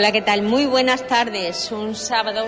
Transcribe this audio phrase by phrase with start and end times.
[0.00, 0.40] Hola, ¿qué tal?
[0.40, 1.70] Muy buenas tardes.
[1.70, 2.46] Un sábado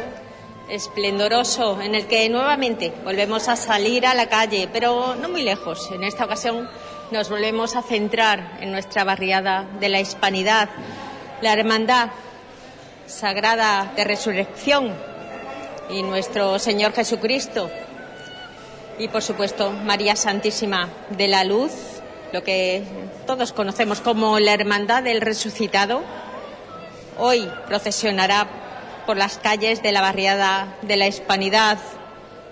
[0.71, 5.91] esplendoroso en el que nuevamente volvemos a salir a la calle, pero no muy lejos.
[5.91, 6.67] En esta ocasión
[7.11, 10.71] nos volvemos a centrar en nuestra barriada de la Hispanidad,
[11.43, 12.09] la Hermandad
[13.07, 14.95] Sagrada de Resurrección
[15.91, 17.71] y nuestro Señor Jesucristo
[18.99, 21.73] y por supuesto María Santísima de la Luz,
[22.33, 22.83] lo que
[23.27, 26.03] todos conocemos como la Hermandad del Resucitado,
[27.19, 28.47] hoy procesionará
[29.07, 31.79] por las calles de la barriada de la Hispanidad.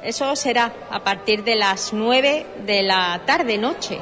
[0.02, 3.98] Eso será a partir de las nueve de la tarde noche.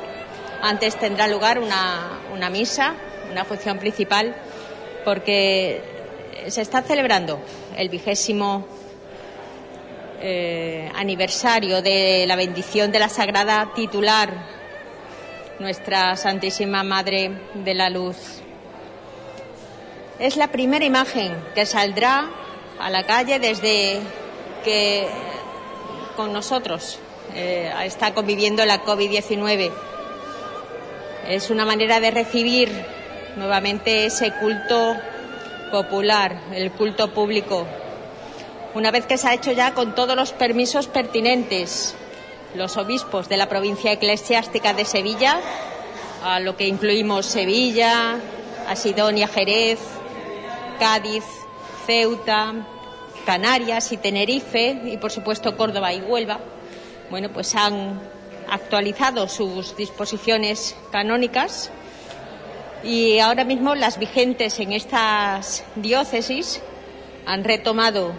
[0.62, 2.94] Antes tendrá lugar una, una misa,
[3.30, 4.34] una función principal,
[5.04, 5.82] porque
[6.48, 7.40] se está celebrando
[7.76, 8.66] el vigésimo
[10.20, 14.32] eh, aniversario de la bendición de la Sagrada Titular,
[15.58, 18.42] nuestra Santísima Madre de la Luz.
[20.18, 22.28] Es la primera imagen que saldrá
[22.78, 24.00] a la calle desde
[24.64, 25.06] que
[26.16, 26.98] con nosotros
[27.34, 29.70] eh, está conviviendo la COVID-19.
[31.28, 32.68] Es una manera de recibir
[33.36, 34.96] nuevamente ese culto
[35.70, 37.66] popular, el culto público
[38.74, 41.94] una vez que se ha hecho ya con todos los permisos pertinentes.
[42.54, 45.40] Los obispos de la provincia eclesiástica de Sevilla,
[46.22, 48.16] a lo que incluimos Sevilla,
[48.68, 49.78] Asidonia, Jerez,
[50.78, 51.24] Cádiz,
[51.86, 52.54] Ceuta,
[53.26, 56.40] Canarias y Tenerife, y por supuesto Córdoba y Huelva,
[57.10, 58.00] bueno, pues han
[58.48, 61.70] actualizado sus disposiciones canónicas.
[62.82, 66.60] Y ahora mismo las vigentes en estas diócesis
[67.26, 68.12] han retomado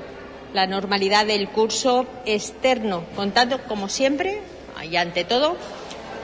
[0.54, 4.42] la normalidad del curso externo, contando, como siempre,
[4.90, 5.56] y ante todo,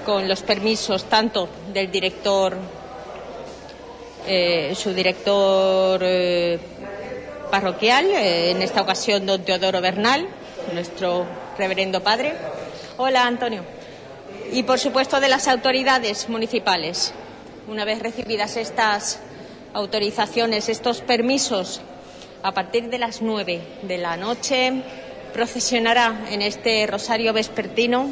[0.06, 2.58] con los permisos tanto del director,
[4.28, 6.60] eh, su director eh,
[7.52, 10.28] parroquial, eh, en esta ocasión don Teodoro Bernal,
[10.74, 11.26] nuestro
[11.58, 12.34] reverendo padre.
[12.98, 13.64] Hola, Antonio.
[14.52, 17.14] Y, por supuesto, de las autoridades municipales.
[17.68, 19.20] Una vez recibidas estas
[19.74, 21.82] autorizaciones, estos permisos
[22.44, 24.84] a partir de las nueve de la noche
[25.34, 28.10] procesionará en este rosario vespertino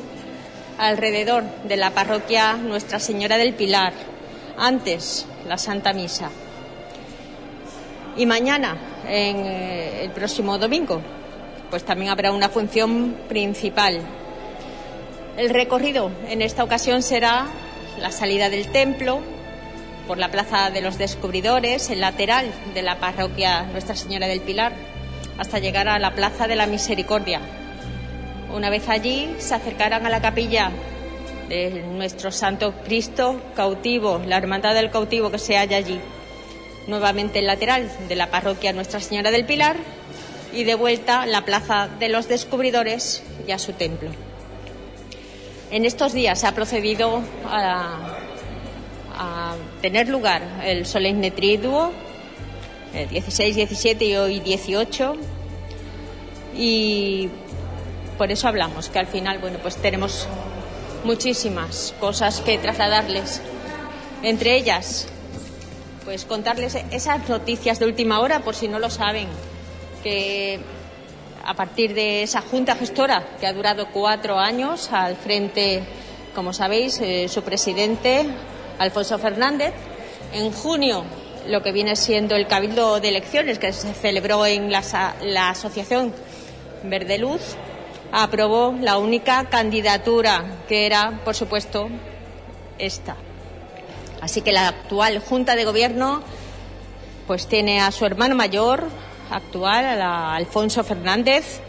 [0.78, 3.94] alrededor de la parroquia Nuestra Señora del Pilar,
[4.58, 6.30] antes la Santa Misa.
[8.16, 8.78] Y mañana,
[9.08, 11.02] en eh, el próximo domingo,
[11.70, 14.02] pues también habrá una función principal.
[15.38, 17.48] El recorrido en esta ocasión será
[18.00, 19.22] la salida del templo,
[20.08, 24.74] por la Plaza de los Descubridores, el lateral de la parroquia Nuestra Señora del Pilar,
[25.38, 27.40] hasta llegar a la Plaza de la Misericordia.
[28.54, 30.72] Una vez allí, se acercarán a la capilla
[31.50, 36.00] de nuestro Santo Cristo cautivo, la Hermandad del Cautivo que se halla allí.
[36.88, 39.78] Nuevamente el lateral de la parroquia Nuestra Señora del Pilar
[40.54, 44.10] y de vuelta la Plaza de los Descubridores y a su templo.
[45.72, 48.18] En estos días se ha procedido a
[49.16, 51.92] a tener lugar el solemne triduo,
[52.94, 55.16] el 16, 17 y hoy 18.
[56.56, 57.30] Y
[58.18, 60.28] por eso hablamos, que al final, bueno, pues tenemos
[61.04, 63.42] muchísimas cosas que trasladarles.
[64.22, 65.08] Entre ellas,
[66.06, 69.28] pues contarles esas noticias de última hora, por si no lo saben,
[70.04, 70.60] que
[71.46, 75.84] a partir de esa junta gestora que ha durado cuatro años al frente,
[76.34, 78.26] como sabéis, eh, su presidente,
[78.80, 79.74] Alfonso Fernández.
[80.34, 81.04] En junio,
[81.48, 86.14] lo que viene siendo el Cabildo de Elecciones, que se celebró en la, Asociación
[86.84, 87.56] Verde Luz,
[88.16, 91.90] aprobó la única candidatura, que era, por supuesto,
[92.78, 93.16] esta.
[94.22, 96.22] Así que la actual Junta de Gobierno
[97.26, 98.84] pues tiene a su hermano mayor
[99.32, 101.60] actual, a Alfonso Fernández,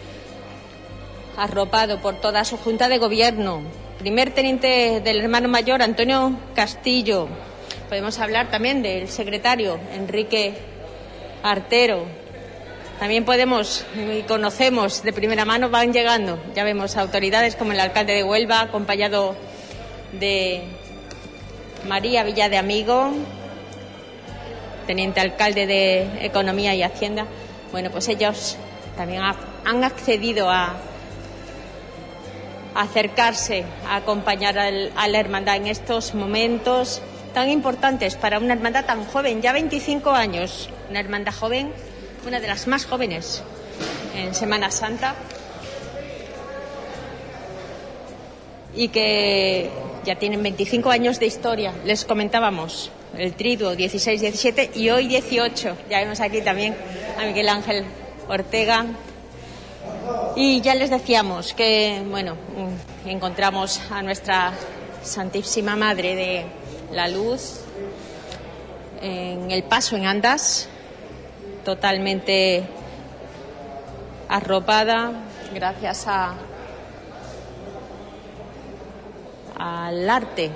[1.38, 3.62] arropado por toda su Junta de Gobierno,
[3.98, 7.26] primer teniente del hermano mayor Antonio Castillo.
[7.88, 10.54] Podemos hablar también del secretario Enrique
[11.42, 12.23] Artero.
[12.98, 18.14] También podemos y conocemos de primera mano, van llegando, ya vemos autoridades como el alcalde
[18.14, 19.34] de Huelva, acompañado
[20.12, 20.62] de
[21.86, 23.10] María Villa de Amigo,
[24.86, 27.26] teniente alcalde de Economía y Hacienda.
[27.72, 28.56] Bueno, pues ellos
[28.96, 29.22] también
[29.64, 30.74] han accedido a
[32.74, 37.02] acercarse a acompañar a la hermandad en estos momentos
[37.32, 41.72] tan importantes para una hermandad tan joven, ya 25 años, una hermandad joven,
[42.26, 43.42] una de las más jóvenes
[44.16, 45.14] en Semana Santa
[48.74, 49.70] y que
[50.04, 51.72] ya tienen 25 años de historia.
[51.84, 55.76] Les comentábamos el triduo 16-17 y hoy 18.
[55.88, 56.74] Ya vemos aquí también
[57.18, 57.84] a Miguel Ángel
[58.28, 58.86] Ortega.
[60.36, 62.36] Y ya les decíamos que, bueno,
[63.06, 64.52] encontramos a nuestra
[65.02, 66.44] Santísima Madre de
[66.92, 67.60] la Luz
[69.00, 70.68] en el paso en Andas,
[71.64, 72.62] totalmente
[74.28, 75.12] arropada
[75.52, 76.34] gracias a
[79.56, 80.50] al arte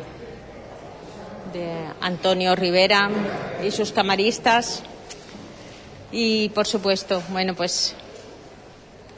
[1.52, 1.70] de
[2.00, 3.08] Antonio Rivera
[3.64, 4.82] y sus camaristas.
[6.10, 7.94] Y por supuesto, bueno, pues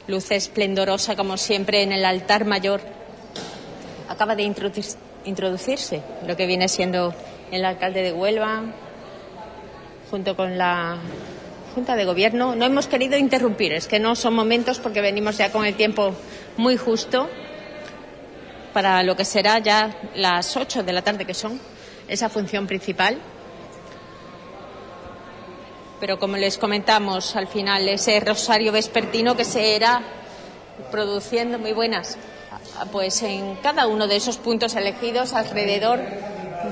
[0.07, 2.81] luz esplendorosa como siempre en el altar mayor.
[4.09, 4.43] Acaba de
[5.25, 7.15] introducirse lo que viene siendo
[7.51, 8.63] el alcalde de Huelva
[10.11, 10.99] junto con la
[11.75, 12.57] Junta de Gobierno.
[12.57, 16.13] No hemos querido interrumpir, es que no son momentos porque venimos ya con el tiempo
[16.57, 17.29] muy justo
[18.73, 21.61] para lo que será ya las 8 de la tarde que son
[22.09, 23.19] esa función principal.
[26.01, 30.03] Pero como les comentamos al final, ese rosario vespertino que se era
[30.91, 32.17] produciendo muy buenas,
[32.91, 36.01] pues en cada uno de esos puntos elegidos alrededor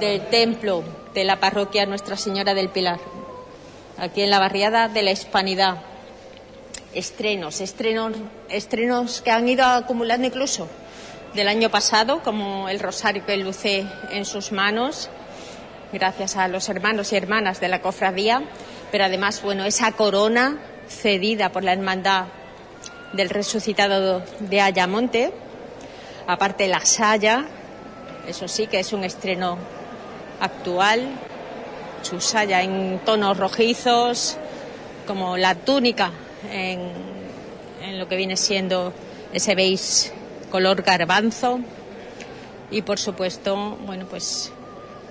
[0.00, 0.82] del templo
[1.14, 2.98] de la parroquia Nuestra Señora del Pilar,
[3.98, 5.78] aquí en la barriada de la Hispanidad.
[6.94, 8.12] Estrenos, estrenos,
[8.48, 10.68] estrenos que han ido acumulando incluso
[11.34, 15.10] del año pasado, como el rosario que luce en sus manos,
[15.92, 18.42] gracias a los hermanos y hermanas de la cofradía,
[18.90, 22.26] pero además, bueno, esa corona cedida por la hermandad
[23.12, 25.32] del resucitado de Ayamonte,
[26.26, 27.44] aparte la saya,
[28.26, 29.58] eso sí que es un estreno
[30.40, 31.08] actual,
[32.08, 34.36] su en tonos rojizos,
[35.06, 36.10] como la túnica
[36.50, 36.80] en,
[37.82, 38.92] en lo que viene siendo
[39.32, 40.12] ese beige
[40.50, 41.60] color garbanzo
[42.70, 44.52] y por supuesto, bueno, pues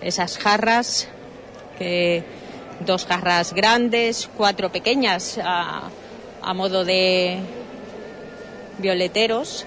[0.02, 1.08] esas jarras,
[1.78, 2.24] que
[2.86, 5.90] dos jarras grandes, cuatro pequeñas a,
[6.54, 7.40] modo de
[8.78, 9.66] violeteros,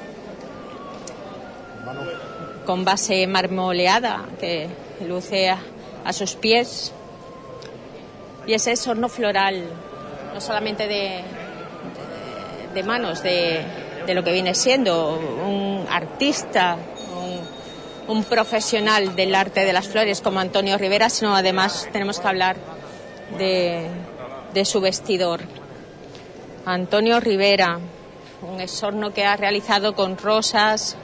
[2.64, 4.68] con base marmoleada que
[5.06, 6.92] luce a, sus pies.
[8.47, 9.64] Y ese sorno floral,
[10.35, 11.23] no solamente de,
[12.75, 13.64] de, manos de,
[14.06, 16.76] de, lo que viene siendo un artista,
[18.11, 22.56] un profesional del arte de las flores como Antonio Rivera, sino además tenemos que hablar
[23.38, 25.42] de, su vestidor.
[26.66, 27.78] Antonio Rivera,
[28.42, 30.97] un esorno que ha realizado con rosas,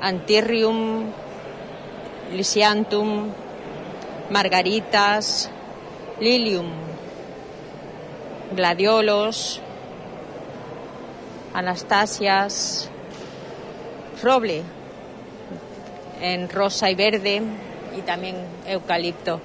[0.00, 1.06] antirrium,
[2.34, 3.32] lisiantum,
[4.30, 5.50] margaritas,
[6.20, 6.70] lilium,
[8.54, 9.60] gladiolos,
[11.54, 12.90] anastasias,
[14.22, 14.62] roble,
[16.20, 17.42] en rosa y verde
[17.96, 19.40] y también eucalipto.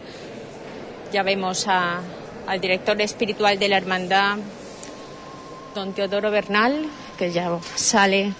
[1.11, 4.37] Ya vemos al director espiritual de la hermandad,
[5.75, 6.85] don Teodoro Bernal,
[7.17, 8.33] que ya sale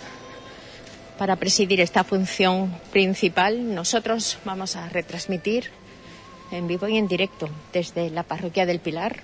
[1.18, 3.74] para presidir esta función principal.
[3.76, 5.70] Nosotros vamos a retransmitir
[6.52, 9.24] en vivo y en directo desde la parroquia del Pilar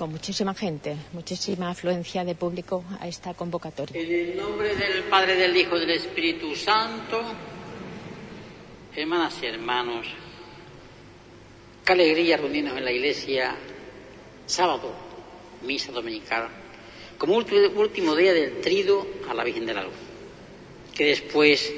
[0.00, 4.00] con muchísima gente, muchísima afluencia de público a esta convocatoria.
[4.00, 7.20] En el nombre del Padre, del Hijo del Espíritu Santo,
[8.96, 10.06] hermanas y hermanos,
[11.84, 13.54] qué alegría reunirnos en la iglesia
[14.46, 14.90] sábado,
[15.66, 16.48] misa dominical,
[17.18, 19.92] como último día del trido a la Virgen de la Luz,
[21.00, 21.72] que después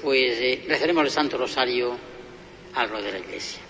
[0.00, 1.94] pues eh, el Santo Rosario
[2.72, 3.60] al de la iglesia.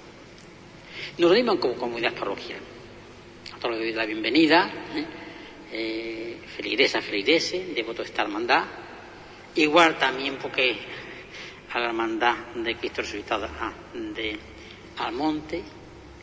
[1.19, 2.61] Nos reunimos como comunidad parroquial
[3.53, 5.05] a todos les doy la bienvenida, ¿eh?
[5.73, 7.01] eh feligresa,
[7.75, 8.63] devoto de esta hermandad.
[9.57, 10.77] Igual también porque
[11.73, 14.39] a la hermandad de Cristo resucitado ah, de
[14.99, 15.65] Almonte,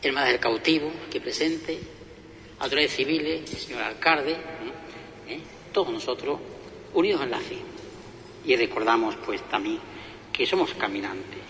[0.00, 1.78] hermandad del cautivo aquí presente,
[2.60, 5.34] autoridades civiles, señor alcalde, ¿eh?
[5.34, 5.40] ¿Eh?
[5.70, 6.40] todos nosotros
[6.94, 7.73] unidos en la fe.
[8.46, 9.78] Y recordamos pues también
[10.32, 11.40] que somos caminantes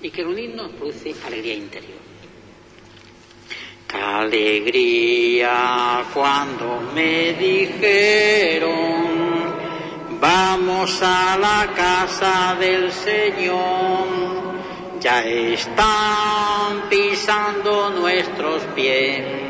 [0.00, 1.98] y que el unirnos produce alegría interior.
[3.86, 8.68] Qué alegría cuando me dijeron,
[10.20, 14.06] vamos a la casa del Señor,
[15.00, 19.48] ya están pisando nuestros pies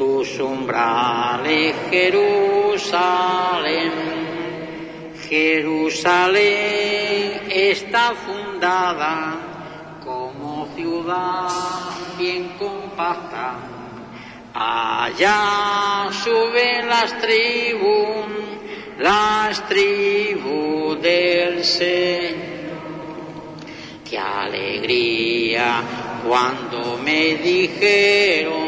[0.00, 4.29] tus umbrales, Jerusalén.
[5.30, 6.50] Jerusalén
[7.48, 9.38] está fundada
[10.02, 11.48] como ciudad
[12.18, 13.54] bien compacta.
[14.52, 18.26] Allá suben las tribus,
[18.98, 22.40] las tribus del Señor.
[24.04, 25.80] Qué alegría
[26.26, 28.58] cuando me dijeron,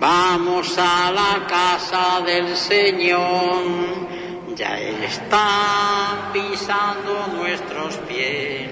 [0.00, 4.08] vamos a la casa del Señor,
[4.58, 8.68] ya están pisando nuestros pies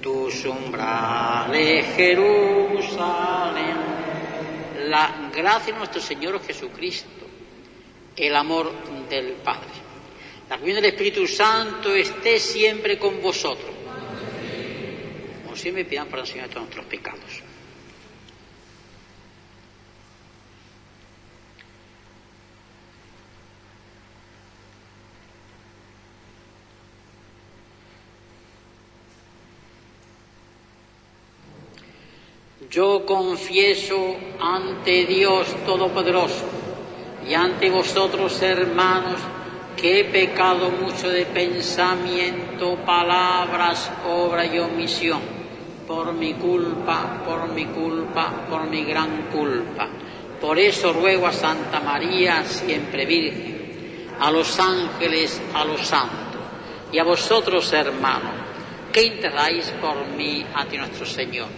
[0.00, 3.76] tus umbrales, Jerusalén.
[4.86, 7.26] La gracia de nuestro Señor Jesucristo,
[8.16, 8.72] el amor
[9.08, 9.86] del Padre.
[10.48, 13.76] La comunión del Espíritu Santo esté siempre con vosotros
[15.56, 17.45] siempre pidan el Señor de todos nuestros pecados.
[32.70, 36.44] Yo confieso ante Dios Todopoderoso
[37.28, 39.20] y ante vosotros, hermanos,
[39.76, 45.20] que he pecado mucho de pensamiento, palabras, obra y omisión
[45.86, 49.88] por mi culpa, por mi culpa, por mi gran culpa.
[50.40, 56.40] Por eso ruego a Santa María, siempre Virgen, a los ángeles, a los santos,
[56.90, 58.32] y a vosotros, hermanos,
[58.92, 61.48] que interráis por mí ante nuestro Señor.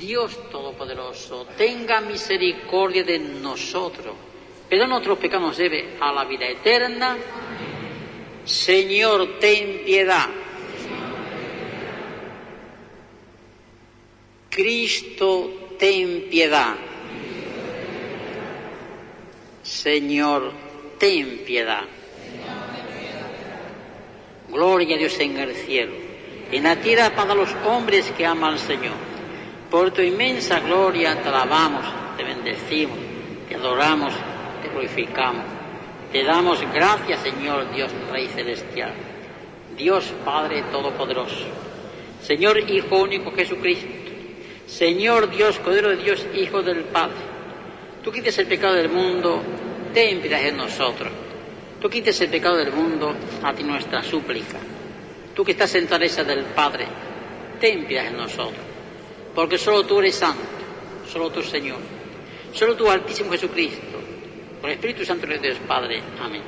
[0.00, 4.14] Dios Todopoderoso, tenga misericordia de nosotros,
[4.68, 7.18] pero nuestros pecados nos lleve a la vida eterna.
[8.44, 10.26] Señor, ten piedad.
[14.48, 16.74] Cristo, ten piedad.
[19.62, 20.52] Señor,
[20.98, 21.84] ten piedad.
[24.48, 25.92] Gloria a Dios en el cielo.
[26.50, 29.09] En la tierra para los hombres que aman al Señor.
[29.70, 31.84] Por tu inmensa gloria te alabamos,
[32.16, 32.98] te bendecimos,
[33.48, 34.12] te adoramos,
[34.62, 35.44] te glorificamos.
[36.10, 38.92] Te damos gracias, Señor Dios Rey Celestial.
[39.76, 41.46] Dios Padre Todopoderoso.
[42.20, 44.00] Señor Hijo único Jesucristo
[44.70, 47.16] Señor Dios, Cordero de Dios, Hijo del Padre,
[48.04, 49.42] tú quites el pecado del mundo,
[49.92, 51.10] ten piedad en nosotros.
[51.80, 53.12] Tú quites el pecado del mundo,
[53.42, 54.58] a ti nuestra súplica.
[55.34, 56.86] Tú que estás en esa del Padre,
[57.60, 58.69] ten piedad en nosotros.
[59.34, 60.42] Porque solo tú eres santo,
[61.10, 61.78] solo tú Señor,
[62.52, 63.98] solo tú Altísimo Jesucristo,
[64.60, 66.02] por el Espíritu Santo de Dios Padre.
[66.20, 66.42] Amén.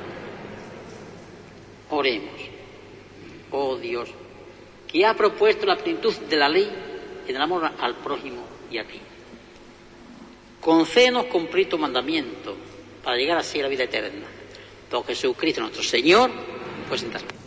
[1.89, 2.41] Oremos.
[3.51, 4.09] Oh Dios,
[4.87, 6.69] que ha propuesto la plenitud de la ley
[7.27, 8.99] en el amor al prójimo y a ti.
[10.59, 12.55] Concédenos cumplir tu mandamiento
[13.03, 14.25] para llegar así a la vida eterna.
[14.89, 16.31] Por Jesucristo nuestro Señor,
[16.87, 17.42] pues entonces.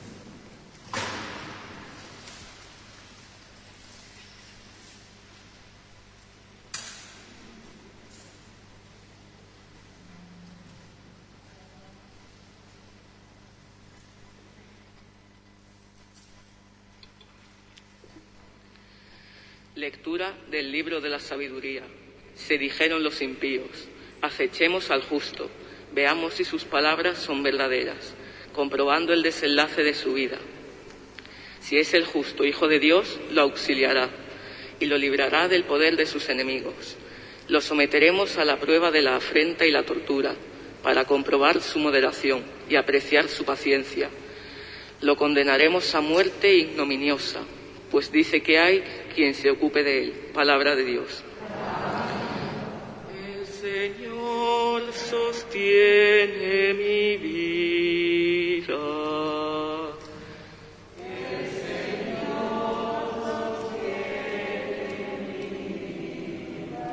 [19.87, 21.85] Lectura del libro de la sabiduría.
[22.35, 23.87] Se dijeron los impíos,
[24.21, 25.49] acechemos al justo,
[25.95, 28.12] veamos si sus palabras son verdaderas,
[28.52, 30.38] comprobando el desenlace de su vida.
[31.61, 34.11] Si es el justo Hijo de Dios, lo auxiliará
[34.81, 36.97] y lo librará del poder de sus enemigos.
[37.47, 40.35] Lo someteremos a la prueba de la afrenta y la tortura,
[40.83, 44.11] para comprobar su moderación y apreciar su paciencia.
[45.00, 47.43] Lo condenaremos a muerte ignominiosa
[47.90, 48.83] pues dice que hay
[49.14, 50.12] quien se ocupe de él.
[50.33, 51.23] Palabra de Dios.
[53.11, 58.75] El Señor sostiene mi vida.
[60.99, 64.88] El Señor sostiene
[65.28, 65.73] mi
[66.69, 66.87] vida.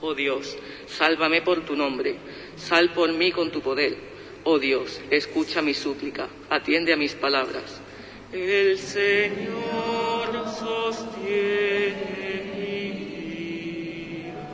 [0.00, 0.56] Oh Dios,
[0.86, 2.16] sálvame por tu nombre,
[2.56, 3.96] sal por mí con tu poder.
[4.44, 7.79] Oh Dios, escucha mi súplica, atiende a mis palabras
[8.32, 11.94] el Señor sostiene
[12.56, 14.44] mi vida.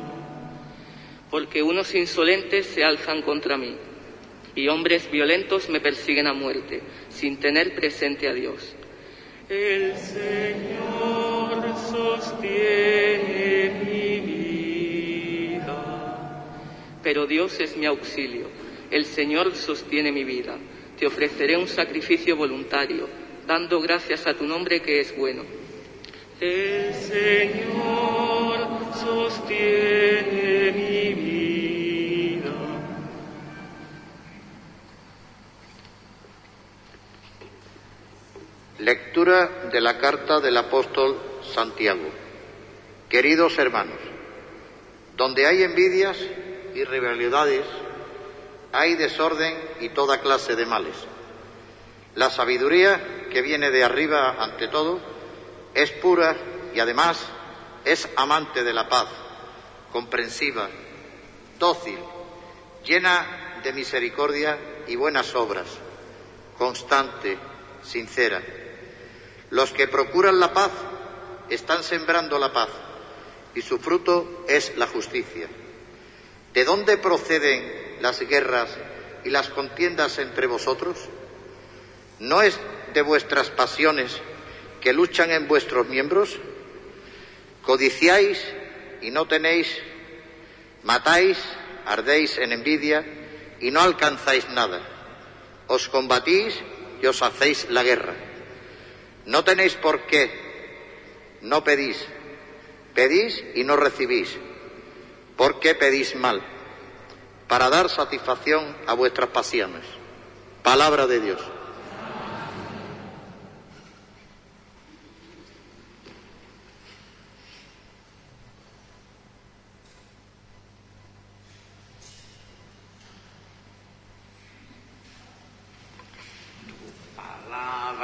[1.31, 3.77] Porque unos insolentes se alzan contra mí
[4.55, 6.81] y hombres violentos me persiguen a muerte
[7.11, 8.75] sin tener presente a Dios.
[9.49, 15.67] El Señor sostiene mi vida.
[17.03, 18.49] Pero Dios es mi auxilio.
[18.91, 20.57] El Señor sostiene mi vida.
[20.99, 25.45] Te ofreceré un sacrificio voluntario dando gracias a tu nombre que es bueno.
[26.41, 32.53] El Señor sostiene mi vida.
[38.79, 41.17] Lectura de la carta del apóstol
[41.55, 42.11] Santiago.
[43.09, 43.99] Queridos hermanos,
[45.17, 46.19] donde hay envidias
[46.75, 47.65] y rivalidades,
[48.73, 51.16] hay desorden y toda clase de males.
[52.17, 54.99] La sabiduría que viene de arriba ante todo
[55.75, 56.35] es pura
[56.75, 57.19] y además
[57.85, 59.07] es amante de la paz,
[59.93, 60.67] comprensiva,
[61.59, 61.99] dócil,
[62.87, 65.67] llena de misericordia y buenas obras,
[66.57, 67.37] constante,
[67.83, 68.43] sincera.
[69.51, 70.71] Los que procuran la paz
[71.51, 72.71] están sembrando la paz
[73.55, 75.49] y su fruto es la justicia.
[76.55, 78.71] ¿De dónde proceden las guerras
[79.23, 80.97] y las contiendas entre vosotros?
[82.19, 82.59] ¿No es
[82.95, 84.21] de vuestras pasiones
[84.81, 86.39] que luchan en vuestros miembros?
[87.63, 88.43] Codiciáis
[89.03, 89.69] y no tenéis,
[90.83, 91.39] matáis,
[91.85, 93.05] ardéis en envidia
[93.61, 94.81] y no alcanzáis nada.
[95.67, 96.55] Os combatís
[97.03, 98.15] y os hacéis la guerra.
[99.27, 100.31] No tenéis por qué,
[101.43, 102.03] no pedís,
[102.95, 104.37] pedís y no recibís.
[105.37, 106.43] ¿Por qué pedís mal?
[107.47, 109.85] Para dar satisfacción a vuestras pasiones.
[110.63, 111.56] Palabra de Dios.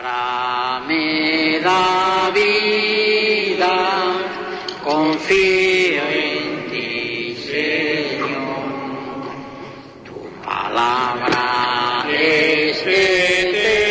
[0.02, 3.74] Palabra me da vida,
[4.82, 8.64] confío en ti, Señor.
[10.04, 13.86] Tu palabra es eterna,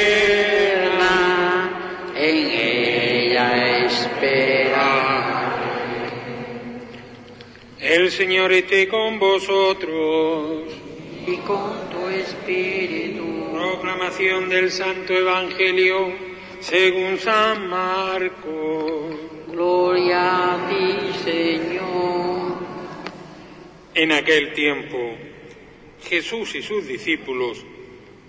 [2.13, 3.47] en ella
[3.86, 4.89] espera.
[7.80, 10.74] El Señor esté con vosotros.
[11.26, 13.40] Y con tu espíritu.
[13.82, 16.13] Proclamación del Santo Evangelio
[16.60, 19.15] según San Marcos.
[19.48, 22.60] Gloria a ti, Señor.
[23.96, 25.17] En aquel tiempo,
[26.04, 27.65] Jesús y sus discípulos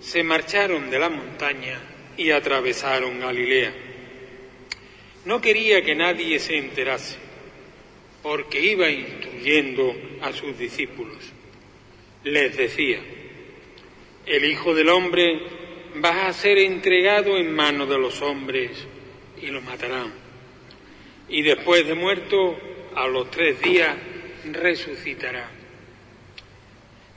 [0.01, 1.83] se marcharon de la montaña
[2.17, 3.75] y atravesaron Galilea.
[5.27, 7.19] No quería que nadie se enterase,
[8.23, 11.31] porque iba instruyendo a sus discípulos.
[12.25, 13.01] Les decía,
[14.27, 15.41] el Hijo del Hombre
[16.03, 18.71] va a ser entregado en manos de los hombres
[19.41, 20.13] y lo matarán.
[21.29, 22.59] Y después de muerto,
[22.95, 23.97] a los tres días,
[24.51, 25.51] resucitará.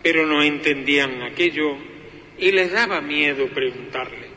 [0.01, 1.77] Pero no entendían aquello
[2.37, 4.29] y les daba miedo preguntarle.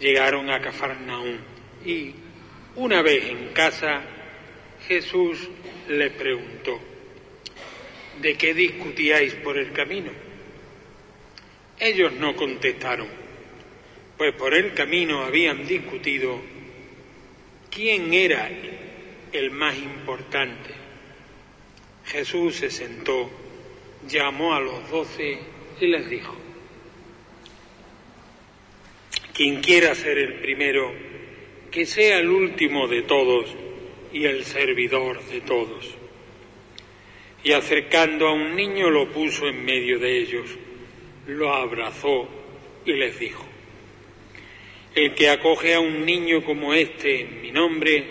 [0.00, 1.38] Llegaron a Cafarnaúm
[1.84, 2.14] y,
[2.76, 4.02] una vez en casa,
[4.86, 5.48] Jesús
[5.88, 6.78] les preguntó,
[8.20, 10.27] ¿de qué discutíais por el camino?
[11.80, 13.06] Ellos no contestaron,
[14.16, 16.40] pues por el camino habían discutido
[17.70, 18.50] quién era
[19.32, 20.70] el más importante.
[22.04, 23.30] Jesús se sentó,
[24.08, 25.38] llamó a los doce
[25.80, 26.34] y les dijo,
[29.32, 30.92] quien quiera ser el primero,
[31.70, 33.54] que sea el último de todos
[34.12, 35.94] y el servidor de todos.
[37.44, 40.58] Y acercando a un niño lo puso en medio de ellos
[41.28, 42.26] lo abrazó
[42.84, 43.44] y les dijo,
[44.94, 48.02] el que acoge a un niño como este en mi nombre,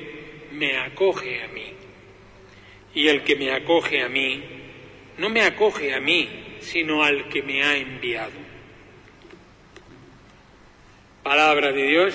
[0.52, 1.74] me acoge a mí.
[2.94, 4.44] Y el que me acoge a mí,
[5.18, 8.32] no me acoge a mí, sino al que me ha enviado.
[11.24, 12.14] Palabra de Dios.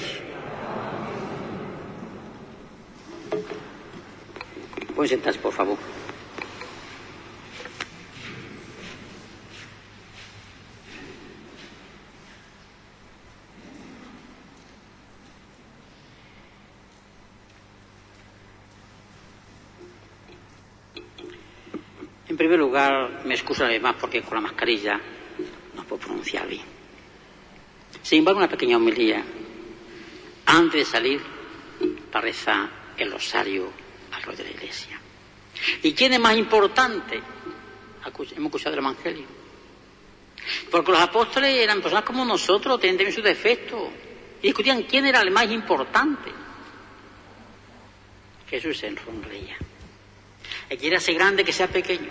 [4.94, 5.91] Pueden sentarse, por favor.
[22.33, 24.99] En primer lugar, me excuso además porque con la mascarilla
[25.75, 26.64] no puedo pronunciar bien.
[28.03, 29.23] Sin embargo, una pequeña homilía.
[30.47, 31.21] Antes de salir,
[32.11, 33.71] para rezar el rosario
[34.12, 34.99] al rey de la iglesia.
[35.83, 37.21] ¿Y quién es más importante?
[38.07, 39.27] Hemos escuchado el Evangelio.
[40.71, 43.90] Porque los apóstoles eran personas como nosotros, tenían también sus defectos.
[44.40, 46.33] Y discutían quién era el más importante.
[48.49, 49.59] Jesús se sonreía.
[50.72, 52.08] El quiere ser grande que sea pequeño.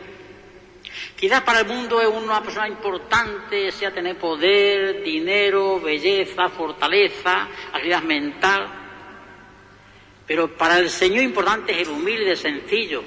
[1.16, 8.04] Quizás para el mundo es una persona importante, sea tener poder, dinero, belleza, fortaleza, agilidad
[8.04, 8.68] mental.
[10.28, 13.04] Pero para el Señor importante es el humilde, sencillo,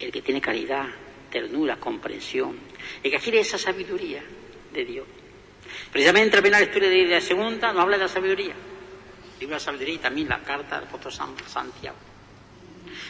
[0.00, 0.86] el que tiene caridad,
[1.30, 2.58] ternura, comprensión,
[3.04, 4.24] el que adquiere esa sabiduría
[4.72, 5.06] de Dios.
[5.92, 8.54] Precisamente la lectura de la segunda nos habla de la sabiduría.
[9.42, 11.12] La sabiduría y también la carta del apóstol
[11.46, 12.11] Santiago.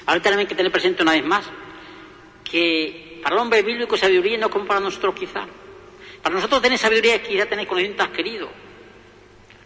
[0.06, 1.44] Ahora también hay que tener presente una vez más
[2.44, 5.46] que para el hombre bíblico sabiduría no como para nosotros quizá.
[6.22, 8.50] Para nosotros tener sabiduría es quizá tener conocimientos adquiridos.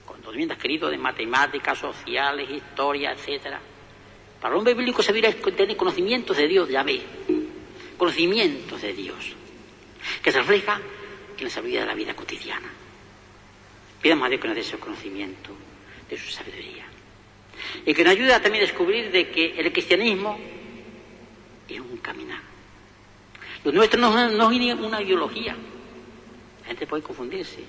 [0.04, 3.60] Conocimientos adquiridos de matemáticas, sociales, historia, etcétera.
[4.40, 7.00] Para el hombre bíblico sabiduría es tener conocimientos de Dios, ya ve.
[7.96, 9.34] Conocimientos de Dios.
[10.22, 10.80] Que se refleja
[11.38, 12.68] en la sabiduría de la vida cotidiana.
[14.00, 15.50] Pidamos a Dios que nos dé ese conocimiento
[16.08, 16.85] de su sabiduría.
[17.84, 20.38] Y que nos ayude a también a descubrir de que el cristianismo
[21.68, 22.40] es un caminar.
[23.64, 25.56] Lo nuestro no, es una ideología.
[26.62, 27.64] La gente puede confundirse.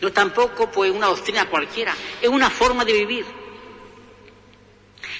[0.00, 1.94] No tampoco pues una doctrina cualquiera.
[2.20, 3.24] Es una forma de vivir.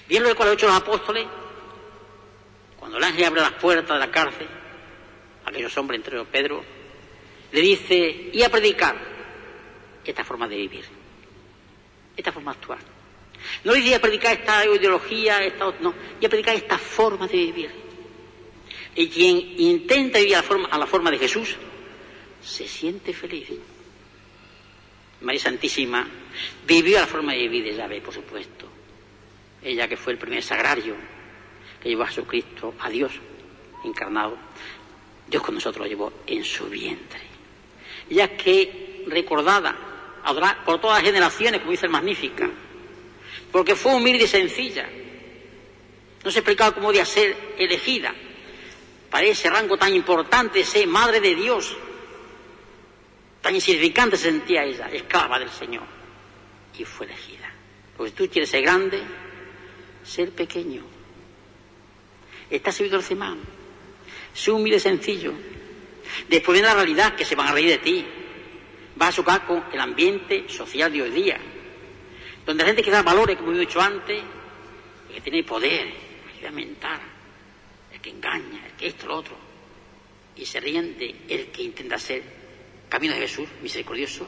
[0.09, 1.27] Bien lo cual han hecho los apóstoles.
[2.79, 4.47] Cuando el ángel abre las puertas de la cárcel,
[5.45, 6.65] aquellos hombres, entre ellos Pedro,
[7.51, 8.97] le dice, y a predicar
[10.05, 10.85] esta forma de vivir,
[12.17, 12.94] esta forma de actuar.
[13.65, 17.71] No dice a predicar esta ideología, esta, no, y a predicar esta forma de vivir.
[18.95, 21.57] Y quien intenta vivir a la forma, a la forma de Jesús,
[22.43, 23.49] se siente feliz.
[25.21, 26.07] María Santísima
[26.67, 28.69] vivió a la forma de vivir de Yahvé, por supuesto.
[29.63, 30.95] Ella que fue el primer sagrario
[31.83, 33.13] que llevó a Jesucristo, a Dios
[33.85, 34.37] encarnado,
[35.27, 37.21] Dios con nosotros lo llevó en su vientre.
[38.09, 39.77] Ella que recordada
[40.65, 42.49] por todas las generaciones, como dice el Magnífica,
[43.55, 44.85] porque fue humilde y sencilla.
[46.25, 48.13] No se explicaba cómo podía ser elegida
[49.09, 51.77] para ese rango tan importante ser madre de Dios.
[53.41, 55.85] Tan insignificante se sentía ella, esclava del Señor.
[56.77, 57.49] Y fue elegida.
[57.97, 59.01] Porque si tú quieres ser grande,
[60.03, 60.83] ser pequeño.
[62.51, 63.39] Estás subido al semán.
[64.33, 65.33] Sé humilde y sencillo.
[66.29, 68.05] Después viene la realidad, que se van a reír de ti.
[68.97, 71.54] Vas a chocar con el ambiente social de hoy día
[72.45, 74.23] donde la gente que da valores, como he dicho antes,
[75.09, 75.87] el que tiene poder,
[76.35, 77.01] el que mentar,
[77.93, 79.37] el que engaña, el que esto, lo otro,
[80.37, 82.23] y se ríen de el que intenta ser
[82.89, 84.27] camino de Jesús, misericordioso,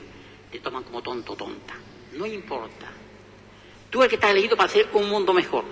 [0.50, 1.74] te toman como tonto tonta.
[2.12, 2.90] No importa.
[3.90, 5.64] Tú el que estás elegido para hacer un mundo mejor,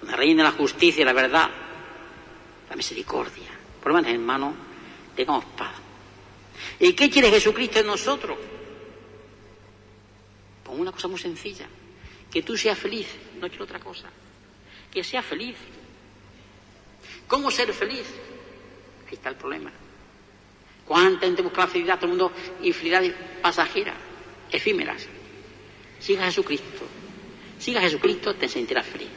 [0.00, 1.50] donde reina la justicia y la verdad,
[2.68, 3.50] la misericordia.
[3.82, 4.54] Por lo menos, hermano,
[5.14, 5.72] tengamos paz.
[6.80, 8.38] ¿Y qué quiere Jesucristo en nosotros?
[10.64, 11.66] Con una cosa muy sencilla.
[12.30, 13.06] Que tú seas feliz,
[13.40, 14.08] no quiero otra cosa.
[14.90, 15.56] Que seas feliz.
[17.26, 18.06] ¿Cómo ser feliz?
[19.08, 19.70] Ahí está el problema.
[20.84, 21.96] ¿Cuánta gente busca la felicidad?
[21.96, 23.02] Todo el mundo infelicidad
[23.40, 23.94] pasajera,
[24.50, 25.06] efímeras.
[25.98, 26.86] Siga a Jesucristo.
[27.58, 29.08] Siga a Jesucristo, te sentirás feliz.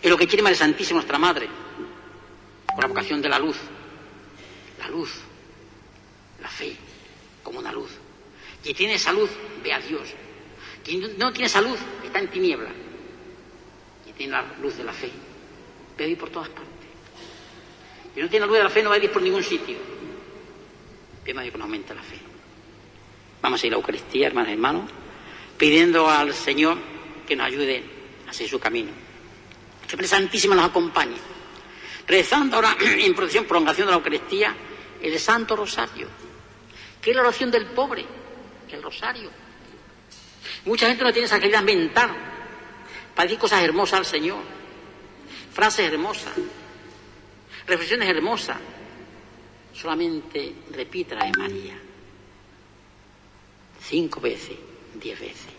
[0.00, 1.48] Es lo que quiere María Santísima, nuestra Madre,
[2.72, 3.56] por la vocación de la luz.
[4.78, 5.10] La luz,
[6.40, 6.76] la fe,
[7.42, 7.90] como una luz.
[8.62, 9.30] Y tiene esa luz,
[9.62, 10.14] ve a Dios,
[10.84, 12.70] quien no tiene salud está en tiniebla.
[14.06, 15.10] Y tiene la luz de la fe.
[15.96, 16.68] Puede ir por todas partes.
[18.16, 19.76] Y no tiene la luz de la fe no va a ir por ningún sitio.
[21.24, 22.18] Pide que nos aumente la fe.
[23.42, 24.90] Vamos a ir a la Eucaristía, hermanos y hermanos,
[25.56, 26.78] pidiendo al Señor
[27.26, 27.84] que nos ayude
[28.26, 28.90] a seguir su camino.
[29.86, 31.16] Que el Santísima nos acompañe.
[32.06, 34.54] Rezando ahora en procesión, prolongación de la Eucaristía,
[35.02, 36.08] el Santo Rosario,
[37.00, 38.04] que es la oración del pobre,
[38.70, 39.30] el Rosario
[40.64, 42.10] Mucha gente no tiene esa calidad mental
[43.14, 44.42] para decir cosas hermosas al Señor,
[45.52, 46.32] frases hermosas,
[47.66, 48.58] reflexiones hermosas.
[49.72, 51.78] Solamente repita la de María.
[53.80, 54.56] Cinco veces,
[54.94, 55.52] diez veces.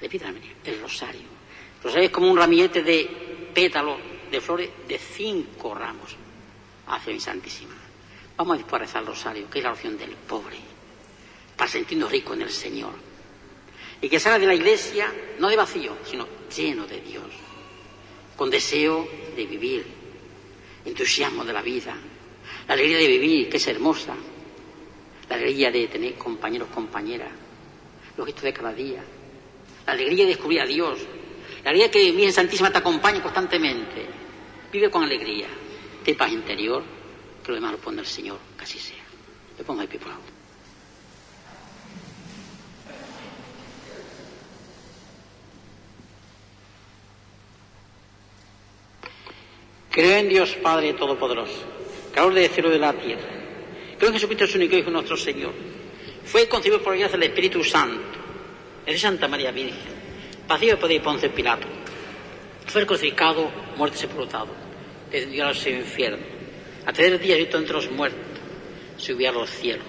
[0.00, 0.52] Repita la María.
[0.64, 1.20] El rosario.
[1.78, 3.98] El rosario es como un ramillete de pétalos
[4.30, 6.16] de flores de cinco ramos
[6.86, 7.74] hacia mi Santísima.
[8.36, 10.56] Vamos a rezar el rosario, que es la oración del pobre,
[11.56, 13.09] para sentirnos ricos en el Señor
[14.00, 17.24] y que salga de la iglesia no de vacío, sino lleno de Dios,
[18.36, 19.84] con deseo de vivir,
[20.84, 21.94] entusiasmo de la vida,
[22.66, 24.14] la alegría de vivir, que es hermosa,
[25.28, 27.30] la alegría de tener compañeros, compañeras,
[28.16, 29.02] los gestos de cada día,
[29.86, 30.98] la alegría de descubrir a Dios,
[31.64, 34.06] la alegría que mi Santísima te acompaña constantemente.
[34.72, 35.48] Vive con alegría,
[36.04, 36.82] de paz interior,
[37.44, 39.04] que lo demás lo pone el Señor, casi sea.
[39.58, 40.12] Le pongo el pie por
[49.90, 51.64] Creo en Dios Padre Todopoderoso,
[52.12, 53.26] creador del cielo y de la tierra.
[53.98, 55.52] Creo en Jesucristo, su único Hijo, nuestro Señor.
[56.24, 58.00] Fue concebido por gracia del Espíritu Santo.
[58.86, 59.80] Es Santa María Virgen.
[60.46, 61.66] Pacido de poder Ponce Pilato.
[62.66, 64.46] Fue crucificado, muerto y sepultado.
[65.10, 66.24] Descendió al infierno.
[66.86, 68.20] A tres días visto entre los muertos.
[68.96, 69.84] Subió a los cielos.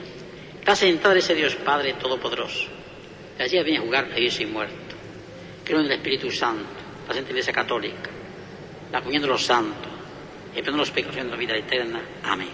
[0.58, 2.66] Está sentado ese Dios Padre Todopoderoso.
[3.38, 4.96] De allí viene a jugar a Dios y muerto.
[5.64, 6.66] Creo en el Espíritu Santo,
[7.08, 8.10] la Santa Iglesia Católica,
[8.92, 9.91] la comunión de los santos
[10.56, 12.02] y perdona los pecados en la vida eterna.
[12.24, 12.50] Amén.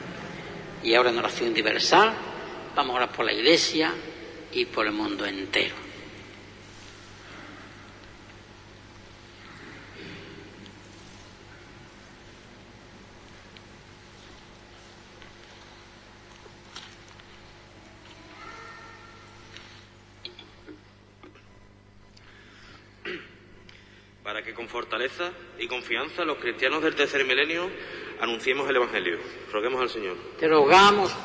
[0.83, 2.13] Y ahora en oración universal,
[2.75, 3.91] vamos a orar por la Iglesia
[4.53, 5.87] y por el mundo entero.
[24.27, 27.69] Para que con fortaleza y confianza los cristianos del tercer milenio
[28.19, 29.17] anunciemos el Evangelio.
[29.53, 30.17] Roguemos al Señor.
[30.37, 31.15] Te rogamos,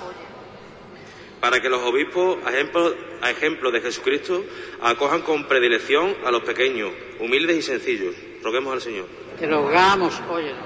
[1.40, 4.44] Para que los obispos, a ejemplo, a ejemplo de Jesucristo,
[4.80, 8.14] acojan con predilección a los pequeños, humildes y sencillos.
[8.40, 9.06] Roguemos al Señor.
[9.36, 10.64] te rogamos, óyenos.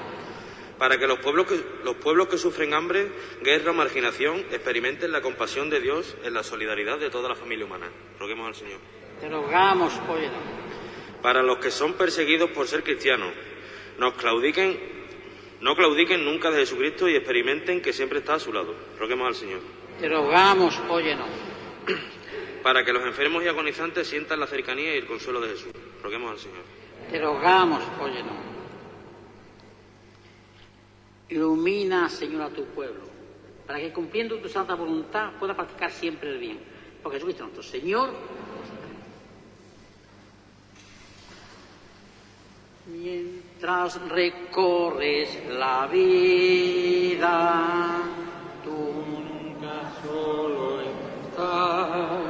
[0.76, 5.22] Para que los pueblos que, los pueblos que sufren hambre, guerra o marginación experimenten la
[5.22, 7.90] compasión de Dios en la solidaridad de toda la familia humana.
[8.20, 8.80] Roguemos al Señor.
[9.22, 10.66] Te rogamos, óyenos.
[11.22, 13.32] Para los que son perseguidos por ser cristianos,
[13.98, 14.78] nos claudiquen,
[15.60, 18.74] no claudiquen nunca de Jesucristo y experimenten que siempre está a su lado.
[18.98, 19.60] Roguemos al Señor.
[20.00, 21.28] Te rogamos, óyenos.
[22.62, 25.72] Para que los enfermos y agonizantes sientan la cercanía y el consuelo de Jesús.
[26.02, 26.62] Roguemos al Señor.
[27.10, 28.36] Te rogamos, óyenos.
[31.28, 33.02] Ilumina, Señor, a tu pueblo,
[33.66, 36.58] para que cumpliendo tu santa voluntad pueda practicar siempre el bien.
[37.02, 38.10] Por Jesucristo nuestro Señor.
[42.86, 47.24] Mientras recorres la vida,
[48.62, 48.92] tú
[49.26, 52.25] nunca solo estás.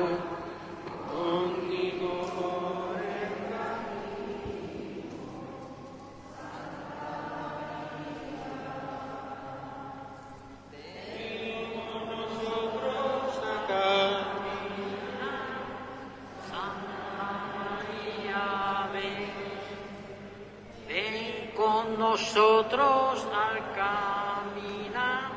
[22.17, 25.37] Nosotros al caminar.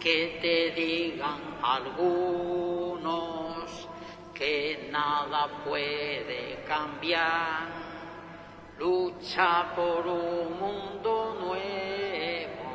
[0.00, 2.88] Que te digan algunos
[4.34, 7.68] que nada puede cambiar.
[8.78, 12.68] Lucha por un mundo nuevo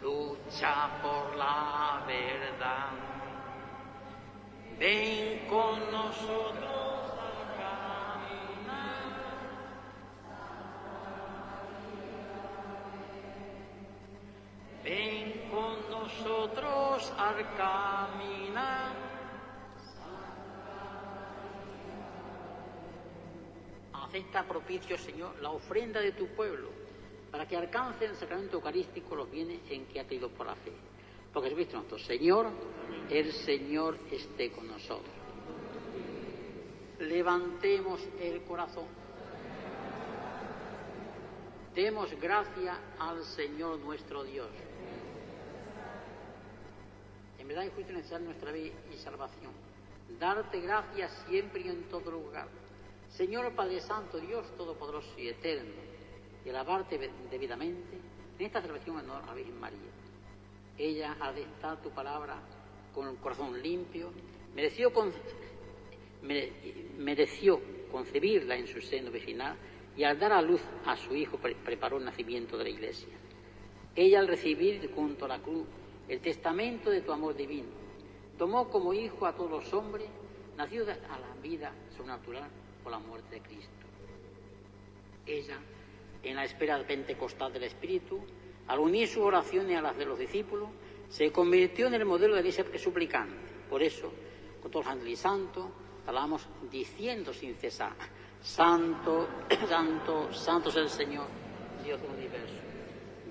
[0.00, 2.90] lucha por la verdad.
[4.78, 7.03] Ven con nosotros
[14.84, 18.92] Ven con nosotros al caminar.
[23.94, 26.68] Acepta propicio, Señor, la ofrenda de tu pueblo
[27.30, 30.72] para que alcance el sacramento eucarístico los bienes en que ha creído por la fe.
[31.32, 32.48] Porque es visto nuestro Señor,
[33.08, 35.14] el Señor esté con nosotros.
[37.00, 38.84] Levantemos el corazón.
[41.74, 44.50] Demos gracia al Señor nuestro Dios.
[47.44, 49.52] En verdad es justo y nuestra vida y salvación.
[50.18, 52.48] Darte gracias siempre y en todo lugar.
[53.10, 55.74] Señor Padre Santo, Dios Todopoderoso y Eterno,
[56.42, 56.98] y alabarte
[57.30, 57.98] debidamente
[58.38, 59.78] en esta en honor a la Virgen María.
[60.78, 62.40] Ella, al estar tu palabra
[62.94, 64.10] con el corazón limpio,
[64.54, 65.12] mereció, con-
[66.22, 66.50] mere-
[66.96, 67.60] mereció
[67.92, 69.54] concebirla en su seno virginal
[69.98, 73.14] y al dar a luz a su hijo pre- preparó el nacimiento de la Iglesia.
[73.94, 75.66] Ella, al recibir junto a la cruz
[76.08, 77.68] el testamento de tu amor divino,
[78.36, 80.08] tomó como hijo a todos los hombres,
[80.56, 82.48] nacidos a la vida sobrenatural
[82.82, 83.70] por la muerte de Cristo.
[85.26, 85.58] Ella,
[86.22, 88.20] en la espera pentecostal del Espíritu,
[88.66, 90.68] al unir sus oraciones a las de los discípulos,
[91.08, 93.34] se convirtió en el modelo de la suplicante.
[93.68, 94.12] Por eso,
[94.60, 95.66] con todos los ángeles santos,
[96.06, 97.94] hablamos diciendo sin cesar,
[98.42, 99.28] Santo,
[99.68, 101.26] Santo, Santo es el Señor,
[101.82, 102.54] Dios del universo.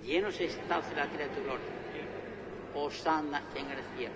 [0.03, 1.82] Llenos estás de la tierra de tu gloria.
[2.75, 4.13] Osana en el cielo.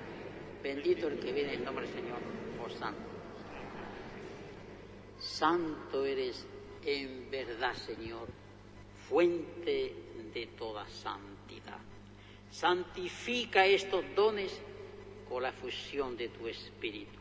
[0.63, 2.19] Bendito el que viene en nombre del Señor.
[2.65, 2.97] Osana.
[5.19, 6.45] Santo eres
[6.85, 8.27] en verdad, Señor,
[9.09, 9.93] fuente
[10.33, 11.79] de toda santidad.
[12.49, 14.61] Santifica estos dones
[15.27, 17.19] con la fusión de tu Espíritu,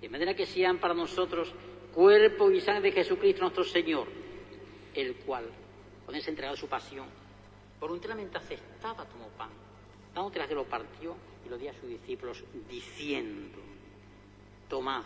[0.00, 1.52] de manera que sean para nosotros
[1.94, 4.06] cuerpo y sangre de Jesucristo nuestro Señor,
[4.94, 5.44] el cual,
[6.04, 7.06] con esa entregado su pasión,
[7.80, 9.50] voluntariamente aceptaba tomó pan,
[10.14, 13.58] dándote las que lo partió y lo dio a sus discípulos, diciendo,
[14.68, 15.02] tomad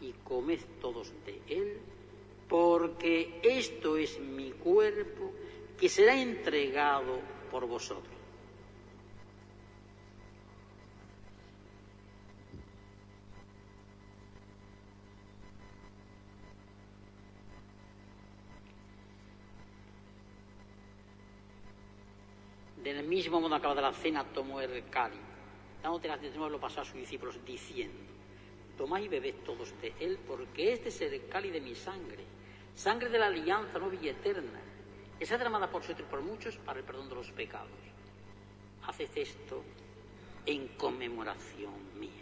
[0.00, 1.78] y comed todos de él,
[2.48, 5.32] porque esto es mi cuerpo
[5.78, 7.18] que será entregado
[7.50, 8.17] por vosotros.
[22.88, 25.20] Del mismo modo, acabada la cena, tomó el cáliz.
[25.82, 27.98] Dándote las de nuevo, lo pasó a sus discípulos diciendo:
[28.78, 32.24] Tomad y bebed todos de él, porque este es el cáliz de mi sangre,
[32.74, 34.58] sangre de la alianza novia y eterna,
[35.20, 37.68] esa derramada por vosotros y por muchos para el perdón de los pecados.
[38.86, 39.62] Haced esto
[40.46, 42.17] en conmemoración mía.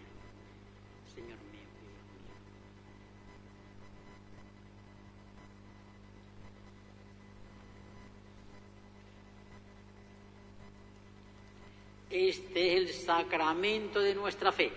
[12.11, 14.71] Este es el sacramento de nuestra fe.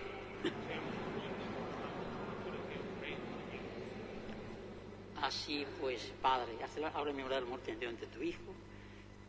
[5.22, 6.52] Así pues, Padre,
[6.94, 8.52] ahora memoria del muerte de tu Hijo,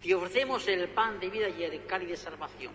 [0.01, 2.73] te ofrecemos el pan de vida y el cáliz de salvación.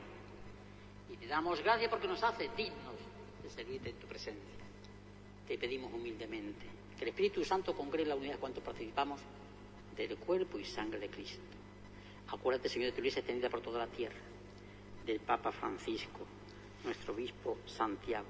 [1.10, 2.94] Y te damos gracias porque nos hace dignos
[3.42, 4.44] de servirte en tu presencia.
[5.48, 9.20] Te pedimos humildemente que el Espíritu Santo congregue la unidad cuanto participamos
[9.96, 11.42] del cuerpo y sangre de Cristo.
[12.28, 14.18] Acuérdate, Señor, de tu iglesia extendida por toda la tierra,
[15.06, 16.26] del Papa Francisco,
[16.84, 18.26] nuestro obispo Santiago,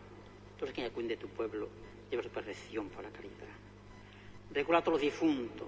[0.58, 1.68] todos quienes acuden de tu pueblo,
[2.10, 3.32] lleva su perfección por la caridad.
[4.52, 5.66] Recuerda a todos los difuntos,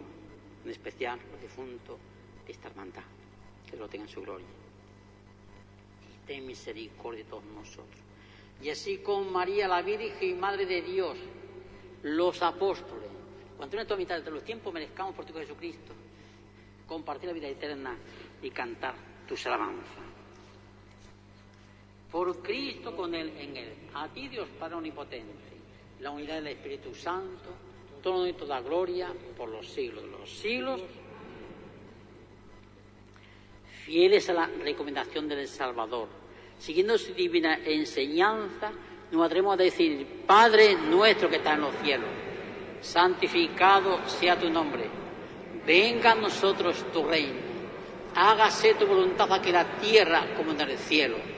[0.65, 1.99] en especial los difuntos
[2.47, 3.03] de esta hermandad,
[3.69, 4.47] que lo tengan su gloria.
[6.13, 8.01] Y ten misericordia de todos nosotros.
[8.63, 11.17] Y así con María, la Virgen y Madre de Dios,
[12.03, 13.09] los apóstoles,
[13.57, 15.93] cuando en toda mitad de los tiempos merezcamos por tu Jesucristo,
[16.87, 17.97] compartir la vida eterna
[18.43, 18.95] y cantar
[19.27, 20.08] tus alabanzas.
[22.11, 25.59] Por Cristo con Él en Él, a ti Dios Padre Omnipotente,
[26.01, 27.51] la unidad del Espíritu Santo,
[28.03, 30.81] todo y toda gloria por los siglos de los siglos.
[33.85, 36.09] Fieles a la recomendación del Salvador,
[36.59, 38.71] siguiendo su divina enseñanza,
[39.11, 42.09] nos atrevemos a decir, Padre nuestro que está en los cielos,
[42.81, 44.89] santificado sea tu nombre,
[45.67, 47.39] venga a nosotros tu reino,
[48.15, 51.38] hágase tu voluntad aquí en la tierra como en el cielo.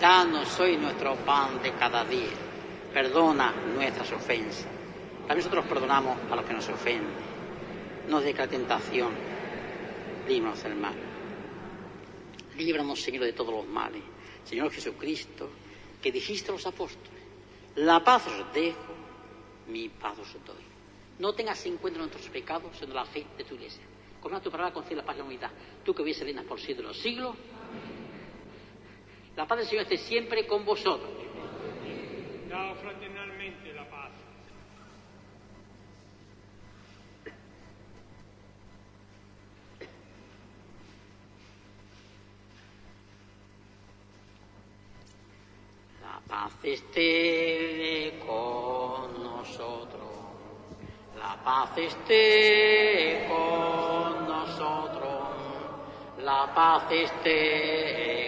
[0.00, 2.30] Danos hoy nuestro pan de cada día,
[2.92, 4.66] perdona nuestras ofensas
[5.30, 7.14] también nosotros perdonamos a los que nos ofenden.
[8.08, 9.12] No deja tentación.
[10.26, 10.94] Líbranos del mal.
[12.56, 14.02] Líbranos, Señor, de todos los males.
[14.42, 15.48] Señor Jesucristo,
[16.02, 17.22] que dijiste a los apóstoles,
[17.76, 18.92] la paz os dejo,
[19.68, 20.64] mi paz os doy.
[21.20, 23.84] No tengas en cuenta nuestros pecados, sino la fe de tu iglesia.
[24.20, 25.50] Con tu palabra concede la paz y la unidad.
[25.84, 27.36] Tú que hubiese reinas por siglos de los siglos.
[29.40, 31.08] La paz del Señor esté siempre con vosotros.
[32.50, 34.12] Dao fraternalmente la paz.
[46.02, 50.10] La paz esté con nosotros.
[51.16, 55.28] La paz esté con nosotros.
[56.18, 58.19] La paz esté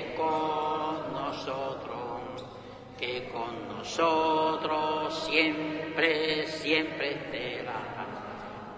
[3.02, 7.82] Que con nosotros siempre, siempre paz.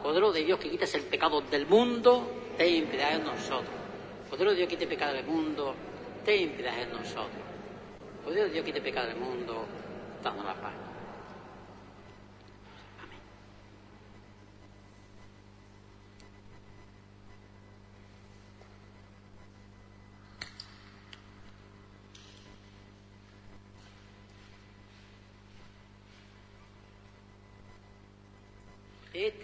[0.02, 3.74] Cordero de Dios que quitas el pecado del mundo, ten piedad de nosotros.
[4.30, 5.74] Cordero de Dios que el pecado del mundo,
[6.24, 7.44] ten piedad de nosotros.
[8.24, 9.66] Poder Dios quite pecado del mundo,
[10.22, 10.72] dando la paz.
[13.02, 13.20] Amén.
[29.12, 29.43] Este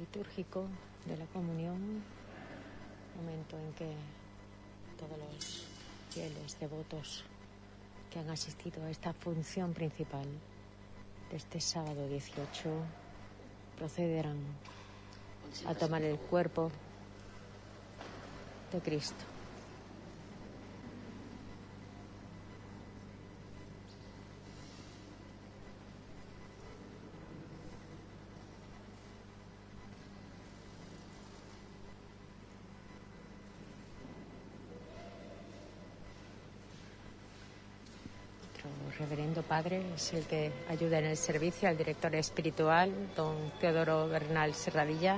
[0.11, 0.65] litúrgico
[1.05, 2.03] de la comunión,
[3.15, 3.93] momento en que
[4.99, 5.65] todos los
[6.09, 7.23] fieles devotos
[8.11, 10.27] que han asistido a esta función principal
[11.29, 12.69] de este sábado 18
[13.77, 14.37] procederán
[15.65, 16.69] a tomar el cuerpo
[18.73, 19.23] de Cristo.
[38.53, 44.07] Otro reverendo padre es el que ayuda en el servicio al director espiritual, don Teodoro
[44.07, 45.17] Bernal Serradilla,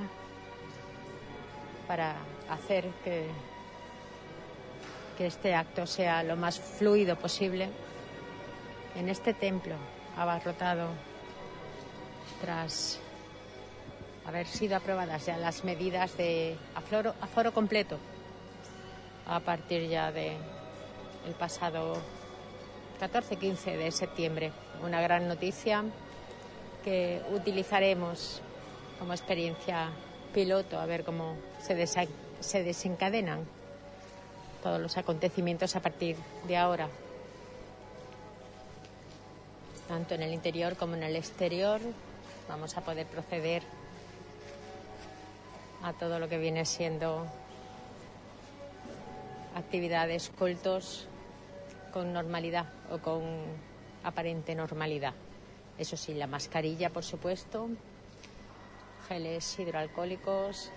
[1.86, 2.16] para
[2.50, 3.28] hacer que,
[5.16, 7.68] que este acto sea lo más fluido posible
[8.96, 9.76] en este templo
[10.16, 10.88] abarrotado
[12.40, 12.98] tras
[14.26, 17.98] haber sido aprobadas ya las medidas de aforo, aforo completo
[19.28, 20.36] a partir ya de
[21.24, 22.23] el pasado
[23.00, 24.52] 14-15 de septiembre.
[24.82, 25.84] Una gran noticia
[26.84, 28.40] que utilizaremos
[28.98, 29.90] como experiencia
[30.32, 33.46] piloto a ver cómo se, se desencadenan
[34.62, 36.16] todos los acontecimientos a partir
[36.46, 36.88] de ahora,
[39.88, 41.80] tanto en el interior como en el exterior.
[42.48, 43.62] Vamos a poder proceder
[45.82, 47.26] a todo lo que viene siendo
[49.54, 51.06] actividades, cultos
[51.94, 53.22] con normalidad o con
[54.02, 55.14] aparente normalidad.
[55.78, 57.68] Eso sí, la mascarilla, por supuesto,
[59.06, 60.72] geles hidroalcohólicos,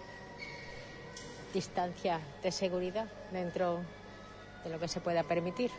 [1.56, 3.80] distancia de seguridad dentro
[4.64, 5.72] de lo que se pueda permitir.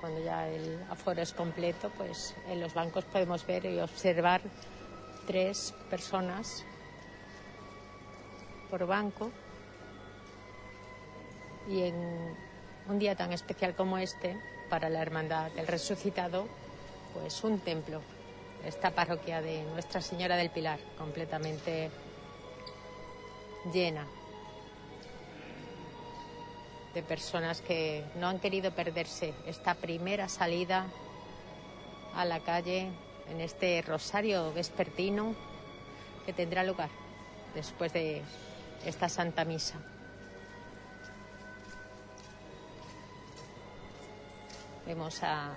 [0.00, 4.40] Cuando ya el aforo es completo, pues en los bancos podemos ver y observar
[5.26, 6.64] tres personas
[8.70, 9.32] por banco
[11.68, 12.47] y en
[12.88, 14.36] un día tan especial como este,
[14.70, 16.46] para la Hermandad del Resucitado,
[17.12, 18.00] pues un templo,
[18.64, 21.90] esta parroquia de Nuestra Señora del Pilar, completamente
[23.72, 24.06] llena
[26.94, 30.86] de personas que no han querido perderse esta primera salida
[32.14, 32.88] a la calle
[33.30, 35.34] en este rosario vespertino
[36.24, 36.88] que tendrá lugar
[37.54, 38.22] después de
[38.86, 39.78] esta Santa Misa.
[44.88, 45.54] Vemos a,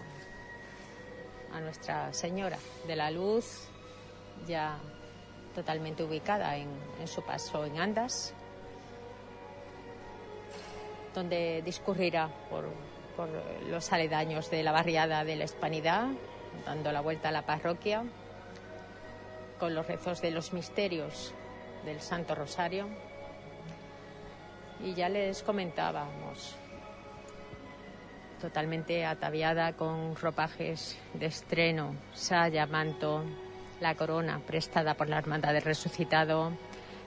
[1.62, 3.70] Nuestra Señora de la Luz
[4.46, 4.78] ya
[5.56, 6.68] totalmente ubicada en,
[7.00, 8.34] en su paso en Andas,
[11.16, 12.66] donde discurrirá por,
[13.16, 13.30] por
[13.70, 16.08] los aledaños de la barriada de la Hispanidad,
[16.66, 18.04] dando la vuelta a la parroquia,
[19.62, 21.34] con los rezos de los misterios
[21.86, 22.90] del Santo Rosario.
[24.84, 26.58] Y ya les comentábamos
[28.42, 33.24] totalmente ataviada con ropajes de estreno, saya, manto,
[33.80, 36.52] la corona prestada por la Hermandad del Resucitado,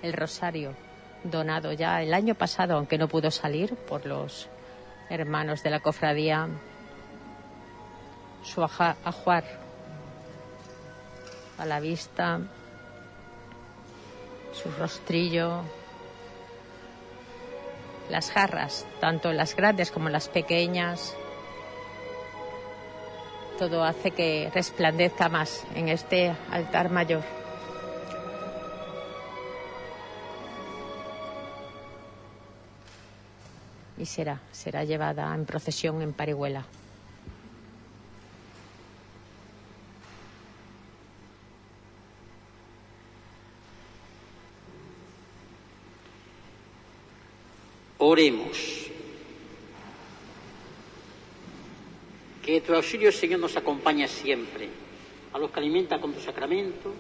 [0.02, 0.74] el rosario
[1.24, 4.48] donado ya el año pasado, aunque no pudo salir por los
[5.10, 6.48] hermanos de la cofradía,
[8.42, 9.44] su ajuar
[11.58, 12.40] a la vista,
[14.52, 15.62] su rostrillo,
[18.10, 21.16] las jarras, tanto las grandes como las pequeñas,
[23.58, 27.22] todo hace que resplandezca más en este altar mayor.
[33.96, 36.64] Y será, será llevada en procesión en Parihuela.
[47.98, 48.83] Oremos.
[52.44, 54.68] Que tu auxilio, Señor, nos acompañe siempre
[55.32, 56.92] a los que alimentan con tu sacramento,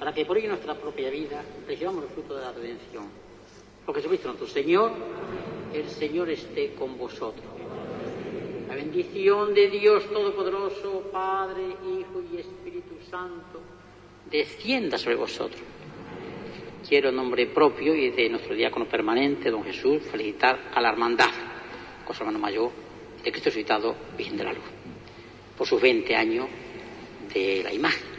[0.00, 3.06] para que por ello nuestra propia vida recibamos el fruto de la redención.
[3.86, 4.90] Por Jesucristo nuestro Señor,
[5.72, 7.46] el Señor esté con vosotros.
[8.66, 13.60] La bendición de Dios Todopoderoso, Padre, Hijo y Espíritu Santo,
[14.28, 15.62] descienda sobre vosotros.
[16.88, 21.30] Quiero en nombre propio y de nuestro diácono permanente, don Jesús, felicitar a la hermandad,
[22.04, 22.83] cosa hermano mayor
[23.24, 24.64] de Cristo resucitado, Virgen de la Luz,
[25.56, 26.46] por sus 20 años
[27.32, 28.14] de la imagen.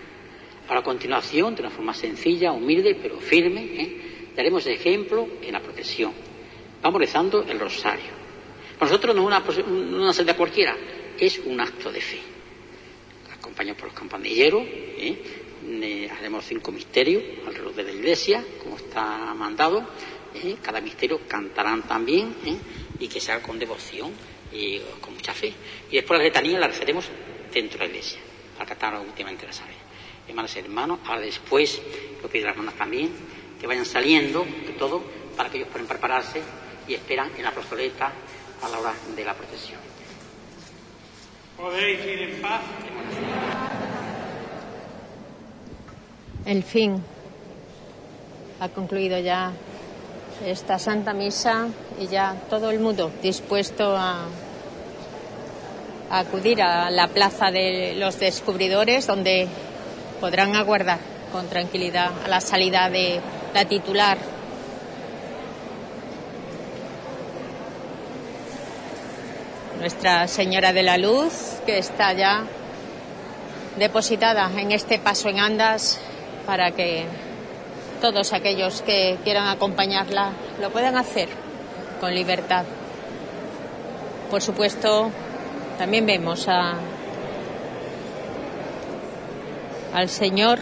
[0.67, 4.31] Ahora, a continuación, de una forma sencilla, humilde, pero firme, ¿eh?
[4.35, 6.11] daremos ejemplo en la procesión.
[6.81, 8.25] Vamos rezando el rosario.
[8.79, 10.75] Para nosotros no es una, una salida cualquiera,
[11.19, 12.19] es un acto de fe.
[13.37, 16.09] Acompañados por los campanilleros, ¿eh?
[16.11, 19.85] haremos cinco misterios alrededor de la iglesia, como está mandado.
[20.33, 20.57] ¿eh?
[20.61, 22.57] Cada misterio cantarán también ¿eh?
[22.99, 24.11] y que se haga con devoción
[24.55, 25.53] y con mucha fe.
[25.91, 27.05] Y después la letanía la rezaremos
[27.53, 28.19] dentro de la iglesia,
[28.57, 29.73] para cantar últimamente la sabe.
[30.27, 31.81] Hermanos y hermanos, ahora después,
[32.21, 33.11] lo pido a las hermanas también,
[33.59, 35.03] que vayan saliendo de todo
[35.35, 36.41] para que ellos puedan prepararse
[36.87, 38.11] y esperan en la plazoleta
[38.61, 39.79] a la hora de la procesión.
[41.57, 42.61] Podéis ir en paz.
[46.45, 47.01] El fin.
[48.59, 49.51] Ha concluido ya
[50.45, 51.67] esta Santa Misa
[51.99, 54.27] y ya todo el mundo dispuesto a
[56.09, 59.47] acudir a la plaza de los descubridores donde
[60.19, 60.99] podrán aguardar
[61.31, 63.19] con tranquilidad a la salida de
[63.53, 64.17] la titular.
[69.79, 72.45] Nuestra Señora de la Luz, que está ya
[73.77, 75.99] depositada en este paso en andas
[76.45, 77.05] para que
[78.01, 80.31] todos aquellos que quieran acompañarla
[80.61, 81.27] lo puedan hacer
[81.99, 82.63] con libertad.
[84.29, 85.11] Por supuesto,
[85.77, 86.75] también vemos a,
[89.93, 90.59] al Señor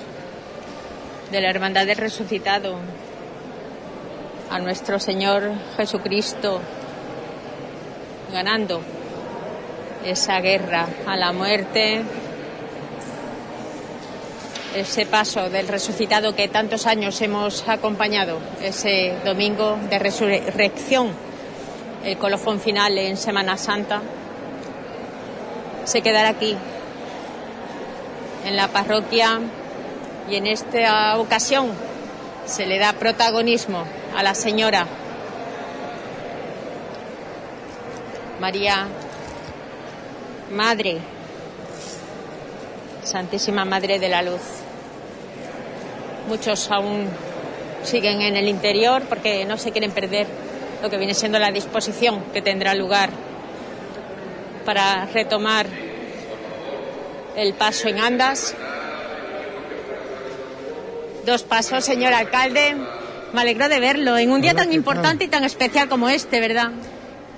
[1.31, 2.77] de la Hermandad del Resucitado,
[4.49, 6.59] a nuestro Señor Jesucristo,
[8.31, 8.81] ganando
[10.05, 12.03] esa guerra a la muerte,
[14.75, 21.09] ese paso del resucitado que tantos años hemos acompañado, ese domingo de resurrección,
[22.03, 24.01] el colofón final en Semana Santa,
[25.85, 26.57] se quedará aquí,
[28.45, 29.39] en la parroquia,
[30.29, 31.69] y en esta ocasión
[32.45, 33.83] se le da protagonismo
[34.15, 34.85] a la señora
[38.39, 38.87] María,
[40.51, 40.97] Madre,
[43.03, 44.41] Santísima Madre de la Luz.
[46.27, 47.07] Muchos aún
[47.83, 50.27] siguen en el interior porque no se quieren perder
[50.81, 53.09] lo que viene siendo la disposición que tendrá lugar
[54.63, 55.67] para retomar
[57.35, 58.55] el paso en andas.
[61.25, 62.75] Dos pasos, señor alcalde.
[63.33, 66.71] Me alegro de verlo en un día tan importante y tan especial como este, ¿verdad?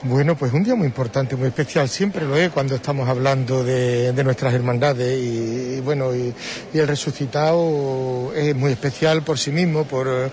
[0.07, 4.13] Bueno, pues un día muy importante, muy especial, siempre lo es cuando estamos hablando de,
[4.23, 6.31] nuestras hermandades y, bueno, y,
[6.75, 10.29] el resucitado es muy especial por sí mismo, por,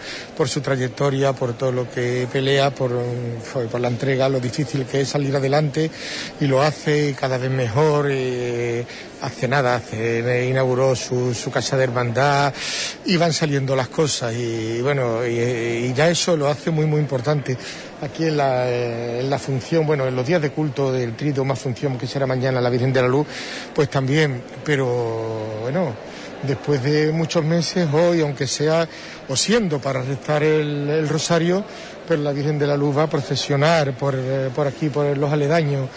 [0.47, 2.91] su trayectoria, por todo lo que pelea, por,
[3.71, 5.91] por, la entrega, lo difícil que es salir adelante
[6.39, 8.13] y lo hace cada vez mejor.
[9.23, 12.53] Hace nada, hace, inauguró su, su, casa de hermandad
[13.07, 17.57] y van saliendo las cosas y bueno, y, ya eso lo hace muy muy importante.
[18.03, 22.09] Aquí en la, función, bueno, en los días de culto del trito, más función que
[22.09, 23.29] será mañana la Virgen de la Luz,
[23.73, 25.95] pues también, pero bueno,
[26.43, 28.89] después de muchos meses, hoy, aunque sea
[29.29, 31.65] o siendo para rezar el, rosario,
[32.09, 35.33] pero la Virgen de la Luz va a procesionar por, eh, por aquí, por los
[35.33, 35.89] aledaños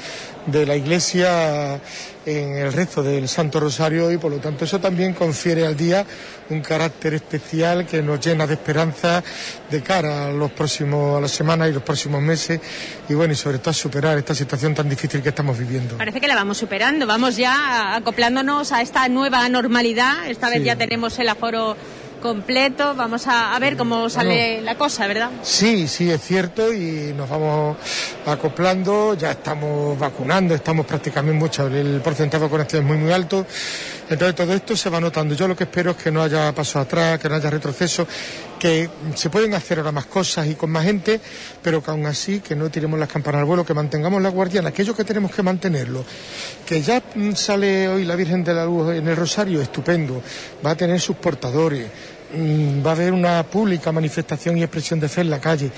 [0.46, 1.80] de la iglesia
[2.26, 6.06] en el resto del Santo Rosario y por lo tanto eso también confiere al día
[6.50, 9.24] un carácter especial que nos llena de esperanza
[9.70, 12.60] de cara a los próximos a las semanas y los próximos meses
[13.08, 15.98] y bueno y sobre todo a superar esta situación tan difícil que estamos viviendo.
[15.98, 20.30] Parece que la vamos superando, vamos ya acoplándonos a esta nueva normalidad.
[20.30, 21.76] Esta vez ya tenemos el aforo
[22.22, 22.95] completo.
[22.95, 25.30] Vamos a, ver cómo sale la cosa, ¿verdad?
[25.41, 27.78] Sí, sí, es cierto y nos vamos
[28.26, 29.13] acoplando.
[29.16, 31.68] Ya estamos vacunando, estamos prácticamente mucho.
[31.68, 33.45] El porcentaje de vacunación es muy, muy alto.
[34.09, 35.34] Entonces todo esto se va notando.
[35.36, 38.07] Yo lo que espero es que no haya pasos atrás, que no haya retroceso,
[38.66, 41.22] que se pueden hacer ahora más cosas y con más gente,
[41.61, 44.70] pero que aún así que no tiremos las campanas al vuelo, que mantengamos la guardiana,
[44.70, 46.03] aquello que tenemos que mantenerlo.
[46.66, 50.20] Que ya mm, sale hoy la Virgen de la Luz en el Rosario, estupendo,
[50.66, 51.86] va a tener sus portadores
[52.36, 55.72] Mm, va a haber una pública manifestación y expresión de fe en la calle.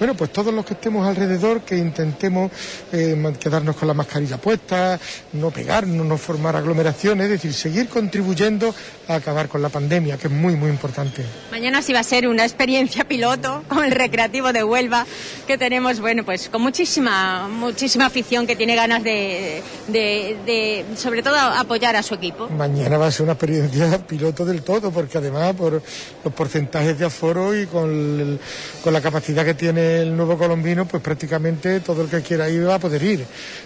[0.00, 2.50] Bueno, pues todos los que estemos alrededor, que intentemos
[2.90, 4.98] eh, quedarnos con la mascarilla puesta,
[5.34, 8.74] no pegarnos, no formar aglomeraciones, es decir, seguir contribuyendo
[9.08, 11.22] a acabar con la pandemia, que es muy, muy importante.
[11.50, 15.04] Mañana sí va a ser una experiencia piloto con el Recreativo de Huelva,
[15.46, 21.36] que tenemos, bueno, pues con muchísima, muchísima afición que tiene ganas de, de sobre todo,
[21.36, 22.48] apoyar a su equipo.
[22.48, 25.82] Mañana va a ser una experiencia piloto del todo, porque además, por
[26.24, 28.40] los porcentajes de aforo y con,
[28.82, 32.66] con la capacidad que tiene el nuevo colombino, pues prácticamente todo el que quiera ir
[32.66, 33.24] va a poder ir,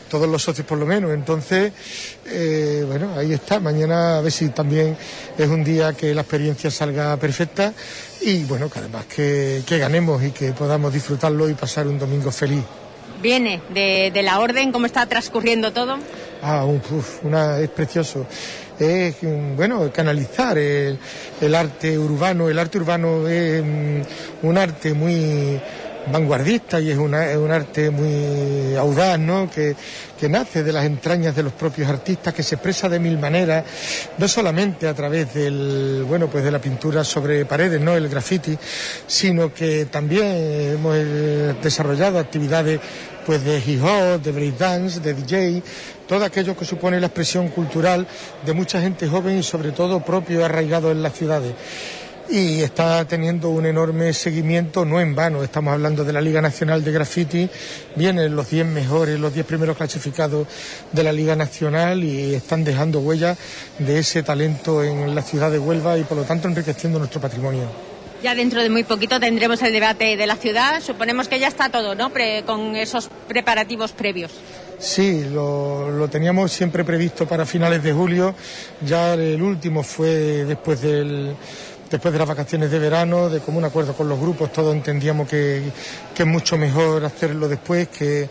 [0.09, 1.13] todos los socios por lo menos.
[1.13, 1.73] Entonces,
[2.27, 3.61] eh, bueno, ahí está.
[3.61, 4.97] Mañana a ver si también
[5.37, 7.73] es un día que la experiencia salga perfecta
[8.21, 12.65] y bueno, que además que, ganemos y que podamos disfrutarlo y pasar un domingo feliz.
[13.23, 15.97] Viene de, de la orden, ¿cómo está transcurriendo todo?
[16.43, 16.67] Ah,
[17.23, 18.27] una, es precioso
[18.79, 19.17] es
[19.57, 20.99] bueno canalizar el,
[21.55, 22.49] arte urbano.
[22.49, 23.63] El arte urbano es
[24.43, 25.61] un arte muy
[26.11, 29.51] vanguardista y es, un arte muy audaz, ¿no?
[29.51, 29.75] Que,
[30.25, 33.63] nace de las entrañas de los propios artistas, que se expresa de mil maneras,
[34.17, 37.95] no solamente a través del, bueno, pues de la pintura sobre paredes, ¿no?
[37.95, 38.57] El graffiti,
[39.07, 42.81] sino que también hemos eh, desarrollado actividades
[43.27, 45.63] pues de hip hop, de breakdance, de DJ,
[46.09, 48.07] todo aquello que supone la expresión cultural
[48.47, 51.53] de mucha gente joven y sobre todo propio arraigado en las ciudades.
[52.29, 56.83] Y está teniendo un enorme seguimiento, no en vano, estamos hablando de la Liga Nacional
[56.83, 57.49] de Graffiti,
[57.97, 60.47] vienen los 10 mejores, los 10 primeros clasificados
[60.93, 63.37] de la Liga Nacional y están dejando huella
[63.79, 67.69] de ese talento en la ciudad de Huelva y por lo tanto enriqueciendo nuestro patrimonio.
[68.23, 70.81] Ya dentro de muy poquito tendremos el debate de la ciudad.
[70.81, 72.11] Suponemos que ya está todo, ¿no?
[72.47, 74.33] con esos preparativos previos.
[74.79, 78.35] Sí, lo, lo, teníamos siempre previsto para finales de julio.
[78.81, 81.37] Ya el último fue después del,
[81.91, 85.63] después de las vacaciones de verano, de común acuerdo con los grupos, todos entendíamos que,
[86.17, 88.29] es mucho mejor hacerlo después, que,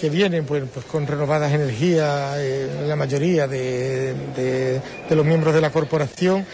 [0.00, 5.60] que vienen pues, pues, con renovadas energías eh, la mayoría de, de los miembros de
[5.60, 6.46] la corporación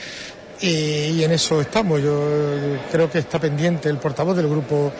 [0.60, 2.00] y, en eso estamos.
[2.02, 4.92] Yo creo que está pendiente el portavoz del grupo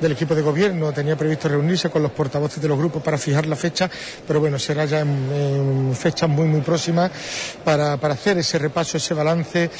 [0.00, 0.92] del equipo de gobierno.
[0.92, 3.90] Tenía previsto reunirse con los portavoces de los grupos para fijar la fecha,
[4.26, 7.10] pero bueno, será ya en, fechas muy, muy próximas
[7.64, 9.70] para, hacer ese repaso, ese balance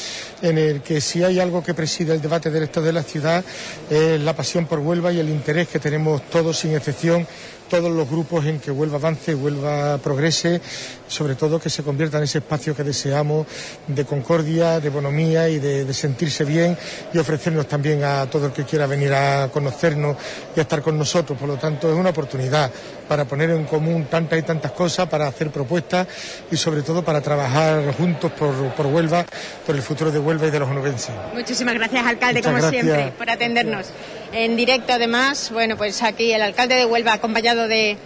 [0.43, 3.45] en el que si hay algo que preside el debate del de la ciudad
[3.89, 7.26] es la pasión por Huelva y el interés que tenemos todos, sin excepción,
[7.69, 10.61] todos los grupos en que Huelva avance, Huelva progrese,
[11.09, 13.47] sobre todo que se convierta en ese espacio que deseamos
[13.87, 16.77] de concordia, de bonomía y de, sentirse bien
[17.12, 20.17] y ofrecernos también a todo el que quiera venir a conocernos
[20.55, 21.39] y a estar con nosotros.
[21.39, 22.71] Por lo tanto, es una oportunidad
[23.09, 26.07] para poner en común tantas y tantas cosas, para hacer propuestas
[26.51, 29.25] y sobre todo para trabajar juntos por, Huelva,
[29.65, 31.15] por el futuro de Huelva y de los onubenses.
[31.35, 33.87] Muchísimas gracias, alcalde, como siempre, por atendernos.
[34.33, 37.97] En directo, además, bueno, pues aquí el alcalde de Huelva acompañado de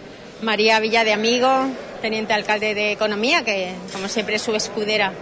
[0.43, 1.67] María Villa de Amigo,
[2.01, 5.13] teniente alcalde de Economía, que como siempre es su escudera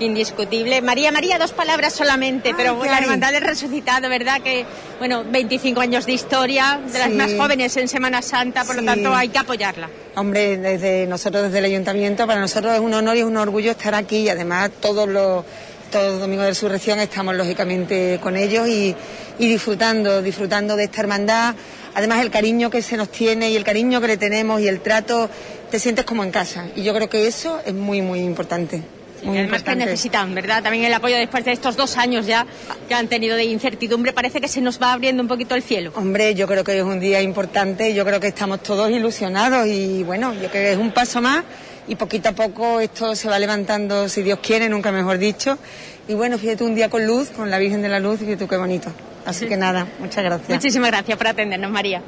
[0.00, 0.80] indiscutible.
[0.82, 4.40] María, María, dos palabras solamente, pero la hermandad del resucitado, ¿verdad?
[4.42, 4.64] Que,
[4.98, 9.14] bueno, 25 años de historia, de las más jóvenes en Semana Santa, por lo tanto
[9.14, 9.88] hay que apoyarla.
[10.16, 13.72] Hombre, desde nosotros, desde el ayuntamiento, para nosotros es un honor y es un orgullo
[13.72, 15.44] estar aquí y además todos los
[15.90, 18.94] todos los domingos de resurrección estamos lógicamente con ellos y,
[19.38, 21.54] y disfrutando, disfrutando de esta hermandad.
[21.94, 24.80] Además el cariño que se nos tiene y el cariño que le tenemos y el
[24.80, 25.30] trato,
[25.70, 26.66] te sientes como en casa.
[26.76, 28.82] Y yo creo que eso es muy, muy importante
[29.22, 30.62] y además que necesitan, ¿verdad?
[30.62, 32.46] También el apoyo después de estos dos años ya
[32.88, 34.12] que han tenido de incertidumbre.
[34.12, 35.92] Parece que se nos va abriendo un poquito el cielo.
[35.94, 37.94] Hombre, yo creo que es un día importante.
[37.94, 41.44] Yo creo que estamos todos ilusionados y bueno, yo creo que es un paso más
[41.88, 45.58] y poquito a poco esto se va levantando, si Dios quiere, nunca mejor dicho.
[46.06, 48.46] Y bueno, fíjate un día con luz, con la Virgen de la Luz, y fíjate
[48.46, 48.92] qué bonito.
[49.24, 50.48] Así que nada, muchas gracias.
[50.48, 52.02] Muchísimas gracias por atendernos, María.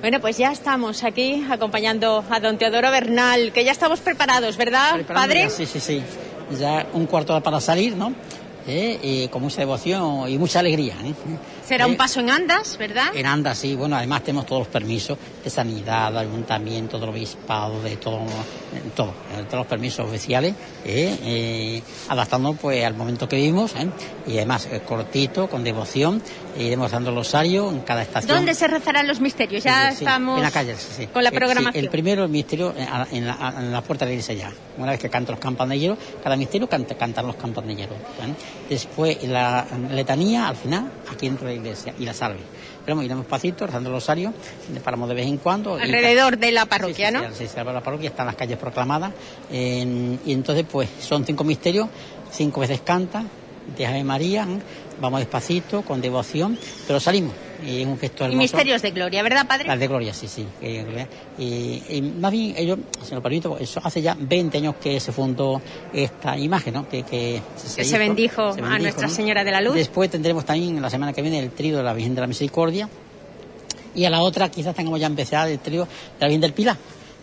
[0.00, 5.04] Bueno, pues ya estamos aquí acompañando a don Teodoro Bernal, que ya estamos preparados, ¿verdad,
[5.06, 5.50] padre?
[5.50, 6.02] sí, sí, sí.
[6.58, 8.14] Ya un cuarto hora para salir, ¿no?
[8.66, 10.94] Eh, y con mucha devoción y mucha alegría.
[11.04, 11.12] ¿eh?
[11.70, 13.14] Será un paso en Andas, ¿verdad?
[13.14, 13.76] En Andas, sí.
[13.76, 18.26] Bueno, además tenemos todos los permisos de sanidad, del ayuntamiento, del obispado, de todo,
[18.96, 19.12] todo
[19.50, 20.54] todos los permisos oficiales,
[20.84, 23.88] eh, eh, adaptando pues al momento que vivimos ¿eh?
[24.26, 26.22] y además cortito, con devoción,
[26.58, 28.36] iremos dando rosario en cada estación.
[28.36, 29.64] ¿Dónde se rezarán los misterios?
[29.64, 31.84] Ya estamos en la calle, sí, con la programación.
[31.84, 32.74] el primero, el misterio
[33.10, 34.52] en la, puerta de la iglesia ya.
[34.78, 37.96] Una vez que cantan los campanilleros, cada misterio canta, cantan los campanilleros.
[38.68, 42.40] Después la letanía al final, aquí dentro de la iglesia, y la salve.
[42.84, 44.32] Pero iremos pasito, rezando el rosario,
[44.82, 45.74] paramos de vez en cuando.
[45.74, 47.20] Alrededor de la parroquia, ¿no?
[47.34, 49.12] Sí, sí, la parroquia, están las calles proclamadas.
[49.50, 51.88] y entonces, pues, son cinco misterios,
[52.32, 53.24] cinco veces canta,
[53.76, 54.46] de Ave María,
[55.00, 57.34] vamos despacito, con devoción, pero salimos.
[57.66, 59.66] Y, un gesto y misterios de gloria, ¿verdad, padre?
[59.66, 60.46] Las de gloria, sí, sí.
[61.38, 65.60] Y, más bien, ellos, se lo permito, eso hace ya 20 años que se fundó
[65.92, 66.88] esta imagen, ¿no?
[66.88, 69.74] Que, que, se, bendijo, a Nuestra Señora de la Luz.
[69.74, 72.88] Después tendremos también la semana que viene el trío de la Virgen de la Misericordia.
[73.94, 76.76] Y a la otra quizás tengamos ya empezado el trío de la Virgen del Pilar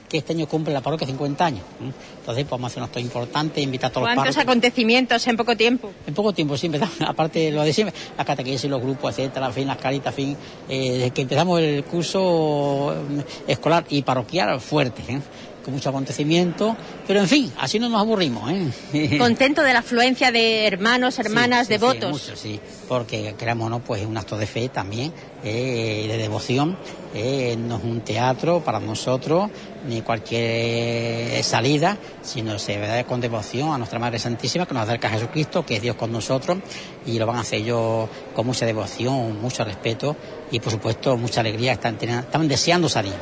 [0.08, 1.64] que este año cumple la parroquia 50 años.
[1.80, 5.38] Entonces, pues, vamos a hacer un acto importante, invitar a todos los ¿Cuántos acontecimientos en
[5.38, 5.92] poco tiempo?
[6.06, 9.52] En poco tiempo, sí, empezamos, aparte de lo de siempre, la catequesis, los grupos, etcétera,
[9.52, 10.36] fin, las caritas, fin,
[10.70, 15.04] eh, desde que empezamos el curso mm, escolar y parroquial fuerte.
[15.08, 15.20] ¿eh?
[15.72, 18.52] Mucho acontecimiento, pero en fin, así no nos aburrimos.
[18.94, 19.18] ¿eh?
[19.20, 22.22] Contento de la afluencia de hermanos, hermanas, devotos.
[22.22, 23.80] Sí, sí, porque creamos, ¿no?
[23.80, 25.14] Pues un acto de fe también,
[25.44, 26.78] eh, de devoción.
[27.14, 29.50] Eh, no es un teatro para nosotros,
[29.88, 35.08] ni cualquier salida, sino se ve con devoción a nuestra Madre Santísima que nos acerca
[35.08, 36.58] a Jesucristo, que es Dios con nosotros,
[37.06, 40.16] y lo van a hacer ellos con mucha devoción, mucho respeto
[40.52, 43.14] y por supuesto mucha alegría, están, están deseando salir.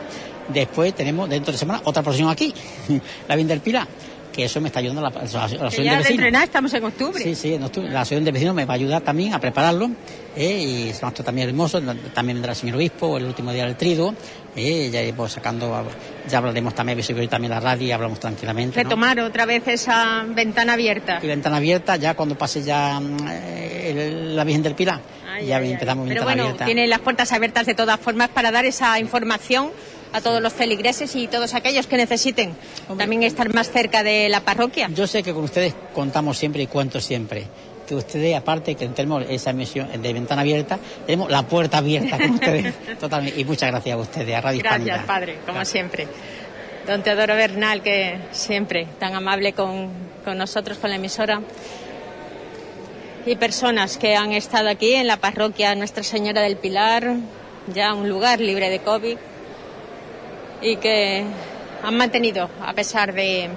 [0.47, 2.53] Después tenemos dentro de semana otra procesión aquí,
[3.27, 3.87] la Virgen del Pilar,
[4.31, 6.09] que eso me está ayudando la, la, la Que asociación ya de de vecinos.
[6.11, 7.23] entrenar estamos en octubre.
[7.23, 7.89] Sí, sí, en octubre.
[7.89, 9.89] la asociación de vecinos me va a ayudar también a prepararlo
[10.35, 10.61] ¿eh?
[10.61, 11.81] y es un acto también hermoso,
[12.13, 14.13] también vendrá el señor obispo el último día del trido,
[14.57, 14.89] ¿eh?
[14.91, 15.87] ya iremos sacando,
[16.29, 18.77] ya hablaremos también, hoy también la radio y hablamos tranquilamente.
[18.77, 18.83] ¿no?
[18.89, 21.19] Retomar otra vez esa ventana abierta.
[21.23, 24.99] Y ventana abierta ya cuando pase ya eh, el- la Virgen del Pilar.
[25.33, 25.71] Ay, ya ay, ay.
[25.73, 26.65] empezamos Pero ventana bueno, abierta.
[26.65, 29.71] tiene las puertas abiertas de todas formas para dar esa información
[30.15, 32.55] a todos los feligreses y todos aquellos que necesiten
[32.97, 34.87] también estar más cerca de la parroquia.
[34.93, 37.45] Yo sé que con ustedes contamos siempre y cuento siempre.
[37.85, 42.31] Que ustedes, aparte que tenemos esa emisión de ventana abierta, tenemos la puerta abierta con
[42.31, 42.73] ustedes.
[42.99, 43.39] Totalmente.
[43.39, 45.05] Y muchas gracias a ustedes, a Radio Gracias, Hispanidad.
[45.05, 46.07] padre, como siempre.
[46.87, 49.89] Don Teodoro Bernal, que siempre tan amable con,
[50.23, 51.41] con nosotros, con la emisora.
[53.25, 57.15] Y personas que han estado aquí en la parroquia Nuestra Señora del Pilar,
[57.73, 59.17] ya un lugar libre de COVID,
[60.61, 61.25] y que
[61.83, 63.49] han mantenido, a pesar de,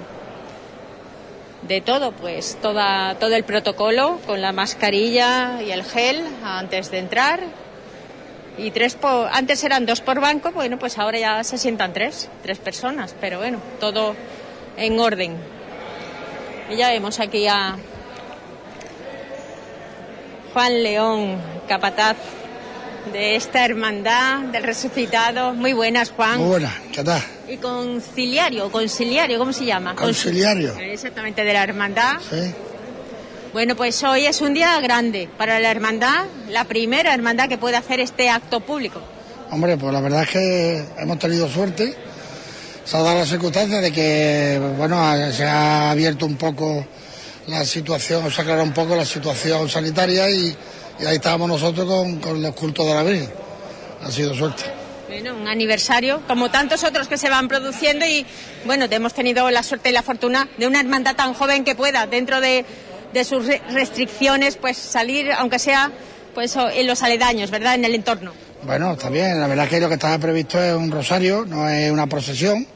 [1.63, 6.99] de todo, pues toda, todo el protocolo con la mascarilla y el gel antes de
[6.99, 7.41] entrar.
[8.57, 12.29] Y tres por, antes eran dos por banco, bueno, pues ahora ya se sientan tres,
[12.43, 14.15] tres personas, pero bueno, todo
[14.75, 15.37] en orden.
[16.69, 17.77] Y ya vemos aquí a
[20.53, 21.37] Juan León,
[21.67, 22.17] capataz
[23.11, 25.53] de esta hermandad del resucitado.
[25.53, 26.39] Muy buenas, Juan.
[26.39, 27.21] Muy buena, ¿qué tal?
[27.47, 29.95] Y conciliario, conciliario, ¿cómo se llama?
[29.95, 30.77] Conciliario.
[30.77, 32.17] Exactamente, de la hermandad.
[32.29, 32.53] Sí.
[33.51, 37.77] Bueno, pues hoy es un día grande para la hermandad, la primera hermandad que puede
[37.77, 39.01] hacer este acto público.
[39.49, 41.95] Hombre, pues la verdad es que hemos tenido suerte.
[42.85, 46.85] Se ha dado la circunstancia de que, bueno, se ha abierto un poco
[47.47, 50.55] la situación, se ha aclarado un poco la situación sanitaria y,
[51.01, 53.31] y ahí estábamos nosotros con, con los cultos de la Virgen.
[54.03, 54.63] Ha sido suerte.
[55.07, 58.25] Bueno, un aniversario, como tantos otros que se van produciendo y,
[58.65, 62.05] bueno, hemos tenido la suerte y la fortuna de una hermandad tan joven que pueda,
[62.05, 62.63] dentro de,
[63.11, 65.91] de sus re- restricciones, pues salir, aunque sea
[66.35, 68.31] pues en los aledaños, ¿verdad?, en el entorno.
[68.63, 69.39] Bueno, está bien.
[69.41, 72.67] La verdad es que lo que estaba previsto es un rosario, no es una procesión.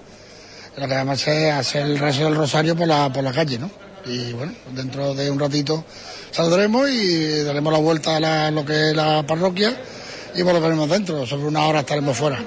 [0.75, 3.31] Lo que vamos a hacer es hacer el rezo del rosario por la, por la
[3.31, 3.69] calle, ¿no?
[4.05, 5.85] Y bueno, dentro de un ratito
[6.33, 9.73] saldremos y daremos la vuelta a la- lo que es la parroquia
[10.35, 11.25] y volveremos dentro.
[11.25, 12.39] Sobre una hora estaremos fuera.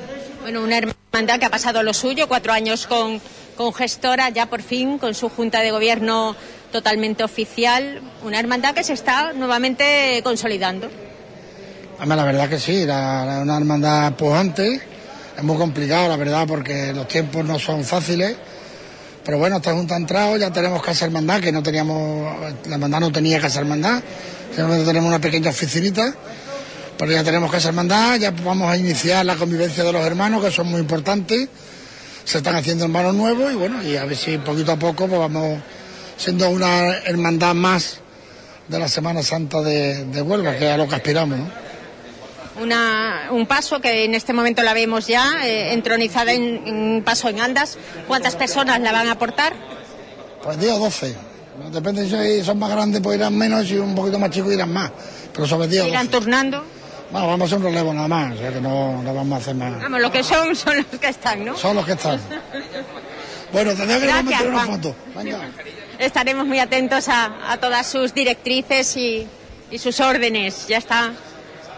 [0.43, 3.21] Bueno, una hermandad que ha pasado lo suyo, cuatro años con,
[3.57, 6.37] con gestora, ya por fin con su junta de gobierno
[6.73, 8.01] totalmente oficial.
[8.25, 10.89] Una hermandad que se está nuevamente consolidando.
[12.05, 14.81] La verdad que sí, la- una hermandad pujante.
[15.37, 18.37] Es muy complicado, la verdad, porque los tiempos no son fáciles.
[19.27, 22.33] Pero bueno, esta junta ha entrado, ya tenemos casa hermandad, que no teníamos,
[22.69, 24.01] la hermandad no tenía casa hermandad,
[24.55, 26.15] simplemente tenemos una pequeña oficinita,
[26.97, 30.53] pero ya tenemos casa hermandad, ya vamos a iniciar la convivencia de los hermanos, que
[30.53, 31.49] son muy importantes,
[32.25, 35.19] se están haciendo hermanos nuevos y bueno, y a ver si poquito a poco pues
[35.19, 35.59] vamos
[36.17, 37.99] siendo una hermandad más
[38.69, 41.41] de la Semana Santa de, Huelva, que es a lo que aspiramos.
[42.61, 47.29] Una, un paso que en este momento la vemos ya eh, entronizada en, en paso
[47.29, 47.77] en andas.
[48.09, 49.55] ¿Cuántas personas la van a aportar?
[50.43, 51.17] Pues 10 o 12.
[51.73, 54.73] Depende si son más grandes, pues irán menos, y si un poquito más chicos irán
[54.73, 54.91] más.
[55.33, 56.19] Pero sobre 10 o Irán 12.
[56.19, 56.65] turnando.
[57.11, 59.43] Bueno, vamos a hacer un relevo nada más, o sea que no, no vamos a
[59.43, 59.81] hacer más.
[59.81, 61.57] Vamos, lo que son son los que están, ¿no?
[61.57, 62.21] Son los que están.
[63.53, 64.95] Bueno, tendría que meter una foto.
[65.15, 65.41] Venga.
[65.99, 69.27] Estaremos muy atentos a, a todas sus directrices y,
[69.71, 70.67] y sus órdenes.
[70.69, 71.13] Ya está.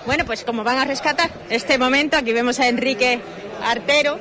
[0.08, 3.20] Bueno, pues como van a rescatar este momento, aquí vemos a Enrique
[3.62, 4.18] Artero.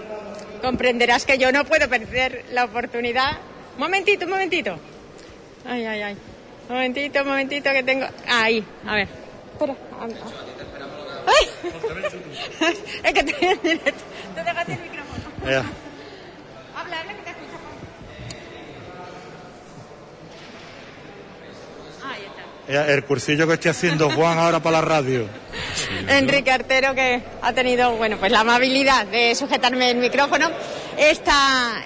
[0.61, 3.37] Comprenderás que yo no puedo perder la oportunidad.
[3.77, 4.77] Momentito, un momentito.
[5.65, 6.17] Ay, ay, ay.
[6.67, 8.05] Momentito, momentito que tengo.
[8.27, 9.07] Ahí, a ver.
[9.53, 9.75] Espera.
[11.25, 11.49] ¡Ay!
[13.03, 14.03] es que estoy en directo.
[14.35, 15.23] Te dejaste el micrófono.
[16.75, 17.57] Habla, habla que te escucho.
[22.03, 22.41] Ahí está.
[22.41, 25.25] Ya, El cursillo que estoy haciendo Juan ahora para la radio.
[26.07, 30.49] Enrique Artero que ha tenido bueno pues la amabilidad de sujetarme el micrófono.
[30.97, 31.81] Esta,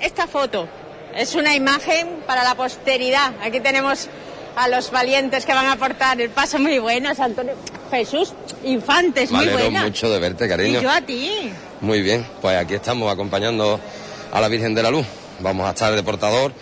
[0.00, 0.68] esta foto
[1.14, 3.34] es una imagen para la posteridad.
[3.40, 4.08] Aquí tenemos
[4.56, 7.54] a los valientes que van a aportar el paso muy bueno, es Antonio
[7.90, 8.32] Jesús
[8.64, 9.82] Infantes, Me muy alegro buena.
[9.84, 10.80] mucho de verte, Y cariño.
[10.80, 11.52] yo a ti.
[11.82, 13.78] Muy bien, pues aquí estamos acompañando
[14.32, 15.06] a la Virgen de la Luz.
[15.40, 16.52] Vamos a estar de portador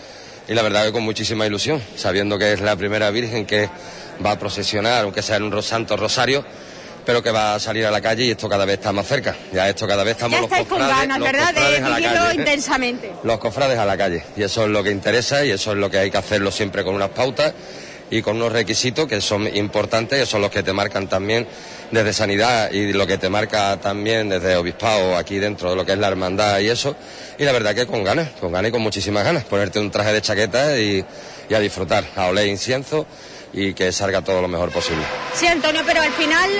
[0.48, 3.68] y la verdad que con muchísima ilusión, sabiendo que es la primera Virgen que
[4.24, 6.44] va a procesionar, aunque sea en un santo rosario,
[7.04, 9.36] pero que va a salir a la calle y esto cada vez está más cerca.
[9.52, 11.48] Ya esto cada vez estamos Ya los estáis con cofrades, ganas, los ¿verdad?
[11.48, 12.34] De cofrades a la calle.
[12.34, 13.12] intensamente.
[13.22, 14.24] Los cofrades a la calle.
[14.36, 16.82] Y eso es lo que interesa y eso es lo que hay que hacerlo siempre
[16.82, 17.52] con unas pautas
[18.14, 21.48] y con unos requisitos que son importantes, que son los que te marcan también
[21.90, 25.92] desde sanidad y lo que te marca también desde obispado aquí dentro de lo que
[25.92, 26.94] es la hermandad y eso.
[27.38, 30.12] Y la verdad que con ganas, con ganas y con muchísimas ganas, ponerte un traje
[30.12, 31.04] de chaqueta y,
[31.48, 33.04] y a disfrutar, a oler incienso
[33.52, 35.02] y que salga todo lo mejor posible.
[35.34, 36.50] Sí, Antonio, pero al final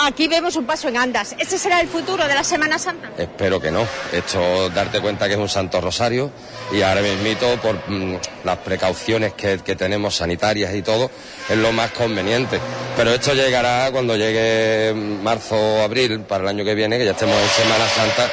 [0.00, 1.34] aquí vemos un paso en andas.
[1.38, 3.10] ¿Ese será el futuro de la Semana Santa?
[3.16, 3.86] Espero que no.
[4.12, 6.30] Esto, darte cuenta que es un Santo Rosario
[6.72, 11.10] y ahora mismito, por mm, las precauciones que, que tenemos sanitarias y todo,
[11.48, 12.60] es lo más conveniente.
[12.96, 17.12] Pero esto llegará cuando llegue marzo o abril para el año que viene, que ya
[17.12, 18.28] estemos en Semana Santa.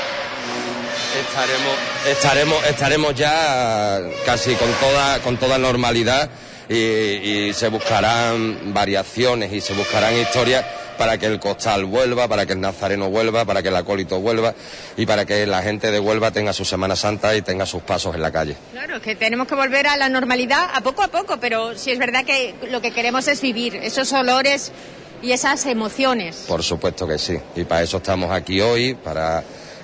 [1.20, 6.30] Estaremos, estaremos, estaremos ya casi con toda, con toda normalidad
[6.70, 10.64] y, y se buscarán variaciones y se buscarán historias
[11.00, 14.54] para que el costal vuelva, para que el nazareno vuelva, para que el acólito vuelva
[14.98, 18.16] y para que la gente de Huelva tenga su Semana Santa y tenga sus pasos
[18.16, 18.58] en la calle.
[18.74, 22.00] Claro, que tenemos que volver a la normalidad a poco a poco, pero sí es
[22.00, 24.74] verdad que lo que queremos es vivir esos olores
[25.22, 26.44] y esas emociones.
[26.50, 27.40] Por supuesto que sí.
[27.56, 29.42] Y para eso estamos aquí hoy, para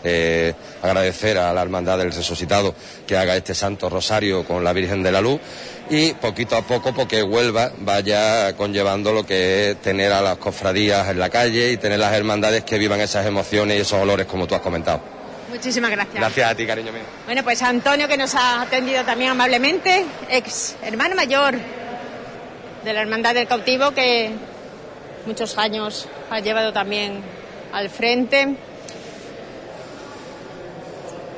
[0.08, 0.54] eh,
[0.84, 2.76] agradecer a la Hermandad del Resucitado
[3.08, 5.42] que haga este Santo Rosario con la Virgen de la Luz
[5.90, 11.10] y poquito a poco porque Huelva vaya conllevando lo que es tener a las cofradías
[11.10, 14.46] en la calle y tener las hermandades que vivan esas emociones y esos olores como
[14.46, 15.02] tú has comentado.
[15.50, 16.16] Muchísimas gracias.
[16.16, 17.04] Gracias a ti, cariño mío.
[17.26, 21.56] Bueno, pues Antonio que nos ha atendido también amablemente, ex hermano mayor
[22.84, 24.32] de la Hermandad del Cautivo que
[25.26, 27.22] muchos años ha llevado también
[27.74, 28.56] al frente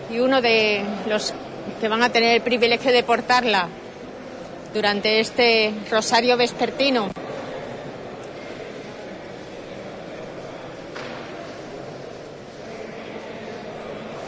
[0.10, 1.34] y uno de los
[1.80, 3.68] que van a tener el privilegio de portarla
[4.74, 7.10] durante este rosario vespertino.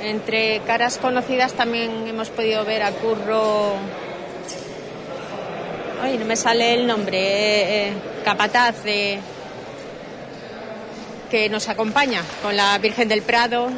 [0.02, 3.74] Entre caras conocidas también hemos podido ver a Curro.
[6.02, 7.18] Ay, no me sale el nombre.
[7.20, 9.20] eh, eh, capataz de
[11.30, 13.70] que nos acompaña con la Virgen del Prado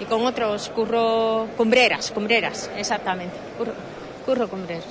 [0.00, 3.36] y con otros curro cumbreras, cumbreras, exactamente.
[3.58, 3.72] Curro,
[4.24, 4.84] curro cumbreras.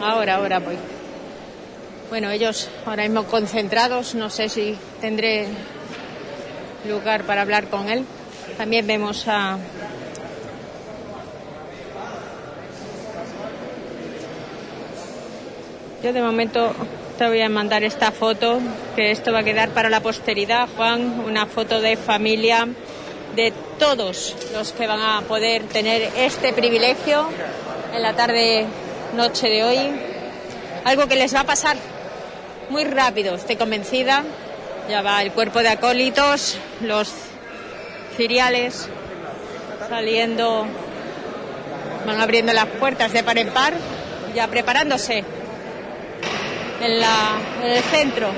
[0.00, 0.76] Ahora, ahora voy.
[2.08, 5.48] Bueno, ellos ahora mismo concentrados, no sé si tendré
[6.86, 8.04] lugar para hablar con él.
[8.56, 9.58] También vemos a
[16.02, 16.72] Yo de momento
[17.18, 18.60] te voy a mandar esta foto,
[18.94, 22.68] que esto va a quedar para la posteridad, Juan, una foto de familia
[23.34, 27.28] de todos los que van a poder tener este privilegio
[27.92, 28.66] en la tarde
[29.16, 29.78] noche de hoy.
[30.84, 31.76] Algo que les va a pasar
[32.70, 34.22] muy rápido, estoy convencida.
[34.88, 37.12] Ya va el cuerpo de acólitos, los
[38.16, 38.88] ciriales
[39.88, 40.66] saliendo,
[42.06, 43.74] van abriendo las puertas de par en par,
[44.36, 45.24] ya preparándose
[46.80, 48.28] en, la, el centro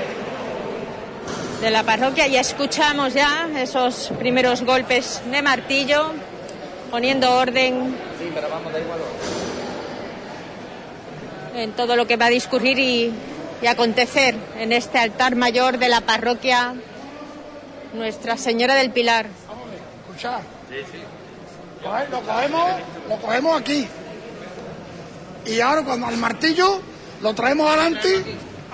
[1.61, 6.11] de la parroquia y escuchamos ya esos primeros golpes de martillo
[6.89, 7.95] poniendo orden
[11.55, 13.13] en todo lo que va a discurrir y,
[13.67, 16.73] acontecer en este altar mayor de la parroquia
[17.93, 19.27] Nuestra Señora del Pilar.
[20.07, 20.39] Escucha.
[21.83, 22.71] Coge- Lo cogemos,
[23.07, 23.87] lo cogemos aquí.
[25.45, 26.81] Y ahora cuando al martillo
[27.21, 28.23] lo traemos adelante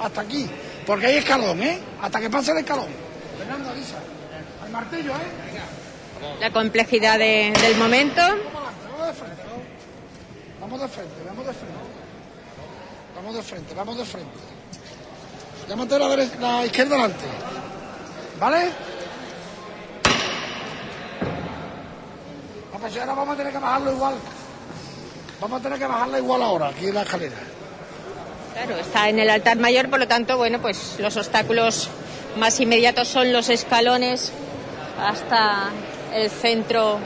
[0.02, 0.50] hasta aquí.
[0.86, 1.80] Porque hay escalón, ¿eh?
[2.02, 2.88] Hasta que pase el escalón.
[3.38, 3.98] Fernando, avisa.
[4.64, 6.38] Al martillo, ¿eh?
[6.39, 8.22] La complejidad de- del momento.
[8.22, 9.43] Vamos de frente.
[10.60, 11.78] Vamos de frente, vamos de frente.
[13.16, 14.38] Vamos de frente, vamos de frente.
[15.68, 17.26] Llámate la, dere- la izquierda adelante.
[18.39, 18.70] ¿Vale?
[22.74, 24.16] Vamos, si ahora vamos a tener que bajarlo igual.
[25.41, 27.36] Vamos a tener que bajarla igual ahora, aquí en la escalera.
[28.58, 31.89] Claro, está en el altar mayor, por lo tanto, bueno, pues los obstáculos
[32.39, 34.32] más inmediatos son los escalones
[34.99, 35.70] hasta
[36.12, 36.97] el centro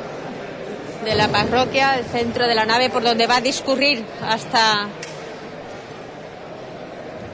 [1.04, 4.88] de la parroquia, el centro de la nave por donde va a discurrir hasta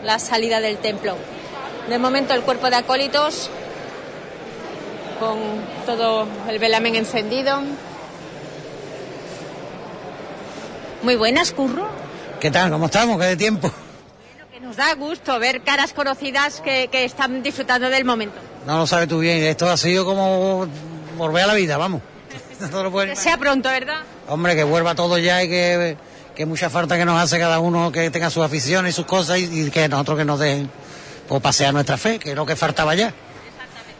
[0.04, 1.16] la salida del templo.
[1.88, 3.52] De momento el cuerpo de acólitos
[5.20, 5.38] con
[5.86, 7.62] todo el velamen encendido.
[11.04, 11.88] Muy buenas, Curro.
[12.40, 12.72] ¿Qué tal?
[12.72, 13.20] ¿Cómo estamos?
[13.20, 13.72] ¿Qué de tiempo?
[14.78, 18.38] Da gusto ver caras conocidas que, que están disfrutando del momento.
[18.68, 19.44] No lo sabes tú bien.
[19.44, 20.68] Esto ha sido como
[21.18, 22.02] volver a la vida, vamos.
[22.72, 24.02] No Que sea pronto, ¿verdad?
[24.28, 25.98] Hombre, que vuelva todo ya y que,
[26.36, 29.40] que mucha falta que nos hace cada uno que tenga sus aficiones y sus cosas
[29.40, 30.70] y, y que nosotros que nos dejen
[31.28, 33.14] pues, pasear nuestra fe, que es lo que faltaba ya.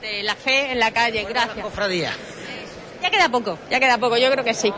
[0.02, 1.64] De la fe en la calle, gracias.
[1.64, 2.12] Cofradía.
[3.02, 4.72] Ya queda poco, ya queda poco, yo creo que sí.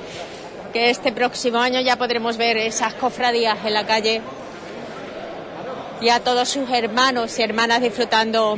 [0.71, 4.21] que este próximo año ya podremos ver esas cofradías en la calle
[6.01, 8.57] y a todos sus hermanos y hermanas disfrutando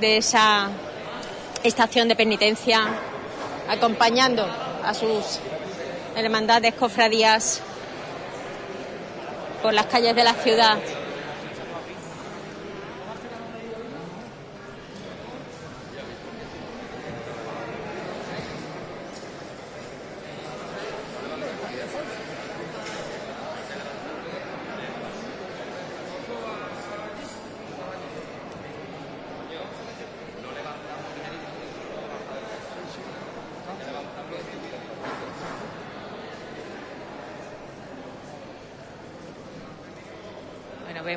[0.00, 0.68] de esa
[1.62, 2.80] estación de penitencia,
[3.68, 4.46] acompañando
[4.84, 5.40] a sus
[6.14, 7.62] hermandades, cofradías
[9.62, 10.78] por las calles de la ciudad.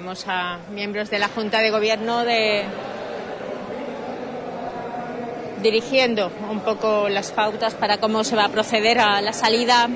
[0.08, 2.64] A miembros de la Junta de Gobierno de
[5.62, 9.89] dirigiendo un poco las pautas para cómo se va a proceder a la salida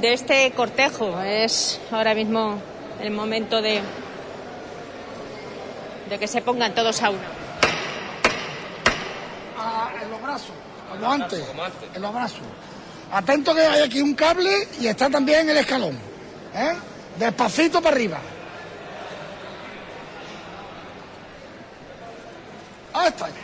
[0.00, 1.20] de este cortejo.
[1.20, 2.58] Es ahora mismo
[2.98, 3.82] el momento de,
[6.08, 7.28] de que se pongan todos a una.
[9.58, 10.54] Ah, en los brazos,
[10.88, 11.44] como antes,
[11.94, 12.40] en los brazos.
[13.12, 14.50] Atento que hay aquí un cable
[14.80, 15.98] y está también el escalón.
[16.54, 16.72] ¿eh?
[17.18, 18.20] Despacito para arriba.
[22.94, 23.26] Ahí está.
[23.26, 23.36] Venga,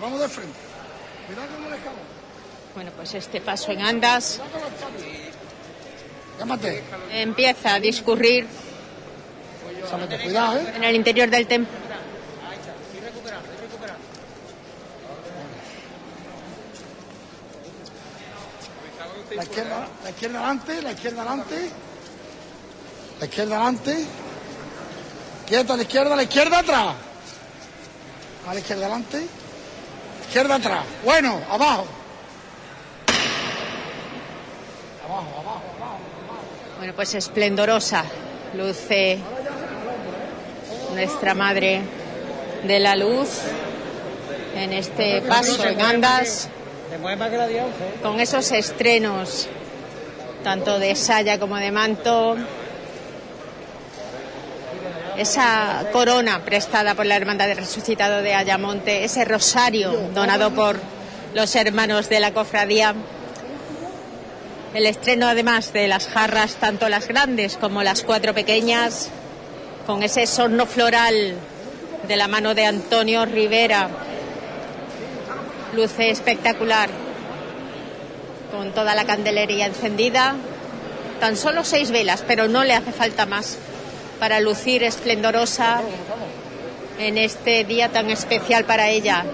[0.00, 0.58] vamos de frente.
[1.26, 2.20] Cuidado con el escalón.
[2.74, 4.40] Bueno, pues este paso en andas
[6.38, 6.82] Llámate.
[7.12, 8.46] empieza a discurrir
[9.88, 10.72] Sámete, cuidado, ¿eh?
[10.76, 11.72] en el interior del templo.
[19.36, 21.70] La izquierda, la izquierda adelante, la izquierda adelante.
[23.20, 24.04] La izquierda adelante.
[25.46, 26.94] Quieta a la izquierda, la izquierda atrás.
[28.48, 29.26] A la izquierda adelante.
[30.26, 30.84] Izquierda atrás.
[31.04, 31.86] Bueno, abajo.
[35.04, 35.98] Abajo, abajo, abajo.
[36.78, 38.04] Bueno, pues esplendorosa
[38.54, 39.18] luce
[40.92, 41.82] nuestra Madre
[42.66, 43.28] de la Luz
[44.56, 46.48] en este paso en andas
[48.02, 49.48] con esos estrenos
[50.42, 52.36] tanto de saya como de manto
[55.16, 60.80] esa corona prestada por la Hermandad del Resucitado de Ayamonte, ese rosario donado por
[61.34, 62.94] los hermanos de la cofradía
[64.74, 69.08] el estreno además de las jarras, tanto las grandes como las cuatro pequeñas,
[69.86, 71.34] con ese sorno floral
[72.06, 73.88] de la mano de Antonio Rivera.
[75.74, 76.90] Luce espectacular,
[78.50, 80.34] con toda la candelería encendida.
[81.20, 83.58] Tan solo seis velas, pero no le hace falta más
[84.18, 85.82] para lucir esplendorosa
[86.98, 89.24] en este día tan especial para ella,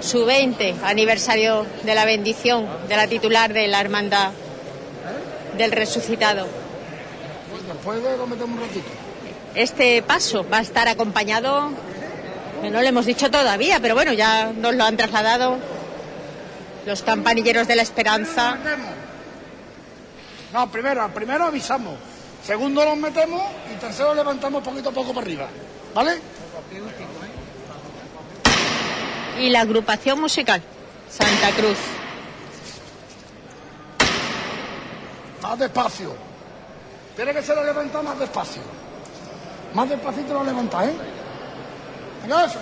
[0.00, 4.30] su 20 aniversario de la bendición de la titular de la hermandad
[5.56, 6.46] del resucitado.
[6.46, 7.76] Lo.
[9.54, 11.70] Este paso va a estar acompañado,
[12.62, 15.58] no le hemos dicho todavía, pero bueno, ya nos lo han trasladado
[16.86, 18.56] los campanilleros de la esperanza.
[20.52, 21.94] No, primero, primero avisamos.
[22.44, 25.48] Segundo los metemos y tercero levantamos poquito a poco para arriba.
[25.94, 26.20] ¿Vale?
[29.38, 30.62] Y la agrupación musical,
[31.08, 31.78] Santa Cruz.
[35.42, 36.14] Más despacio.
[37.16, 38.62] Tiene que ser lo levanta más despacio.
[39.74, 40.92] Más despacito lo levanta, ¿eh?
[42.22, 42.58] Venga, eso.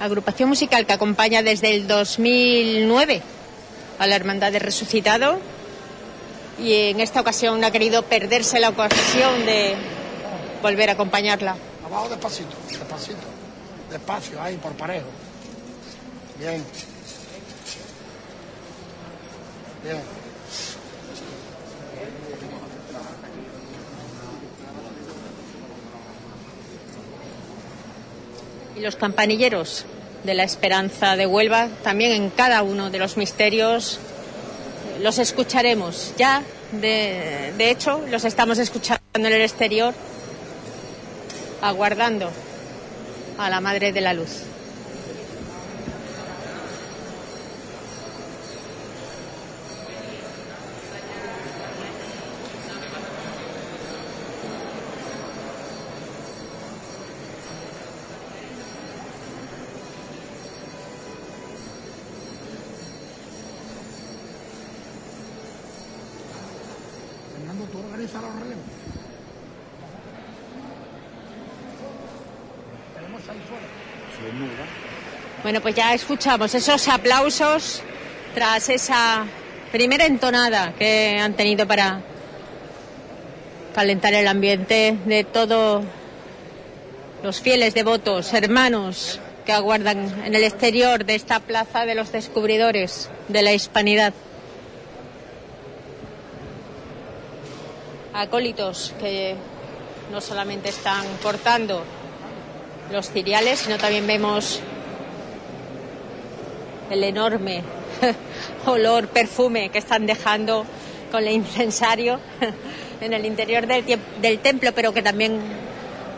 [0.00, 3.20] Agrupación musical que acompaña desde el 2009
[3.98, 5.40] a la Hermandad del Resucitado
[6.58, 9.74] y en esta ocasión no ha querido perderse la ocasión de
[10.62, 11.56] volver a acompañarla.
[11.84, 13.26] Abajo despacito, despacito.
[13.90, 15.06] Despacio, ahí, por parejo.
[16.38, 16.64] Bien.
[19.82, 20.17] Bien.
[28.78, 29.86] Y los campanilleros
[30.22, 33.98] de la Esperanza de Huelva, también en cada uno de los misterios,
[35.00, 36.12] los escucharemos.
[36.16, 39.94] Ya, de, de hecho, los estamos escuchando en el exterior,
[41.60, 42.30] aguardando
[43.36, 44.42] a la Madre de la Luz.
[75.48, 77.80] Bueno, pues ya escuchamos esos aplausos
[78.34, 79.24] tras esa
[79.72, 82.02] primera entonada que han tenido para
[83.74, 85.86] calentar el ambiente de todos
[87.22, 93.08] los fieles devotos, hermanos que aguardan en el exterior de esta plaza de los descubridores
[93.28, 94.12] de la hispanidad.
[98.12, 99.34] Acólitos que
[100.12, 101.84] no solamente están cortando
[102.92, 104.60] los ciriales, sino también vemos
[106.90, 107.62] el enorme
[108.66, 110.64] olor, perfume que están dejando
[111.10, 112.20] con el incensario
[113.00, 113.84] en el interior del,
[114.20, 115.40] del, templo, pero que también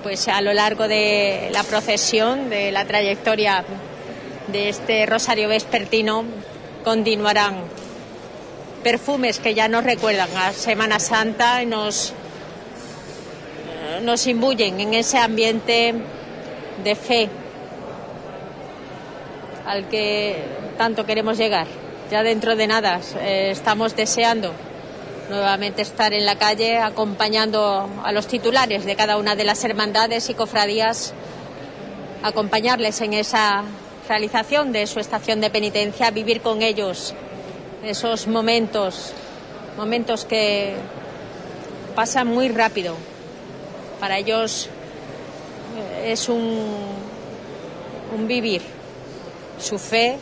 [0.03, 3.65] pues a lo largo de la procesión, de la trayectoria
[4.49, 6.25] de este rosario vespertino,
[6.85, 7.57] continuarán
[8.83, 12.15] perfumes que ya nos recuerdan a Semana Santa y nos,
[14.03, 15.95] nos imbuyen en ese ambiente
[16.83, 17.29] de fe
[19.67, 21.67] al que tanto queremos llegar.
[22.11, 24.51] Ya dentro de nada eh, estamos deseando
[25.29, 30.31] nuevamente estar en la calle acompañando a los titulares de cada una de las hermandades
[30.31, 31.13] y cofradías,
[32.23, 33.63] acompañarles en esa
[34.09, 37.13] realización de su estación de penitencia, vivir con ellos
[37.85, 39.13] esos momentos,
[39.77, 40.77] momentos que
[41.95, 42.97] pasan muy rápido.
[44.01, 44.71] Para ellos
[45.77, 46.59] eh, es un,
[48.17, 48.63] un vivir
[49.59, 50.19] su fe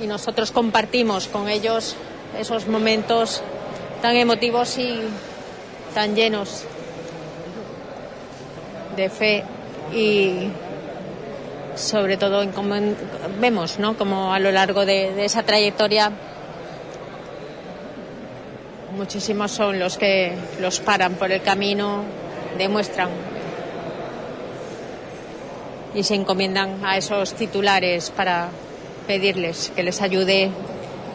[0.00, 1.96] y nosotros compartimos con ellos
[2.38, 3.42] esos momentos
[4.00, 5.00] tan emotivos y
[5.94, 6.64] tan llenos
[8.96, 9.44] de fe
[9.92, 10.50] y
[11.74, 12.74] sobre todo en como
[13.40, 16.12] vemos no como a lo largo de esa trayectoria
[18.96, 22.02] muchísimos son los que los paran por el camino
[22.56, 23.10] demuestran
[25.94, 28.50] y se encomiendan a esos titulares para
[29.08, 30.50] pedirles que les ayude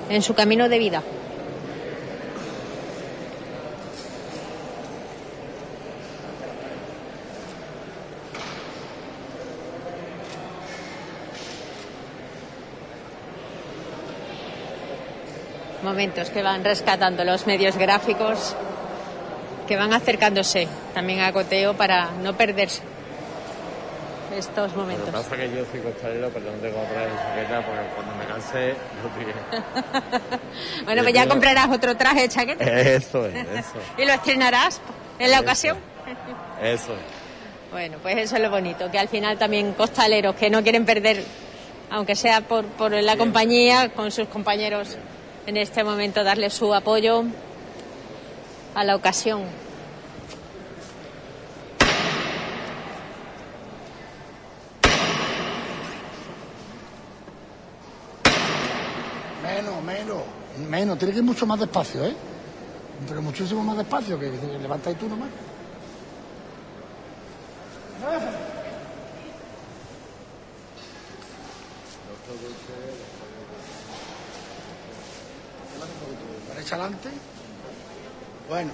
[0.10, 1.04] en su camino de vida.
[15.84, 18.56] momentos que van rescatando los medios gráficos,
[19.68, 22.93] que van acercándose también a Coteo para no perderse
[24.38, 25.06] estos momentos.
[25.08, 28.16] Lo que pasa es que yo soy costalero, pero no tengo de chaqueta porque cuando
[28.16, 29.34] me canse lo tiré.
[30.86, 32.64] bueno, pues ya comprarás otro traje de chaqueta.
[32.64, 33.78] Eso es, eso.
[33.98, 34.82] ¿Y lo estrenarás
[35.20, 35.78] en la ocasión?
[36.62, 37.24] Eso es.
[37.72, 41.24] Bueno, pues eso es lo bonito, que al final también costaleros que no quieren perder,
[41.90, 44.96] aunque sea por, por la compañía, con sus compañeros
[45.48, 47.24] en este momento darle su apoyo
[48.76, 49.63] a la ocasión.
[59.64, 60.24] Menos, menos,
[60.70, 60.98] menos.
[60.98, 62.14] Tiene que ir mucho más despacio, ¿eh?
[63.08, 64.30] Pero muchísimo más despacio, que
[64.62, 65.30] levantáis tú nomás.
[76.74, 77.10] Adelante.
[78.50, 78.72] Bueno.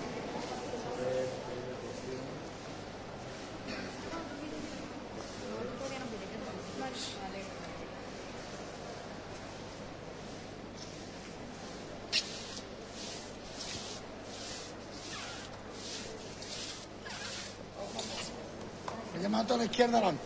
[19.13, 20.23] Me llama a la izquierda adelante.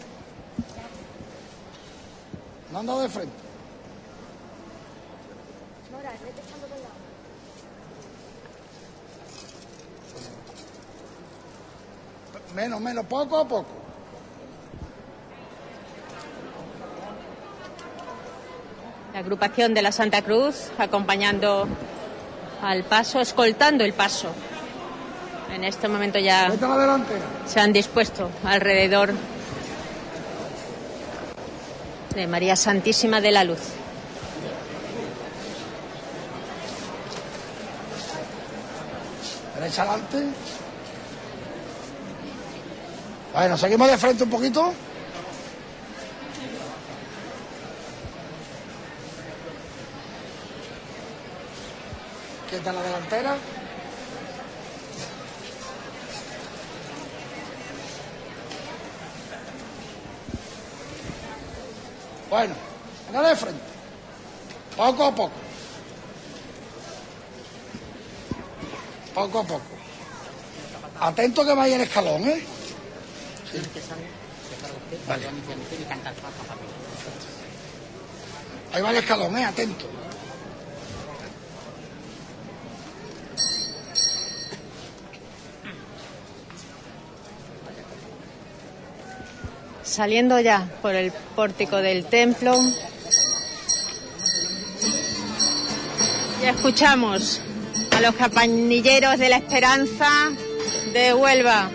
[2.71, 3.33] No han dado de frente.
[12.55, 13.65] Menos, menos, poco a poco.
[19.13, 21.67] La agrupación de la Santa Cruz acompañando
[22.63, 24.29] al paso, escoltando el paso.
[25.53, 26.51] En este momento ya
[27.45, 29.13] se han dispuesto alrededor
[32.15, 33.59] de María Santísima de la Luz.
[39.55, 40.27] Derecha adelante.
[43.33, 44.73] Bueno, seguimos de frente un poquito.
[52.49, 53.35] Quieta la delantera.
[64.83, 65.31] poco a poco.
[69.13, 69.61] Poco a poco.
[70.99, 72.43] Atento que vaya el escalón, ¿eh?
[73.49, 73.59] Sí.
[75.07, 75.25] Vale.
[78.73, 79.45] Ahí va el escalón, ¿eh?
[79.45, 79.85] Atento.
[89.83, 92.57] Saliendo ya por el pórtico del templo,
[96.65, 97.41] escuchamos
[97.91, 100.07] a los campanilleros de la esperanza
[100.93, 101.69] de Huelva.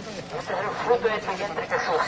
[0.00, 2.02] Este es el fruto de tu vientre Jesús.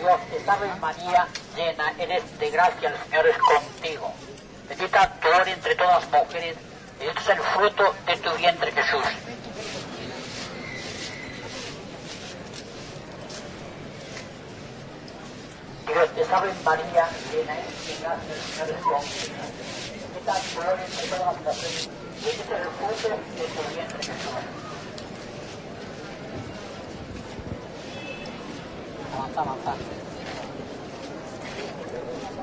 [0.00, 4.12] Dios te salve María, llena eres de gracia, el Señor es contigo.
[4.68, 6.56] Bendita tú eres entre todas las mujeres,
[6.98, 9.04] este es el fruto de tu vientre Jesús.
[15.86, 19.65] Dios te salve María, llena eres de gracia, el Señor es contigo.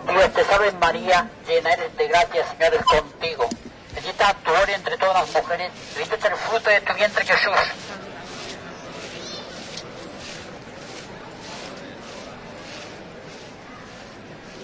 [0.09, 3.49] Dios te salve María, llena eres de gracia, Señor es contigo.
[3.93, 8.02] Bendita tú eres entre todas las mujeres, bendito es el fruto de tu vientre Jesús.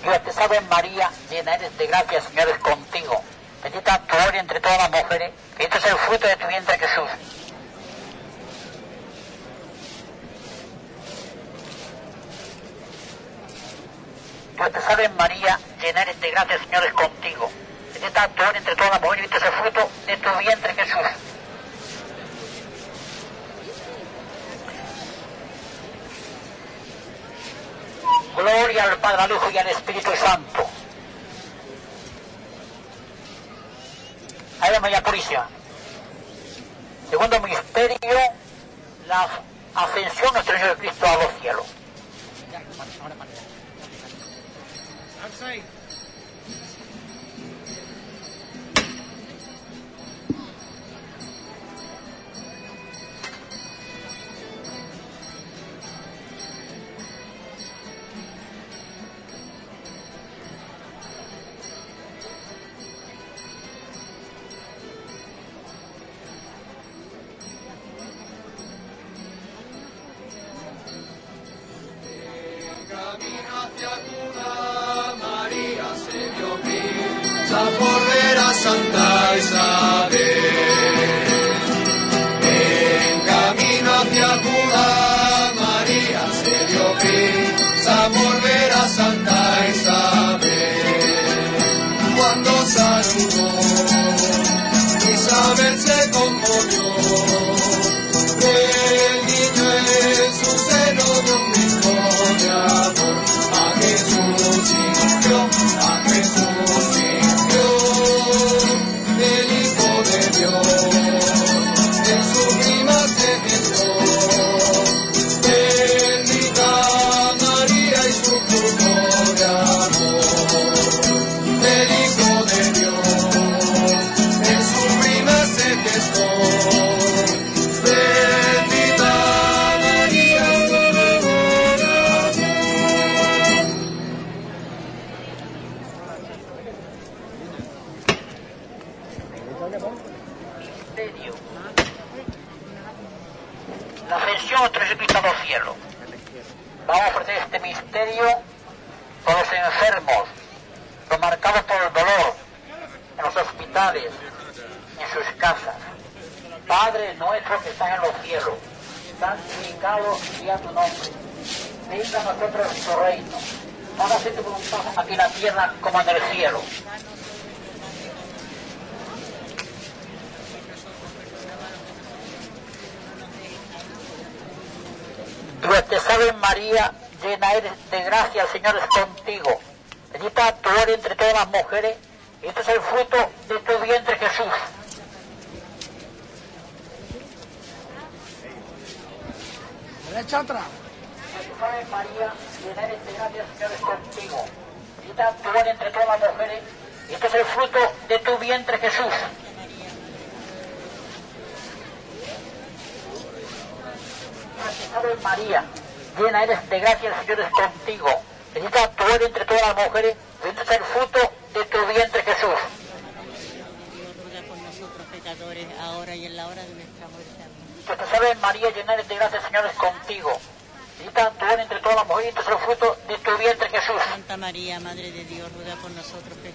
[0.02, 3.22] Dios te salve María, llena eres de gracia, Señor es contigo.
[3.62, 6.80] Bendita tú eres entre todas las mujeres, y este es el fruto de tu vientre
[6.80, 7.10] Jesús.
[14.56, 17.52] Dios te salve María, llena eres de gracia, Señor es contigo.
[17.94, 20.74] Bendita tú eres entre todas las mujeres, y este es el fruto de tu vientre
[20.76, 21.08] Jesús.
[28.36, 30.66] Gloria al Padre, al Hijo y al Espíritu Santo.
[34.62, 35.48] Ave María Purísima.
[37.10, 38.20] Segundo misterio,
[39.08, 39.28] la
[39.76, 41.66] ascensión nuestro Señor Cristo a los cielos.
[42.52, 43.00] Camino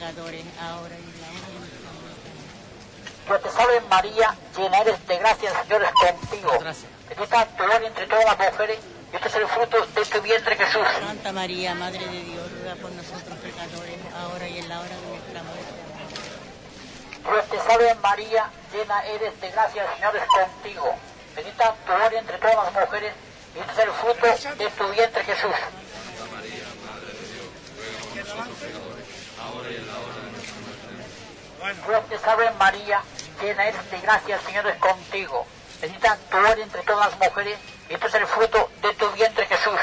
[0.05, 2.29] pecadores, ahora y en la hora de nuestra muerte.
[3.27, 6.51] Dios te salve María, llena eres de gracia, el Señor es contigo.
[7.09, 8.79] Bendita tú eres entre todas las mujeres
[9.13, 10.87] y este es el fruto de tu vientre, Jesús.
[11.01, 15.09] Santa María, Madre de Dios, ruega por nosotros pecadores, ahora y en la hora de
[15.09, 15.73] nuestra muerte.
[17.25, 20.95] Dios te salve María, llena eres de gracia, el Señor es contigo.
[21.35, 23.13] Bendita tú eres entre todas las mujeres
[23.57, 24.27] y este es el fruto
[24.59, 25.84] de tu vientre, Jesús.
[31.65, 33.01] Dios te salve María,
[33.41, 35.47] llena eres de gracia, el Señor es contigo.
[35.81, 37.59] Bendita tú eres entre todas las mujeres
[37.89, 39.81] y este es el fruto de tu vientre, Jesús.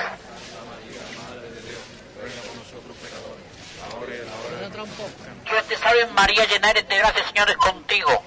[5.44, 8.24] Dios te salve María, llena eres de gracia, el Señor es contigo.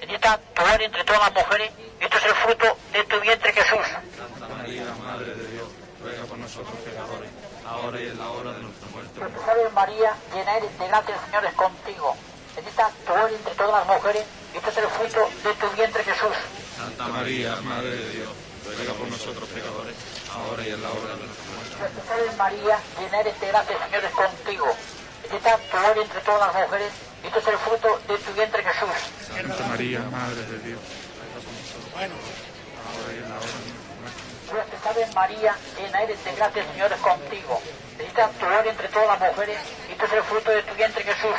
[0.00, 3.52] Bendita tú eres entre todas las mujeres y este es el fruto de tu vientre,
[3.52, 3.86] Jesús.
[4.16, 5.68] Santa María, Madre de Dios,
[6.02, 7.28] ruega por nosotros pecadores,
[7.66, 9.10] ahora y en la hora de nuestra muerte.
[9.14, 12.16] Dios te salve María, llena eres de gracia, el Señor es contigo.
[12.64, 14.24] Bendita tú eres entre todas las mujeres
[14.54, 16.36] y este es el fruto de tu vientre, Jesús.
[16.78, 18.30] Santa María, Madre de Dios,
[18.64, 19.94] ruega por nosotros pecadores,
[20.32, 22.36] ahora y en la hora de nuestra muerte.
[22.38, 24.66] María, llena eres de gracia, Señor es contigo.
[25.22, 26.92] Bendita tú eres entre todas las mujeres
[27.22, 28.96] y este es el fruto de tu vientre, Jesús.
[29.28, 30.80] Santa María, Madre de Dios,
[31.20, 32.48] ruega por nosotros pecadores,
[32.80, 34.20] ahora y en la hora de nuestra muerte.
[34.48, 37.60] Dios te salve María, llena eres de gracia, Señor es contigo.
[37.98, 41.04] Bendita tú eres entre todas las mujeres y este es el fruto de tu vientre,
[41.04, 41.36] Jesús.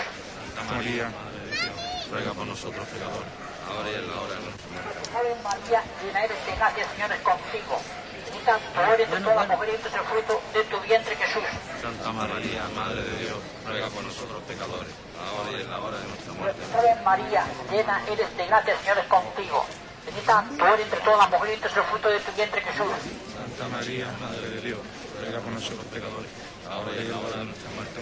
[0.55, 1.75] Santa María, Madre de Dios,
[2.09, 3.27] ruega por nosotros pecadores,
[3.67, 5.03] ahora y en la hora de nuestra muerte.
[5.11, 7.75] Salve María, llena eres de gracia, el Señor es contigo.
[8.23, 11.43] Bendita tú eres entre todas las mujeres y es el fruto de tu vientre, Jesús.
[11.83, 16.07] Santa María, Madre de Dios, ruega por nosotros pecadores, ahora y en la hora de
[16.07, 16.61] nuestra muerte.
[16.71, 19.65] Salve María, llena eres de gracia, el Señor es contigo.
[20.07, 22.61] Bendita tú eres entre todas las mujeres y este es el fruto de tu vientre,
[22.63, 22.95] Jesús.
[23.35, 24.79] Santa María, Madre de Dios,
[25.19, 26.31] ruega por nosotros pecadores,
[26.63, 27.99] ahora y en la hora de nuestra muerte.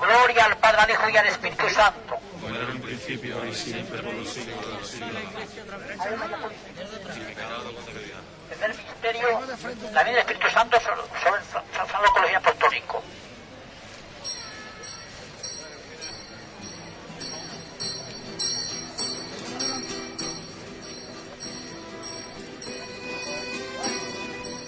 [0.00, 2.16] Gloria al Padre, al Hijo y al Espíritu Santo.
[2.40, 5.10] Como era en principio, y siempre, por los siglos de los siglos.
[8.50, 9.40] Primer misterio,
[9.92, 13.02] la vida del Espíritu Santo sobre, San San Colegio Apostólico.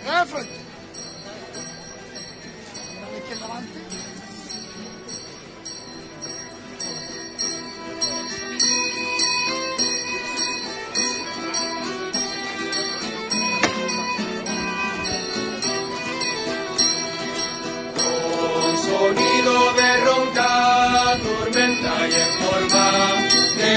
[0.04, 0.57] Jefe.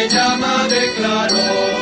[0.10, 1.81] Llama de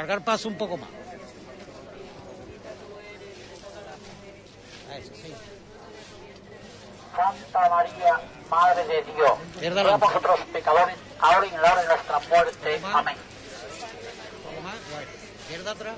[0.00, 0.88] Alargar paso un poco más.
[4.90, 5.34] A eso, sí.
[7.14, 11.88] Santa María, Madre de Dios, ruega por nosotros pecadores, ahora y en la hora de
[11.88, 12.80] nuestra muerte.
[12.94, 13.16] Amén.
[14.42, 14.74] Poco más.
[14.90, 15.06] Guay.
[15.42, 15.94] Izquierda atrás.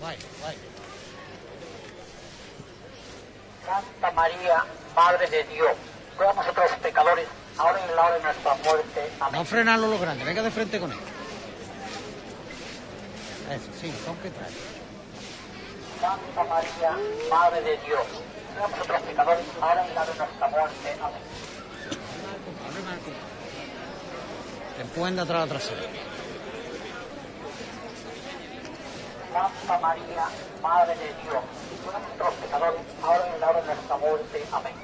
[0.00, 0.56] Guay, guay.
[3.66, 4.64] Santa María,
[4.94, 5.72] Madre de Dios,
[6.16, 7.26] ruega por nosotros pecadores,
[7.58, 9.10] ahora y en la hora de nuestra muerte.
[9.18, 9.40] Amén.
[9.40, 10.98] No frenarlo lo grande, venga de frente con él.
[13.50, 13.92] Eso, sí,
[14.30, 14.82] trae.
[16.00, 16.96] Santa María,
[17.30, 18.06] Madre de Dios,
[18.58, 20.96] nosotros pecadores, ahora en la de nuestra muerte.
[21.00, 21.22] Amén.
[24.76, 25.82] Te empujen de atrás a la trasera.
[29.32, 30.26] Santa María,
[30.62, 31.44] Madre de Dios,
[31.84, 34.44] nosotros pecadores, ahora en la hora de nuestra muerte.
[34.52, 34.74] Amén.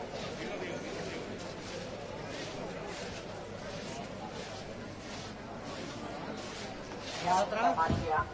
[7.25, 8.25] Santa María,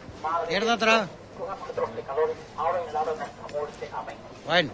[0.43, 1.09] Izquierda atrás.
[4.45, 4.71] Bueno.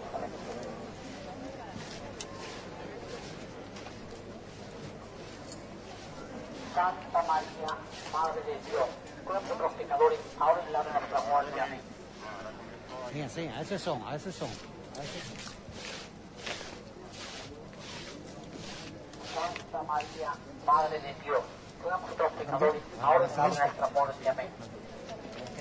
[6.74, 7.76] Santa María,
[8.12, 8.86] Madre de Dios,
[9.26, 11.60] nosotros los pecadores, ahora en la de nuestra muerte.
[11.60, 11.80] Amén.
[13.12, 14.48] Sí, sí, a ese son, a ese son.
[14.48, 15.52] a ese son.
[19.34, 20.32] Santa María,
[20.66, 21.40] Madre de Dios,
[21.82, 24.28] nosotros los pecadores, ahora en la de nuestra muerte.
[24.28, 24.48] Amén.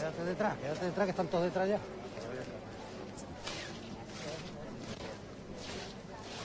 [0.02, 1.78] Quédate detrás, quédate detrás, que están todos detrás ya.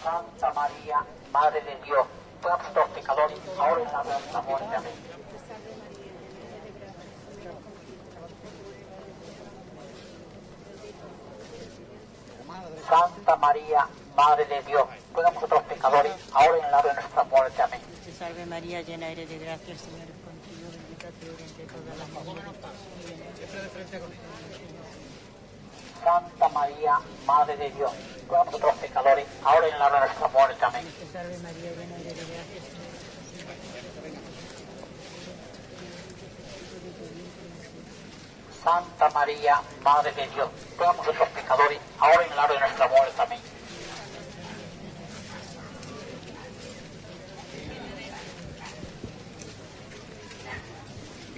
[0.05, 1.03] Santa María,
[1.33, 2.07] Madre de Dios,
[2.43, 4.77] nosotros los pecadores, ahora en la hora de nuestra muerte.
[4.77, 4.93] Amén.
[12.87, 16.89] Santa María, Madre de Dios, ruega por nosotros los pecadores, ahora y en la hora
[16.91, 17.62] de nuestra muerte.
[17.62, 17.81] Amén.
[18.05, 21.73] Te salve María, llena eres de gracia, Señor es contigo, bendita tú eres entre todas
[21.73, 21.85] las mujeres.
[26.05, 27.93] Santa María, Madre de Dios,
[28.28, 30.64] por nosotros pecadores, ahora en la hora de nuestra muerte.
[30.64, 30.85] Amén.
[38.62, 43.23] Santa María, Madre de Dios, por nosotros pecadores, ahora en la hora de nuestra muerte.
[43.23, 43.56] Amén.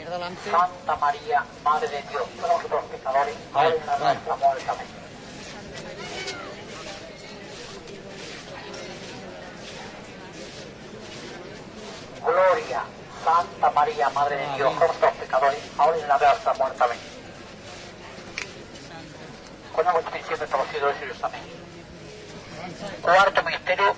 [0.08, 0.50] Adelante.
[0.50, 4.70] Santa María, Madre de Dios, por nosotros los pecadores, ahora en la de nuestra muerte.
[4.70, 4.86] Amén.
[12.24, 12.82] Gloria,
[13.24, 16.84] Santa María, Madre de Dios, por nosotros los pecadores, ahora en la de nuestra muerte.
[16.84, 16.98] Amén.
[19.74, 21.16] Con la bendición de todos los cielos.
[21.22, 21.42] Amén.
[23.02, 23.96] Cuarto misterio,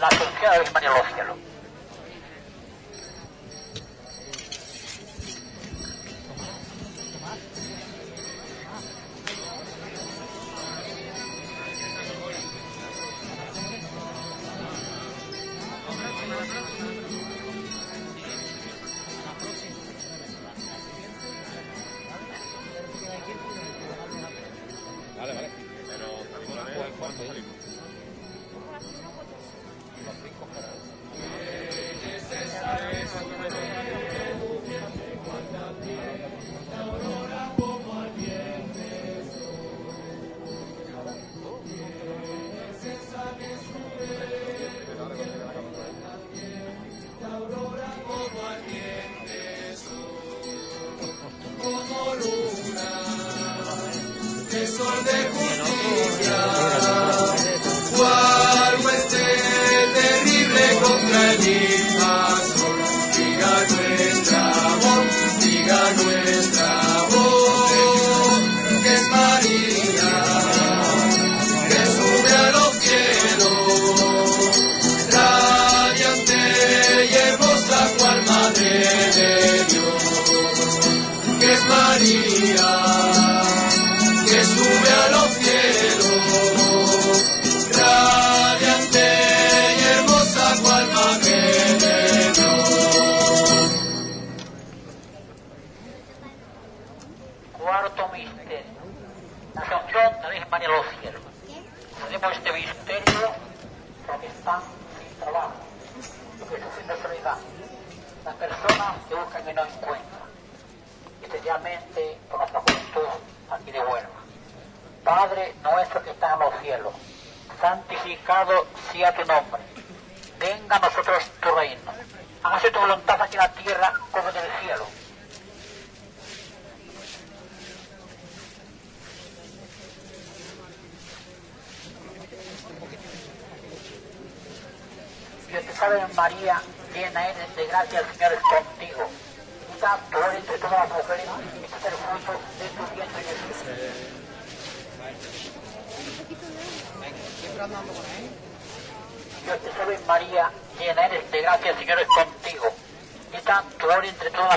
[0.00, 1.51] la asunción de María a los cielos.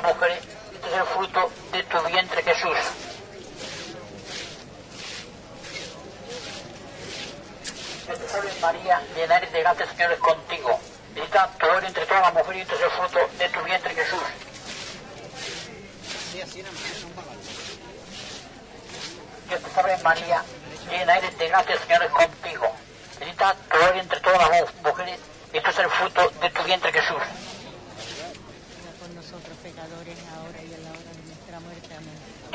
[0.01, 0.39] Las mujeres,
[0.73, 2.77] este es el fruto de tu vientre Jesús.
[8.61, 10.79] María, llena eres de gracia, Señor es contigo.
[11.15, 13.93] Está tu gloria entre todas las mujeres, y este es el fruto de tu vientre
[13.95, 14.21] Jesús.
[19.49, 20.43] Dios te salve María,
[20.89, 22.67] llena eres de gracia, Señor es contigo.
[23.19, 25.19] Bendita tu gloria entre todas las mu- mujeres,
[25.53, 27.21] y es el fruto de tu vientre Jesús.
[28.99, 31.93] por nosotros pecadores, ahora y en la hora de nuestra muerte.
[31.95, 32.17] Amén.
[32.51, 32.54] Dios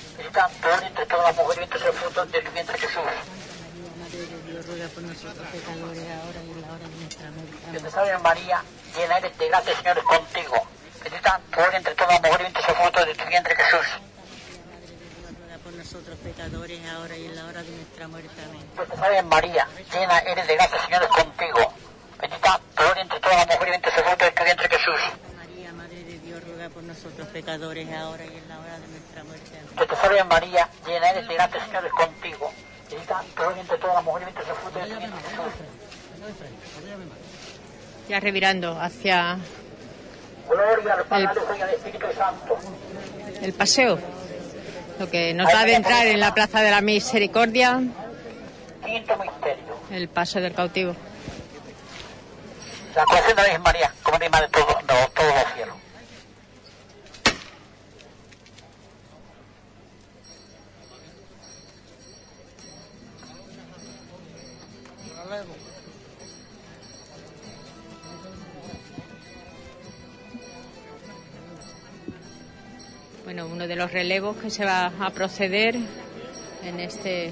[0.29, 3.01] Gloria entre todas las mujeres, y este es el fruto de tu vientre Jesús.
[3.01, 5.01] Por y de.
[7.71, 8.63] Dios te María,
[8.95, 10.67] llena eres de gracia, Señor contigo.
[11.73, 13.87] Entre todas las mujeres, fruto de tu vientre Jesús.
[15.39, 18.29] Ruega por nosotros pecadores, ahora y en la hora de nuestra muerte.
[18.43, 19.27] Amén.
[19.27, 21.73] María, llena eres de gracia, Señor contigo.
[22.21, 25.01] Entre todas las mujeres, el fruto de tu vientre Jesús.
[25.35, 29.23] María, Madre de Dios, ruega por nosotros pecadores, ahora y en la hora de nuestra
[29.23, 29.49] muerte.
[29.75, 32.51] Dios te salve María, llena eres de gracia, el Señor es contigo.
[32.89, 35.53] Bendita gloria entre todas las mujeres, y es el fruto de tu vientre Jesús.
[38.09, 39.37] Ya revirando hacia
[40.49, 42.57] Gloria al Padre, y al Espíritu Santo.
[43.41, 43.99] el paseo,
[44.99, 47.81] lo que nos va a adentrar en la Plaza de la Misericordia,
[48.85, 49.79] Quinto misterio.
[49.91, 50.95] el paso del cautivo.
[52.95, 55.80] La corazón de la Virgen María, como anima de todo, de todos los cielos.
[73.33, 75.77] Bueno, uno de los relevos que se va a proceder
[76.65, 77.31] en este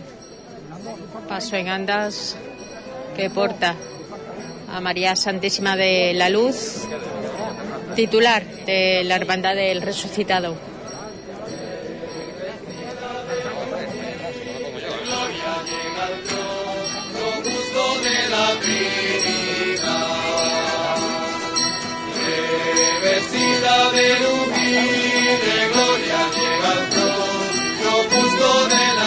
[1.28, 2.38] paso en andas
[3.18, 3.76] que porta
[4.72, 6.88] a María Santísima de la Luz,
[7.98, 10.56] titular de la Hermandad del Resucitado.
[22.80, 28.99] Revestida de humilde gloria llega al trono justo de la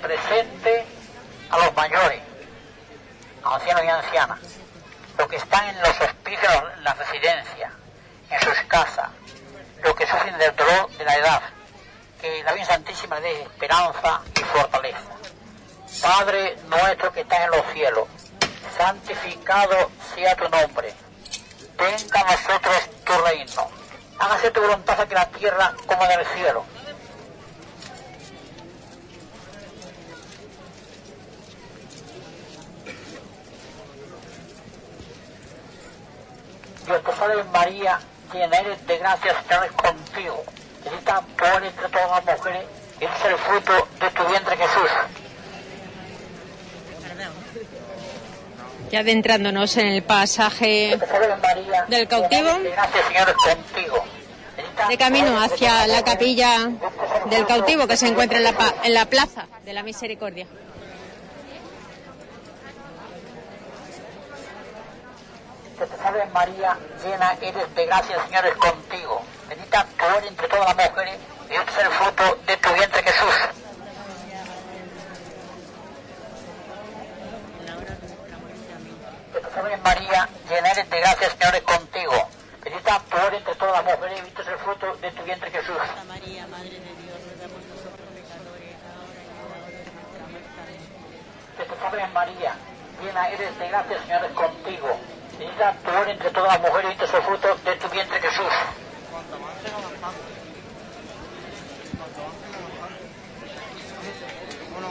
[0.00, 0.84] presente
[1.50, 2.20] a los mayores,
[3.44, 4.38] ancianos y ancianas,
[5.18, 7.72] los que están en los hospicios, en las residencias,
[8.30, 9.08] en sus casas,
[9.82, 11.42] los que sufren del dolor de la edad,
[12.20, 14.98] que la Virgen Santísima les dé esperanza y fortaleza.
[16.02, 18.08] Padre nuestro que estás en los cielos,
[18.76, 20.94] santificado sea tu nombre.
[21.76, 23.70] Venga a nosotros tu reino.
[24.18, 26.64] Hágase tu voluntad aquí en la tierra como en el cielo.
[36.86, 37.98] Dios te salve María,
[38.32, 40.44] llena eres de gracia, Señor es contigo.
[40.84, 42.64] Bendita tú eres entre todas las mujeres,
[43.00, 44.90] y este es el fruto de tu vientre Jesús.
[48.90, 50.98] Ya adentrándonos en el pasaje
[51.88, 52.50] del cautivo,
[53.08, 54.04] Señor, contigo.
[54.88, 56.70] de camino hacia la capilla
[57.26, 60.46] del cautivo que se encuentra en la, en la plaza de la Misericordia.
[66.02, 69.22] Salve María, llena eres de gracia, el Señor es contigo.
[69.48, 71.18] bendita tú eres entre todas las mujeres
[71.50, 73.34] y este es el fruto de tu vientre Jesús.
[79.54, 82.28] Salve María, llena eres de gracia, el Señor es contigo.
[82.64, 85.50] Bendita tú eres entre todas las mujeres y este es el fruto de tu vientre
[85.50, 85.76] Jesús.
[86.08, 92.06] María, Madre de Dios, por nosotros pecadores, ahora y en la hora de nuestra muerte.
[92.14, 92.54] María,
[93.02, 94.98] llena eres de gracia, el Señor es contigo.
[95.40, 98.52] Bendita eres entre todas las mujeres y este es el fruto de tu vientre Jesús.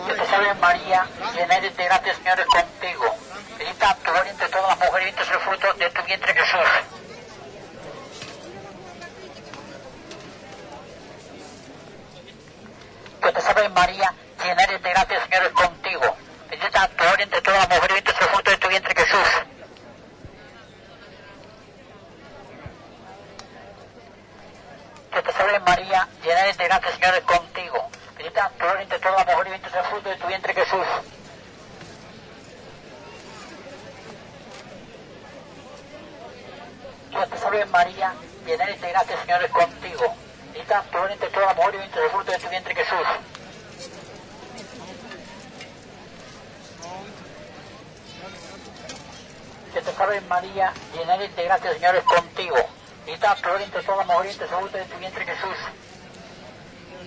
[0.07, 3.15] Que te salve María, llena eres de gracia, Señor es contigo.
[3.59, 6.69] Bendita tú entre todas las mujeres y este es el fruto de tu vientre Jesús.
[13.21, 14.13] Que te salve María,
[14.43, 16.17] llena de gracia, Señor es contigo.
[16.49, 19.58] Bendita tú entre todas las mujeres y este es el fruto de tu vientre Jesús.
[25.11, 27.89] Que te salve María, llena de gracia, Señor es contigo.
[28.15, 30.53] Bendita tú eres entre todas las mujeres y este es el fruto de tu vientre
[30.53, 30.87] Jesús.
[37.11, 38.13] Que te salve María,
[38.45, 40.15] llena de gracia, Señor es contigo.
[40.53, 42.75] Bendita tú eres entre todas las mujeres y este es el fruto de tu vientre
[42.75, 43.07] Jesús.
[49.73, 52.78] Que te salve María, llena de gracia, Señor es contigo.
[53.09, 55.25] Bendita tú eres entre todas las mujeres y este es el fruto de tu vientre
[55.25, 55.57] Jesús.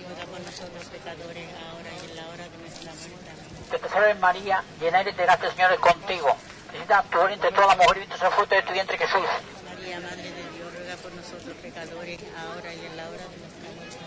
[0.03, 3.71] Ruega por nosotros pecadores, ahora y en la hora de nuestra muerte.
[3.71, 6.35] Que te salve María, llena eres de gracia, Señor es contigo.
[6.73, 9.29] Bendita entre todas las mujeres y este es el fruto de tu vientre Jesús.
[9.63, 13.71] María, Madre de Dios, ruega por nosotros pecadores, ahora y en la hora de nuestra
[13.71, 13.97] muerte.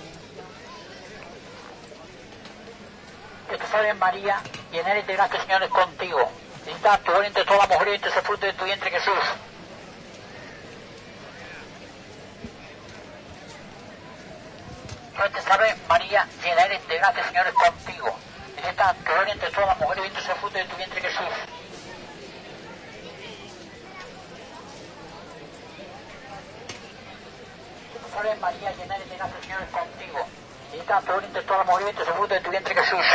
[3.48, 6.30] Que te salve María, llena eres de gracia, Señor es contigo.
[6.66, 9.24] Bendita entre todas las mujeres y este es el fruto de tu vientre Jesús.
[15.16, 18.16] Que te salve María, llena eres de gracia, Señor es contigo.
[18.54, 21.34] Bendita tú eres entre todas las mujeres este es el fruto de tu vientre Jesús.
[28.40, 30.26] María, llena eres de gracia, Señor es contigo.
[30.70, 33.06] Bendita tú eres entre todas las mujeres este es el fruto de tu vientre Jesús.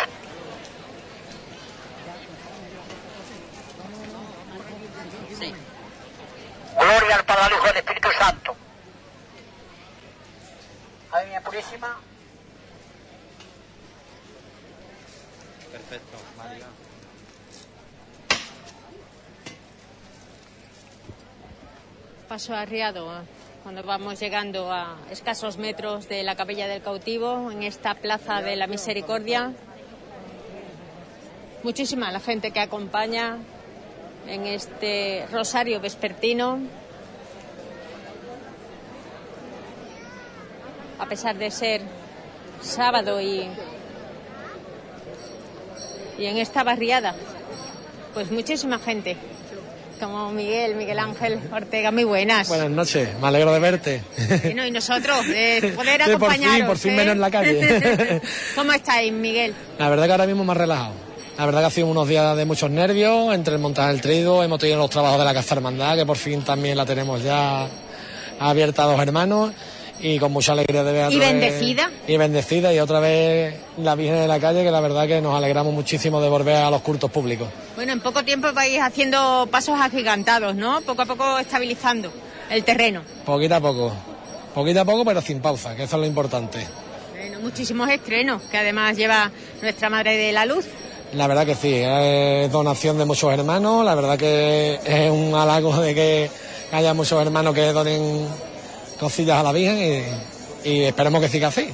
[6.79, 8.55] Gloria al Padre, al Hijo y al Espíritu Santo.
[11.11, 11.97] María Purísima,
[15.71, 16.65] Perfecto, María.
[22.27, 23.23] Paso arriado eh,
[23.63, 28.57] cuando vamos llegando a escasos metros de la Capilla del Cautivo, en esta Plaza de
[28.57, 29.53] la Misericordia.
[31.63, 33.37] Muchísima la gente que acompaña
[34.27, 36.59] en este rosario vespertino.
[41.01, 41.81] A pesar de ser
[42.61, 43.47] sábado y,
[46.17, 47.15] y en esta barriada,
[48.13, 49.17] pues muchísima gente.
[49.99, 52.47] Como Miguel, Miguel Ángel Ortega, muy buenas.
[52.47, 54.01] Buenas noches, me alegro de verte.
[54.43, 56.55] Bueno, y nosotros, de poder Sí, por acompañaros.
[56.57, 56.95] fin, por fin ¿eh?
[56.95, 58.21] menos en la calle.
[58.55, 59.53] ¿Cómo estáis, Miguel?
[59.77, 60.93] La verdad que ahora mismo más relajado.
[61.37, 64.43] La verdad que ha sido unos días de muchos nervios, entre el montaje del trigo,
[64.43, 67.67] hemos tenido los trabajos de la Casa Hermandad, que por fin también la tenemos ya
[68.39, 69.51] abierta a dos hermanos,
[70.01, 71.91] y con mucha alegría de ver ¿Y otra vez- bendecida?
[72.07, 75.35] Y bendecida, y otra vez la Virgen de la calle, que la verdad que nos
[75.35, 77.47] alegramos muchísimo de volver a los cultos públicos.
[77.75, 80.81] Bueno, en poco tiempo vais haciendo pasos agigantados, ¿no?
[80.81, 82.11] Poco a poco estabilizando
[82.49, 83.01] el terreno.
[83.25, 83.91] Poquito a poco,
[84.53, 86.65] poquito a poco, pero sin pausa, que eso es lo importante.
[87.15, 89.29] Bueno, muchísimos estrenos que además lleva
[89.61, 90.65] nuestra Madre de la Luz.
[91.13, 95.77] La verdad que sí, es donación de muchos hermanos, la verdad que es un halago
[95.79, 96.29] de que
[96.71, 98.27] haya muchos hermanos que donen
[99.01, 99.79] cosillas a la Virgen
[100.63, 101.67] y, y esperemos que siga así,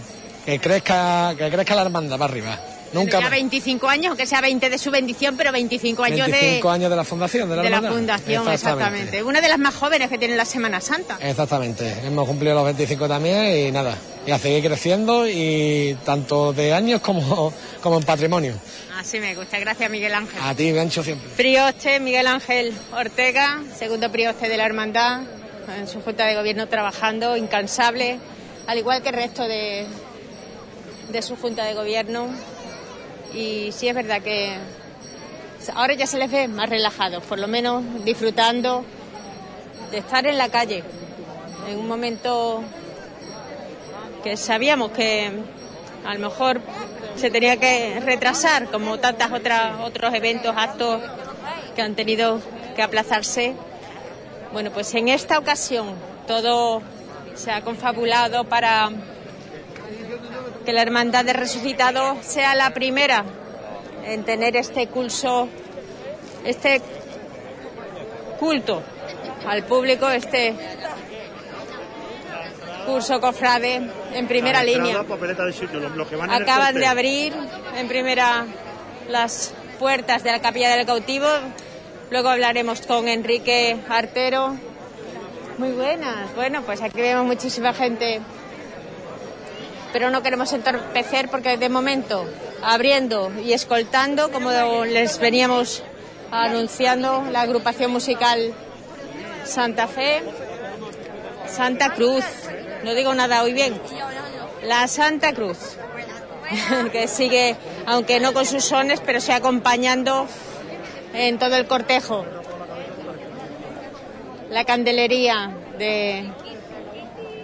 [0.46, 2.58] que crezca, que crezca la hermandad para arriba.
[2.94, 3.32] Nunca ya más.
[3.32, 6.96] 25 años, aunque sea 20 de su bendición, pero 25 años 25 de, años de
[6.96, 7.98] la fundación, de la, de la hermandad.
[7.98, 9.24] fundación, exactamente.
[9.24, 11.18] Una de las más jóvenes que tiene la Semana Santa.
[11.20, 16.74] Exactamente, hemos cumplido los 25 también y nada, y a seguir creciendo y tanto de
[16.74, 17.52] años como,
[17.84, 18.54] como en patrimonio.
[18.98, 19.60] Así me gusta.
[19.60, 20.40] Gracias, Miguel Ángel.
[20.42, 21.28] A ti, Gancho, siempre.
[21.36, 25.24] Prioste Miguel Ángel Ortega, segundo prioste de la Hermandad,
[25.76, 28.20] en su Junta de Gobierno trabajando, incansable,
[28.68, 29.86] al igual que el resto de,
[31.10, 32.28] de su Junta de Gobierno.
[33.34, 34.58] Y sí es verdad que
[35.76, 38.86] ahora ya se les ve más relajados, por lo menos disfrutando
[39.92, 40.84] de estar en la calle,
[41.70, 42.64] en un momento
[44.24, 45.32] que sabíamos que
[46.06, 46.62] a lo mejor
[47.16, 49.28] se tenía que retrasar, como tantos
[49.84, 51.02] otros eventos, actos
[51.76, 52.40] que han tenido
[52.76, 53.54] que aplazarse.
[54.58, 55.94] Bueno, pues en esta ocasión
[56.26, 56.82] todo
[57.36, 58.90] se ha confabulado para
[60.66, 63.24] que la Hermandad del Resucitado sea la primera
[64.04, 65.48] en tener este curso,
[66.44, 66.82] este
[68.40, 68.82] culto
[69.46, 70.56] al público, este
[72.88, 73.76] curso cofrade
[74.16, 75.04] en primera línea.
[75.04, 77.32] de Acaban de abrir
[77.76, 78.48] en primera
[79.08, 81.28] las puertas de la capilla del cautivo.
[82.10, 84.56] Luego hablaremos con Enrique Artero.
[85.58, 86.34] Muy buenas.
[86.36, 88.22] Bueno, pues aquí vemos muchísima gente.
[89.92, 92.26] Pero no queremos entorpecer porque de momento
[92.64, 94.52] abriendo y escoltando, como
[94.86, 95.84] les veníamos
[96.32, 98.54] anunciando, la agrupación musical
[99.44, 100.24] Santa Fe,
[101.46, 102.24] Santa Cruz.
[102.86, 103.82] No digo nada hoy bien.
[104.64, 105.58] La Santa Cruz,
[106.94, 110.26] que sigue, aunque no con sus sones, pero sí acompañando
[111.18, 112.26] en todo el cortejo.
[114.52, 116.30] La candelería de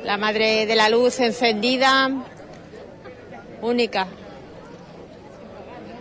[0.03, 2.09] la Madre de la Luz encendida,
[3.61, 4.07] única.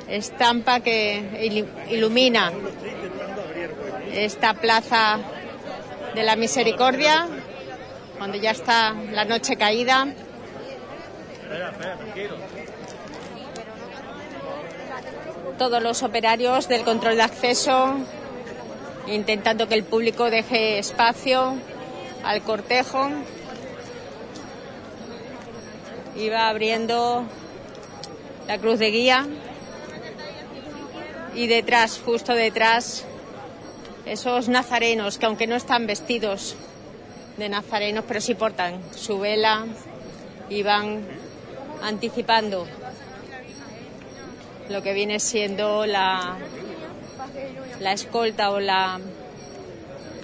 [0.07, 2.53] Estampa que ilumina
[4.13, 5.19] esta plaza
[6.15, 7.27] de la Misericordia,
[8.19, 10.07] cuando ya está la noche caída.
[15.63, 17.95] Todos los operarios del control de acceso
[19.07, 21.55] intentando que el público deje espacio
[22.25, 23.09] al cortejo.
[26.17, 27.23] Iba abriendo
[28.49, 29.25] la cruz de guía
[31.37, 33.05] y detrás, justo detrás,
[34.05, 36.57] esos nazarenos que aunque no están vestidos
[37.37, 39.65] de nazarenos, pero sí portan su vela
[40.51, 41.07] y van
[41.85, 42.67] anticipando
[44.73, 46.39] lo que viene siendo la,
[47.79, 48.99] la escolta o la,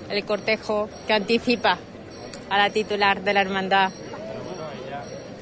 [0.08, 1.78] el cortejo que anticipa
[2.48, 3.90] a la titular de la hermandad,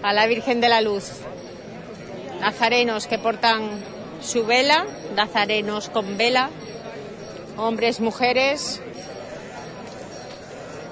[0.02, 1.12] a la Virgen de la Luz.
[2.40, 3.70] Nazarenos que portan
[4.20, 6.50] su vela, nazarenos con vela,
[7.56, 8.82] hombres, mujeres,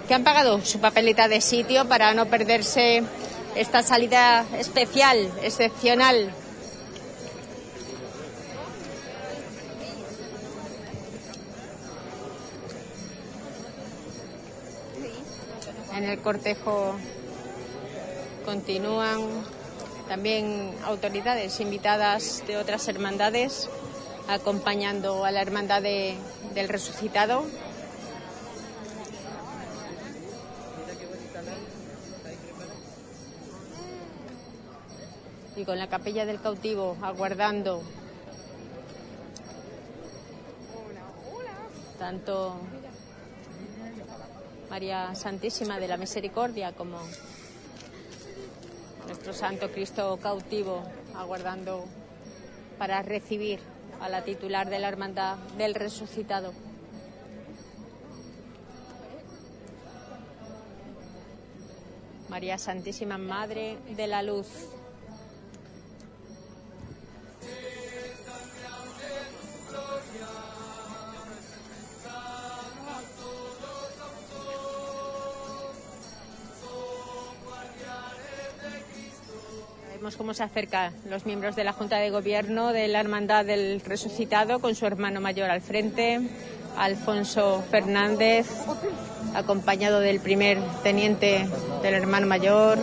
[0.07, 3.03] que han pagado su papeleta de sitio para no perderse
[3.57, 6.33] esta salida especial, excepcional
[15.95, 16.97] En el cortejo
[18.45, 19.21] continúan
[20.09, 23.69] también autoridades invitadas de otras hermandades
[24.29, 26.17] acompañando a la hermandad de-
[26.55, 27.45] del resucitado.
[35.57, 37.83] Y con la capilla del cautivo aguardando
[41.99, 42.57] tanto
[44.75, 46.99] María Santísima de la Misericordia como
[49.07, 50.83] nuestro Santo Cristo cautivo,
[51.15, 51.85] aguardando
[52.77, 53.61] para recibir
[54.01, 56.53] a la titular de la Hermandad del Resucitado.
[62.29, 64.49] María Santísima Madre de la Luz.
[80.25, 84.59] Cómo se acercan los miembros de la Junta de Gobierno de la Hermandad del Resucitado
[84.59, 86.19] con su hermano mayor al frente,
[86.79, 88.47] Alfonso Fernández,
[89.35, 91.47] acompañado del primer teniente
[91.83, 92.79] del hermano mayor,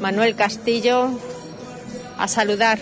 [0.00, 1.10] Manuel Castillo,
[2.16, 2.78] a saludar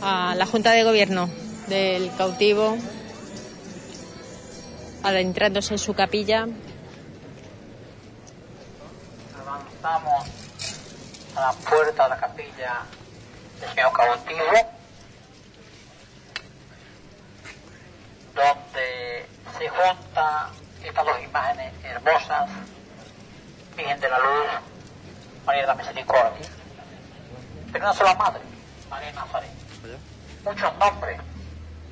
[0.00, 1.28] a la Junta de Gobierno
[1.66, 2.76] del cautivo,
[5.02, 6.46] adentrándose en su capilla.
[11.38, 12.82] A la puerta de la capilla
[13.60, 14.40] del señor cautivo,
[18.34, 20.50] donde se juntan
[20.82, 22.50] estas dos imágenes hermosas,
[23.76, 24.48] Virgen de la Luz,
[25.46, 26.48] María de la Misericordia,
[27.72, 28.42] pero una sola madre,
[28.90, 29.50] María Nazaret.
[30.44, 31.20] Muchos nombres,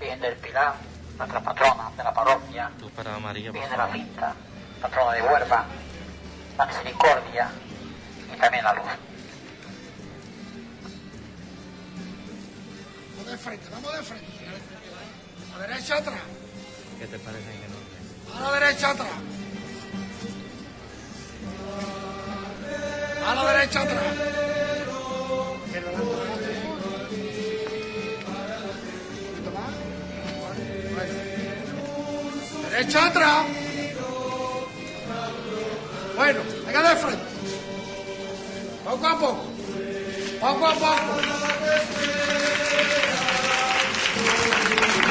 [0.01, 0.75] Virgen del Pilar,
[1.19, 2.71] nuestra patrona de la parroquia,
[3.23, 3.93] María, Virgen de la.
[3.93, 4.35] Cinta,
[4.83, 5.65] patrona de Huelva,
[6.59, 7.51] la Misericordia
[8.35, 8.87] y también la Luz.
[13.27, 14.27] vamos de frente, vamos de frente.
[15.53, 16.21] A la derecha atrás.
[16.99, 18.37] ¿Qué te parece que no?
[18.37, 19.09] A la derecha atrás.
[23.27, 24.05] A la derecha atrás.
[32.71, 33.47] Derecha atrás.
[36.15, 37.25] Bueno, venga de frente.
[38.85, 39.45] Poco a poco.
[40.41, 41.37] Poco a poco.
[44.69, 45.06] Thank you.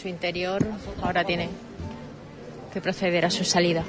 [0.00, 0.64] su interior,
[1.02, 1.48] ahora tiene
[2.72, 3.84] que proceder a su salida.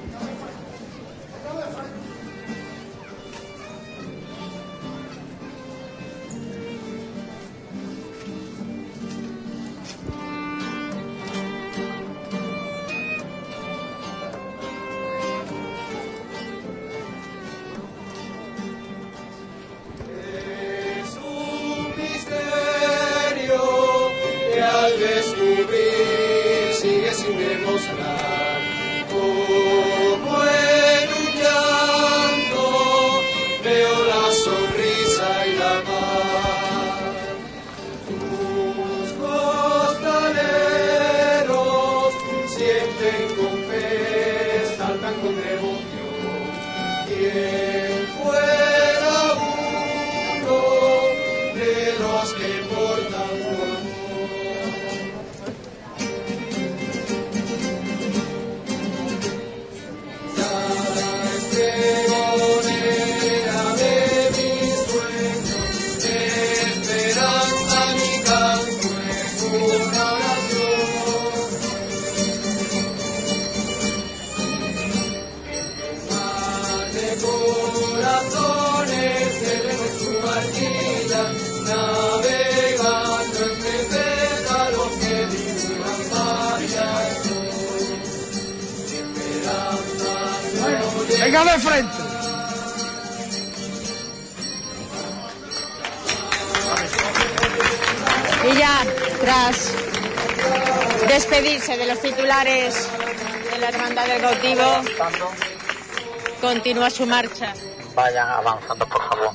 [106.92, 107.54] Su marcha.
[107.96, 109.32] Vayan avanzando, por favor.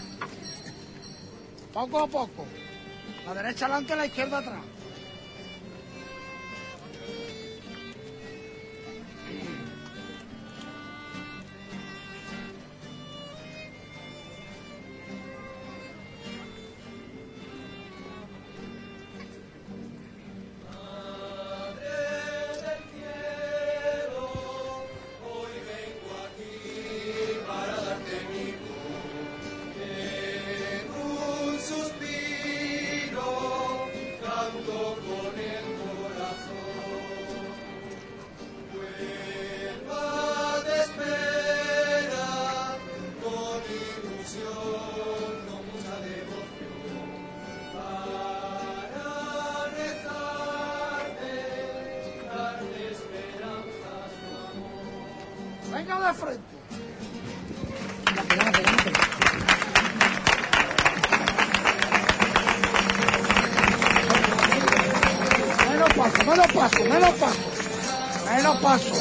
[1.73, 2.47] Poco a poco.
[3.27, 4.66] La derecha adelante, la izquierda atrás.
[55.87, 56.41] Venga de frente.
[65.69, 67.39] Menos paso, menos paso, menos paso.
[68.35, 68.95] Menos paso.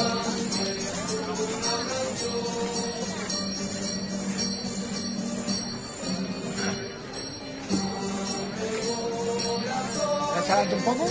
[10.36, 11.04] Adelante un poco.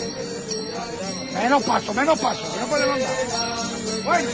[1.33, 3.64] Menos paso, menos paso, que.
[4.05, 4.29] Bueno.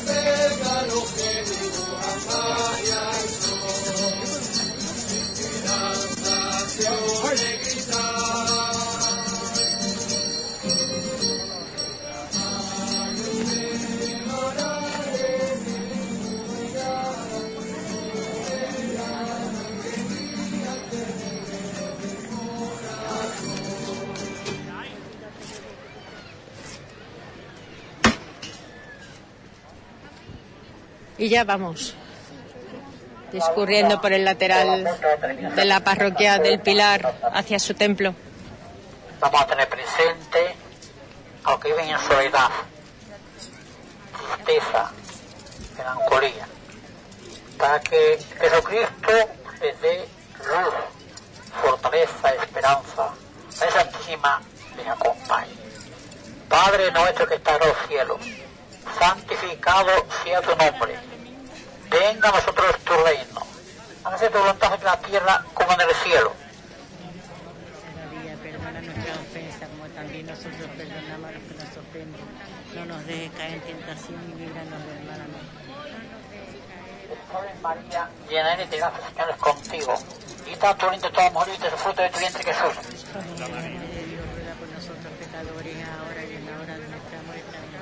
[31.22, 31.94] Y ya vamos,
[33.32, 34.90] discurriendo por el lateral
[35.56, 38.16] de la parroquia del Pilar hacia su templo.
[39.20, 40.56] Vamos a tener presente
[41.44, 42.50] a los que viven en soledad,
[44.36, 44.92] tristeza,
[45.78, 46.48] melancolía,
[47.56, 49.14] para que Jesucristo
[49.62, 50.08] les dé
[50.40, 50.74] luz,
[51.62, 53.10] fortaleza, esperanza.
[53.60, 54.42] La Santísima
[54.76, 55.54] les acompañe.
[56.50, 58.18] Padre nuestro que estás en los cielos,
[58.98, 59.92] santificado
[60.24, 61.11] sea tu nombre.
[61.92, 63.42] Venga a nosotros tu reino.
[64.06, 66.34] Hágase tu voluntad en la tierra como en el cielo.
[68.16, 72.22] María, perdona nuestra ofensa, como también nosotros perdonamos a los que nos ofenden.
[72.76, 75.20] No nos dejes caer en tentación y líbranos del mal.
[75.20, 75.62] Amén.
[77.62, 79.94] María, llena eres de gracia, Señor es contigo.
[80.48, 82.76] Y tanto entre todas las mujeres y el fruto de tu vientre Jesús
[83.14, 87.58] Madre de Dios, ruega por nosotros pecadores, ahora y en la hora de nuestra muerte.
[87.58, 87.82] Amén.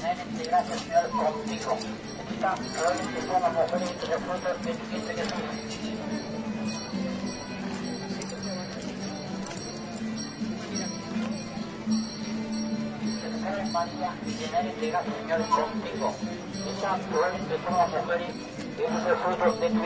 [0.00, 1.76] llena eres de gracia, el Señor es contigo.
[2.16, 5.32] Bendita tú eres entre todas las mujeres y el fruto de tu vientre Jesús.
[13.46, 16.14] Ave María, llena eres de gracia, el Señor es contigo.
[16.54, 19.80] Bendita tú eres entre todas las mujeres y ese es el fruto de tu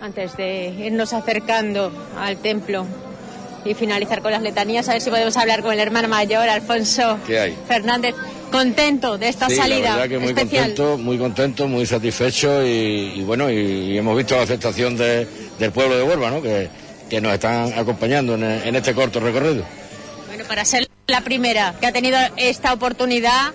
[0.00, 2.86] Antes de irnos acercando al templo
[3.64, 7.18] y finalizar con las letanías, a ver si podemos hablar con el hermano mayor, Alfonso
[7.26, 7.58] ¿Qué hay?
[7.66, 8.14] Fernández.
[8.50, 10.64] Contento de esta Sí, salida la verdad que muy especial.
[10.74, 15.26] contento, muy contento, muy satisfecho y, y bueno, y, y hemos visto la aceptación de-
[15.58, 16.40] del pueblo de Huelva, ¿no?
[16.40, 16.68] Que,
[17.10, 19.64] que nos están acompañando en, en este corto recorrido.
[20.28, 23.52] Bueno, para ser la primera que ha tenido esta oportunidad,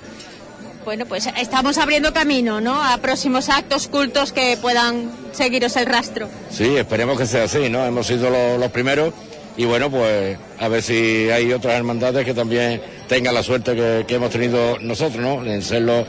[0.85, 2.83] bueno, pues estamos abriendo camino, ¿no?
[2.83, 6.29] A próximos actos cultos que puedan seguiros el rastro.
[6.51, 7.85] Sí, esperemos que sea así, ¿no?
[7.85, 9.13] Hemos sido los, los primeros
[9.55, 12.81] y bueno, pues a ver si hay otras hermandades que también
[13.13, 15.45] tengan la suerte que, que hemos tenido nosotros, ¿no?
[15.45, 16.03] En ser los,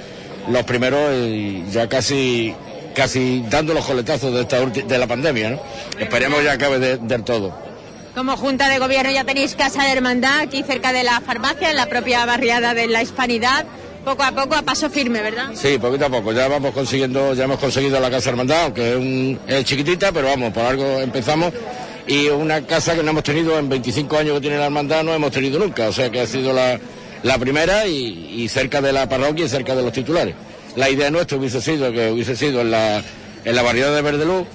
[0.49, 2.55] los primeros y ya casi
[2.95, 5.61] casi dando los coletazos de esta de la pandemia, ¿no?
[5.99, 7.53] Esperemos ya acabe de- del todo.
[8.15, 11.77] Como Junta de Gobierno ya tenéis Casa de Hermandad aquí cerca de la farmacia, en
[11.77, 13.67] la propia barriada de la Hispanidad.
[14.05, 15.51] Poco a poco, a paso firme, ¿verdad?
[15.55, 16.33] Sí, poquito a poco.
[16.33, 20.29] Ya vamos consiguiendo, ya hemos conseguido la casa hermandad, aunque es, un- es chiquitita, pero
[20.29, 21.53] vamos, por algo empezamos.
[22.07, 25.13] Y una casa que no hemos tenido en 25 años que tiene la hermandad, no
[25.15, 25.89] hemos tenido nunca.
[25.89, 26.79] O sea que ha sido la,
[27.25, 30.35] la primera y, y cerca de la parroquia y cerca de los titulares.
[30.77, 33.03] La idea nuestra hubiese sido que hubiese sido en la,
[33.45, 34.47] en la variedad de Verdeluz,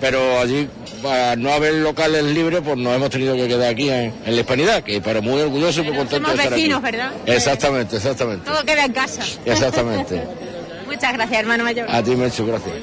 [0.00, 0.68] pero allí,
[1.02, 4.40] para no haber locales libres, pues nos hemos tenido que quedar aquí en, en la
[4.40, 6.62] Hispanidad, que pero muy orgulloso y muy contento Somos de estar aquí.
[6.62, 7.12] vecinos, ¿verdad?
[7.26, 8.50] Exactamente, exactamente.
[8.50, 9.22] Todo queda en casa.
[9.44, 10.22] Exactamente.
[10.86, 11.86] Muchas gracias, hermano mayor.
[11.90, 12.74] A ti, Mecho, gracias.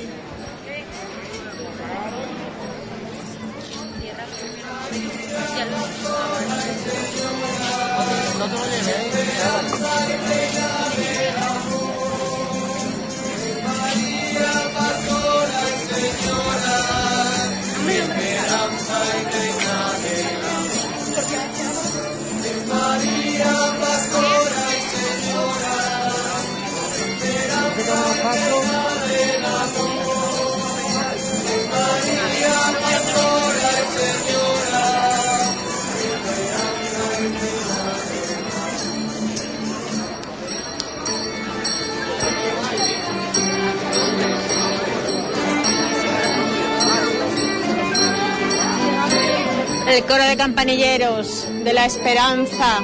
[49.87, 52.81] El coro de campanilleros de la Esperanza,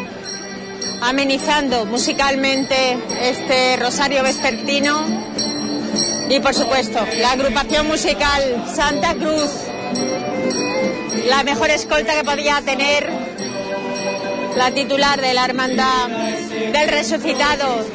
[1.01, 5.05] amenizando musicalmente este rosario vespertino.
[6.29, 9.51] Y por supuesto, la agrupación musical Santa Cruz,
[11.27, 13.09] la mejor escolta que podía tener
[14.55, 16.09] la titular de la Hermandad
[16.71, 17.85] del Resucitado,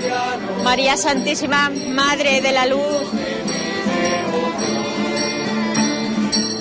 [0.65, 3.05] María Santísima, Madre de la Luz,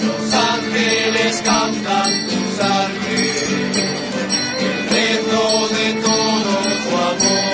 [0.04, 2.48] los ángeles cantan tus
[4.60, 6.52] el rezo de todo
[6.84, 7.48] su amor.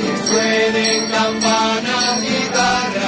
[0.00, 3.01] Que suenen campanas, guitarras,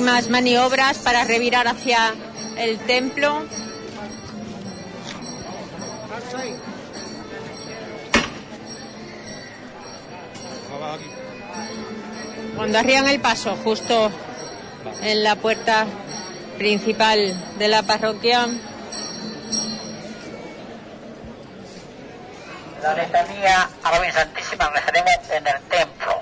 [0.00, 2.14] últimas maniobras para revirar hacia
[2.56, 3.44] el templo.
[12.56, 14.10] Cuando arriban el paso, justo
[15.02, 15.84] en la puerta
[16.56, 18.46] principal de la parroquia,
[22.82, 26.18] La letanía a la Virgen Santísima la en el templo.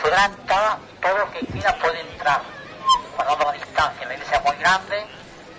[0.00, 2.61] Podrá entrar todo lo que quiera puede entrar.
[3.16, 5.06] Guardando la distancia, la iglesia es muy grande.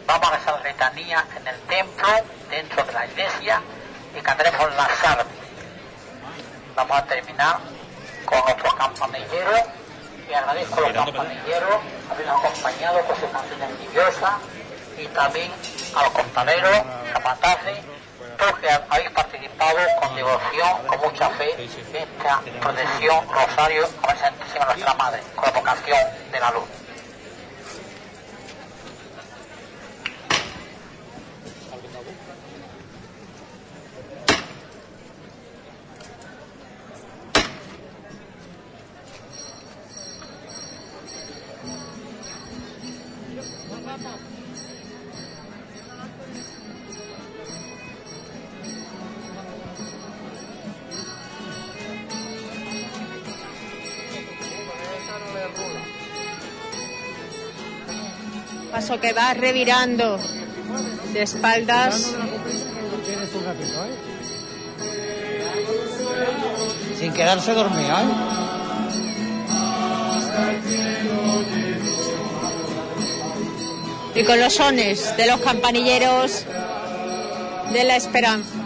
[0.05, 2.07] Vamos a rezar la letanía en el templo,
[2.49, 3.61] dentro de la iglesia,
[4.15, 5.23] y cantaremos la salve.
[6.75, 7.57] Vamos a terminar
[8.25, 9.51] con nuestro campanillero
[10.29, 11.75] y agradezco a los campanilleros
[12.09, 14.31] habernos acompañado con sus canciones religiosas
[14.97, 15.51] y también
[15.95, 16.81] a los compañeros,
[17.13, 17.79] capataces,
[18.37, 24.19] todos que habéis participado con devoción, con mucha fe en esta procesión Rosario a la
[24.19, 25.99] Santísima Nuestra Madre, con la vocación
[26.31, 26.82] de la luz.
[58.73, 60.17] Paso que va revirando
[61.13, 62.15] de espaldas.
[66.99, 68.42] Sin quedarse dormido, ¿eh?
[74.15, 76.45] Y con los sones de los campanilleros
[77.73, 78.63] de la esperanza.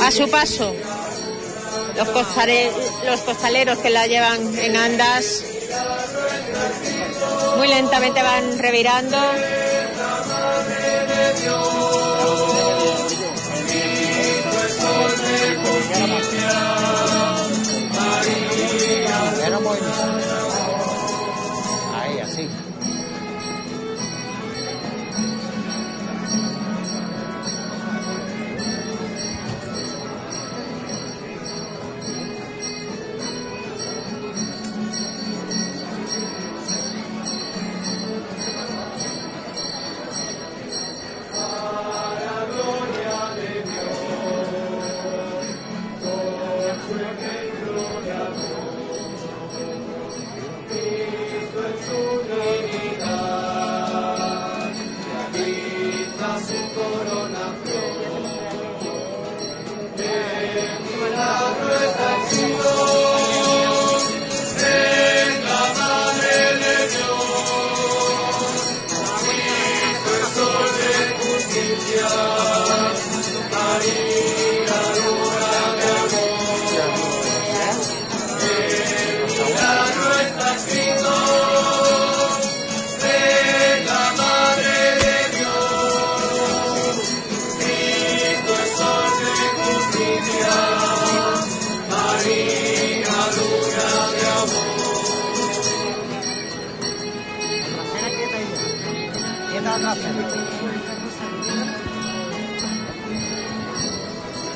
[0.00, 0.74] A su paso,
[1.96, 5.44] los costaleros que la llevan en andas
[7.56, 9.18] muy lentamente van revirando.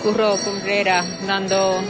[0.07, 1.81] Curro Cumbrera dando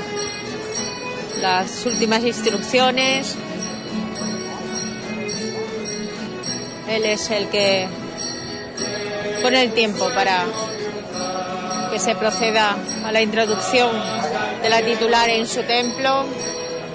[1.43, 3.37] las últimas instrucciones.
[6.89, 7.87] Él es el que
[9.43, 10.47] pone el tiempo para
[11.93, 12.75] que se proceda
[13.05, 13.91] a la introducción
[14.63, 16.25] de la titular en su templo.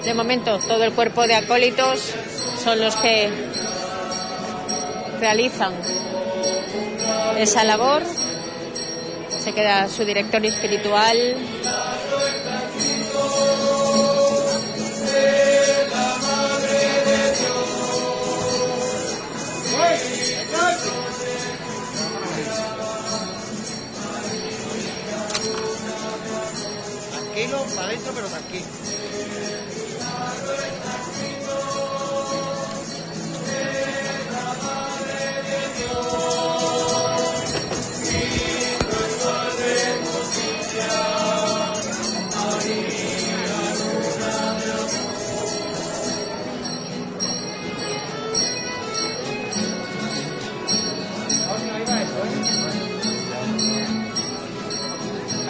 [0.02, 2.14] De momento, todo el cuerpo de acólitos
[2.64, 3.30] son los que
[5.20, 5.72] realizan
[7.38, 8.02] esa labor.
[9.42, 11.16] Se queda su director espiritual.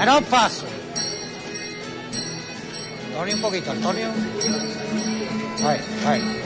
[0.03, 0.67] Menos paso.
[3.07, 4.09] Antonio, un poquito, Antonio.
[5.65, 6.43] Ahí, ahí.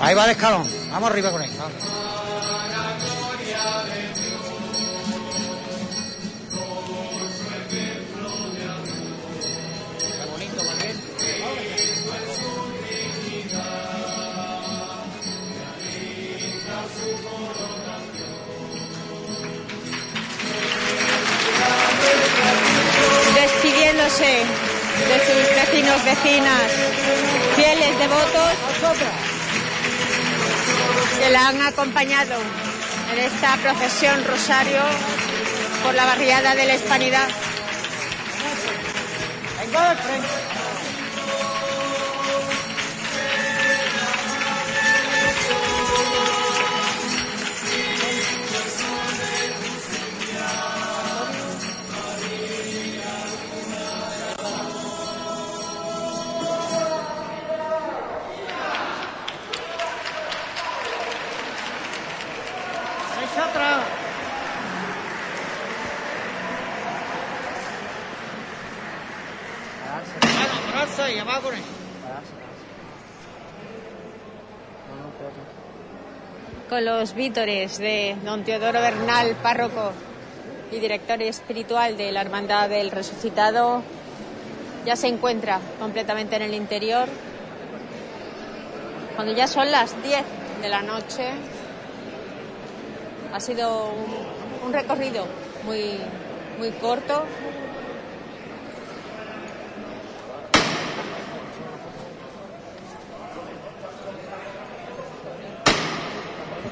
[0.00, 0.66] Ahí va el escalón.
[0.90, 1.50] Vamos arriba con él.
[25.80, 26.72] Vecinos, vecinas,
[27.56, 28.50] fieles devotos
[31.18, 32.34] que la han acompañado
[33.12, 34.80] en esta procesión rosario
[35.82, 37.28] por la barriada de la Hispanidad.
[76.80, 79.92] Los vítores de don Teodoro Bernal, párroco
[80.72, 83.82] y director espiritual de la Hermandad del Resucitado,
[84.86, 87.06] ya se encuentra completamente en el interior.
[89.14, 90.22] Cuando ya son las 10
[90.62, 91.28] de la noche,
[93.34, 95.26] ha sido un, un recorrido
[95.64, 95.98] muy,
[96.58, 97.24] muy corto.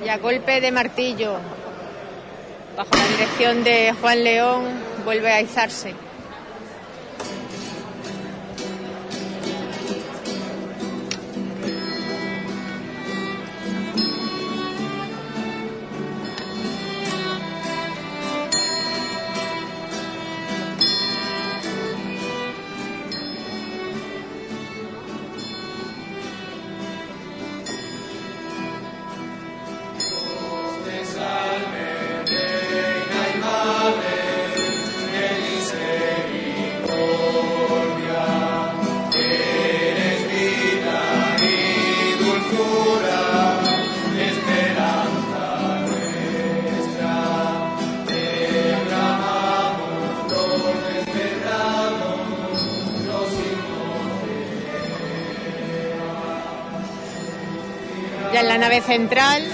[0.08, 1.34] Y a golpe de martillo,
[2.78, 4.64] bajo la dirección de Juan León,
[5.04, 5.92] vuelve a izarse.
[58.88, 59.47] Central.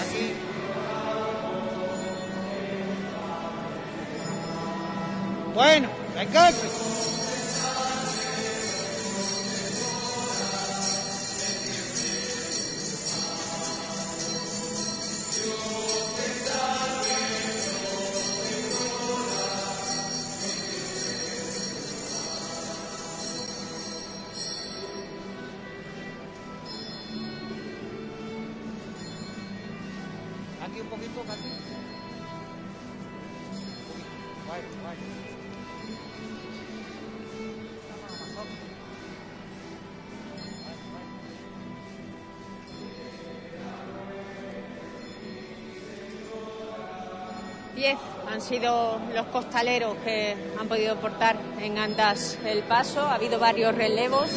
[49.34, 53.00] Costaleros que han podido portar en andas el paso.
[53.00, 54.30] Ha habido varios relevos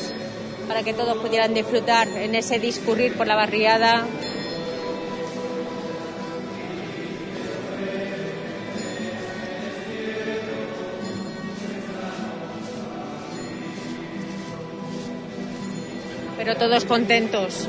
[0.68, 4.04] para que todos pudieran disfrutar en ese discurrir por la barriada.
[16.38, 17.68] Pero todos contentos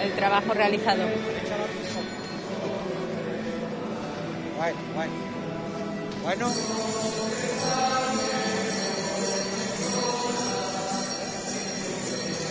[0.00, 1.02] del trabajo realizado.
[4.56, 5.29] Bueno, bueno.
[6.30, 6.48] Bueno.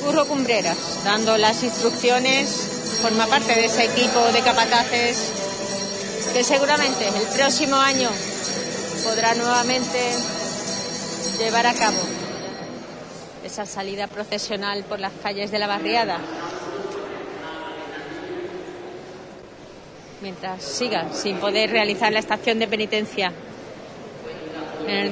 [0.03, 2.49] Curro Cumbreras, dando las instrucciones,
[3.01, 5.31] forma parte de ese equipo de capataces
[6.34, 8.10] que seguramente el próximo año
[9.06, 10.11] podrá nuevamente
[11.38, 12.01] llevar a cabo
[13.45, 16.19] esa salida procesional por las calles de la barriada.
[20.22, 23.31] Mientras siga sin poder realizar la estación de penitencia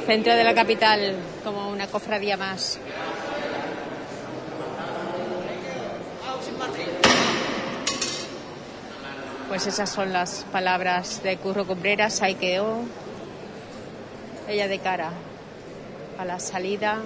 [0.07, 2.79] centro de la capital como una cofradía más.
[9.49, 12.83] Pues esas son las palabras de Curro Cumbreras, ahí quedó
[14.47, 15.11] ella de cara
[16.17, 16.99] a la salida.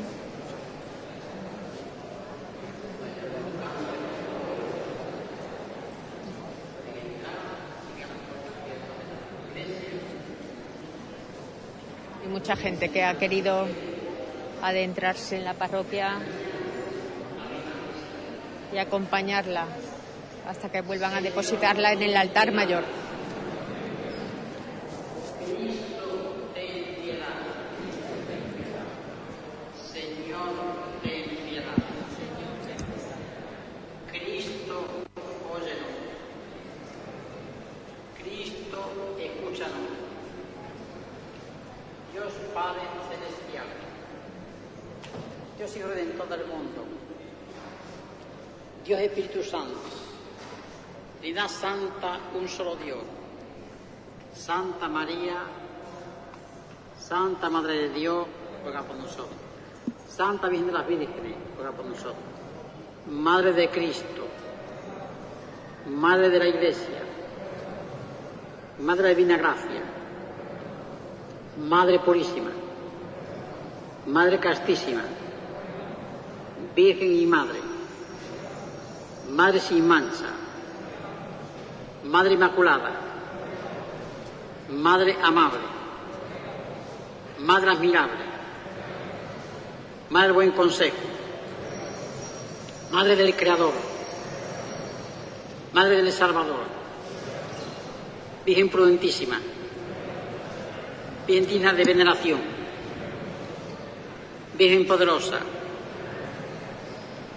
[12.23, 13.68] Y mucha gente que ha querido
[14.61, 16.19] adentrarse en la parroquia
[18.73, 19.65] y acompañarla
[20.48, 22.84] hasta que vuelvan a depositarla en el altar mayor.
[29.91, 30.53] Señor,
[31.03, 31.76] ten piedad.
[34.11, 34.85] Cristo,
[35.52, 35.98] óyenos.
[38.18, 40.02] Cristo, escúchanos.
[42.14, 43.65] Dios Padre Celestial,
[45.57, 46.85] Dios y Redentor del mundo,
[48.85, 49.80] Dios Espíritu Santo,
[51.19, 52.99] Trinidad Santa, un solo Dios,
[54.36, 55.38] Santa María,
[56.99, 58.28] Santa Madre de Dios,
[58.64, 59.30] ruega por nosotros.
[60.07, 62.15] Santa Virgen de las Vírgenes, ruega por nosotros.
[63.10, 64.28] Madre de Cristo,
[65.88, 67.02] Madre de la Iglesia,
[68.80, 69.82] Madre de Divina Gracia,
[71.68, 72.52] Madre Purísima,
[74.07, 75.03] Madre Castísima,
[76.76, 77.60] Virgen y Madre,
[79.32, 80.40] Madre sin mancha,
[82.03, 82.91] Madre Inmaculada,
[84.69, 85.60] Madre amable,
[87.40, 88.23] Madre admirable,
[90.10, 90.95] Madre buen consejo,
[92.91, 93.73] Madre del Creador,
[95.73, 96.64] Madre del Salvador,
[98.45, 99.40] Virgen prudentísima,
[101.28, 102.40] Virgen digna de veneración,
[104.57, 105.40] Virgen poderosa,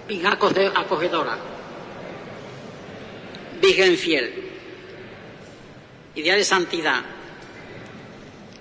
[0.08, 1.36] Virgen acoge- acogedora,
[3.60, 4.53] Virgen fiel,
[6.14, 7.02] ideal de santidad,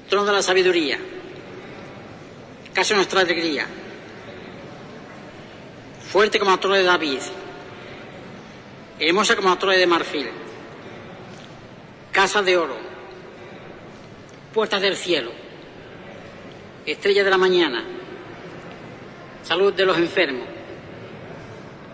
[0.10, 1.00] trono de la sabiduría,
[2.74, 3.68] casa de nuestra alegría,
[6.10, 7.20] fuerte como la torre de David,
[9.00, 10.30] hermosa como la torre de marfil,
[12.12, 12.78] casa de oro,
[14.54, 15.32] puertas del cielo,
[16.86, 17.84] estrella de la mañana,
[19.44, 20.48] salud de los enfermos,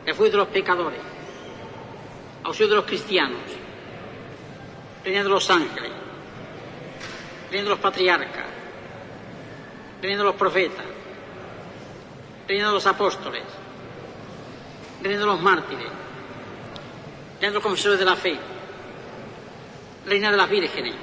[0.05, 0.99] refugio de los pecadores,
[2.43, 3.58] auxilio de los cristianos,
[5.03, 5.91] reina de los ángeles,
[7.49, 8.45] reina de los patriarcas,
[10.01, 10.85] reina de los profetas,
[12.47, 13.43] reina de los apóstoles,
[15.01, 15.87] reina de los mártires,
[17.39, 18.37] reina de los confesores de la fe,
[20.05, 20.95] reina de las vírgenes,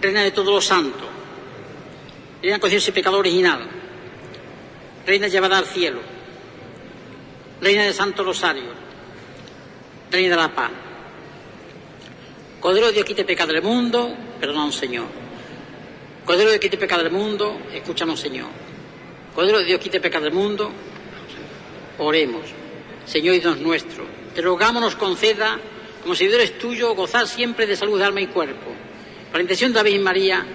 [0.00, 1.08] reina de todos los santos,
[2.42, 3.68] reina de conciencia y pecado original,
[5.06, 6.00] reina llevada al cielo,
[7.60, 8.70] reina del Santo Rosario,
[10.10, 10.70] reina de la paz.
[12.60, 15.06] Cordero de Dios quite pecado del mundo, perdónanos Señor.
[16.24, 18.48] Cordero de Dios quite pecado del mundo, escúchanos Señor.
[19.34, 20.70] Cordero de Dios quite pecado del mundo,
[21.98, 22.42] oremos.
[23.04, 24.04] Señor y Dios nuestro,
[24.34, 25.60] te rogamos nos conceda,
[26.02, 28.72] como seguidores tuyos, gozar siempre de salud de alma y cuerpo.
[29.30, 30.46] Por la intención de la Virgen María,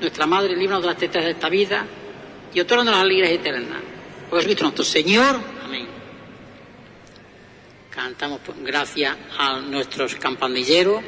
[0.00, 1.84] nuestra Madre, líbranos de las tetas de esta vida
[2.54, 3.80] y otorganos las alegrías eternas.
[4.30, 5.40] Por Jesucristo nuestro Señor.
[5.64, 5.86] Amén.
[7.90, 11.02] Cantamos gracias a nuestros campanilleros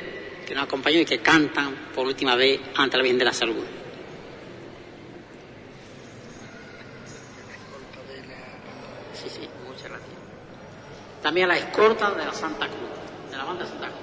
[0.51, 3.65] que nos acompañan y que cantan por última vez ante la Virgen de la Salud.
[9.15, 10.11] Sí, sí, muchas gracias.
[11.23, 14.00] También a la escorta de la Santa Cruz, de la banda Santa Cruz.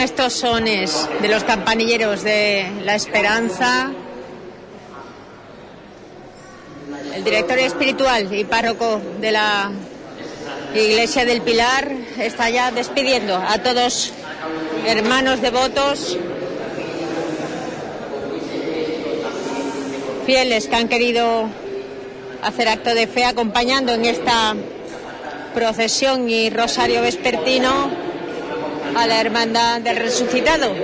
[0.00, 3.92] Estos sones de los campanilleros de la esperanza,
[7.14, 9.70] el director espiritual y párroco de la
[10.74, 14.14] Iglesia del Pilar está ya despidiendo a todos
[14.86, 16.16] hermanos devotos,
[20.24, 21.46] fieles que han querido
[22.42, 24.56] hacer acto de fe acompañando en esta
[25.52, 27.99] procesión y rosario vespertino
[28.96, 30.74] a la Hermandad del Resucitado.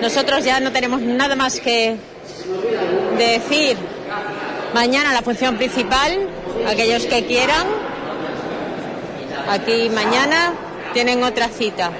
[0.00, 1.96] Nosotros ya no tenemos nada más que
[3.18, 3.76] decir.
[4.74, 6.28] Mañana la función principal,
[6.66, 7.66] aquellos que quieran,
[9.48, 10.54] aquí mañana
[10.94, 11.90] tienen otra cita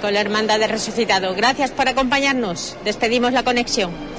[0.00, 1.34] con la Hermandad del Resucitado.
[1.34, 2.76] Gracias por acompañarnos.
[2.84, 4.11] Despedimos la conexión.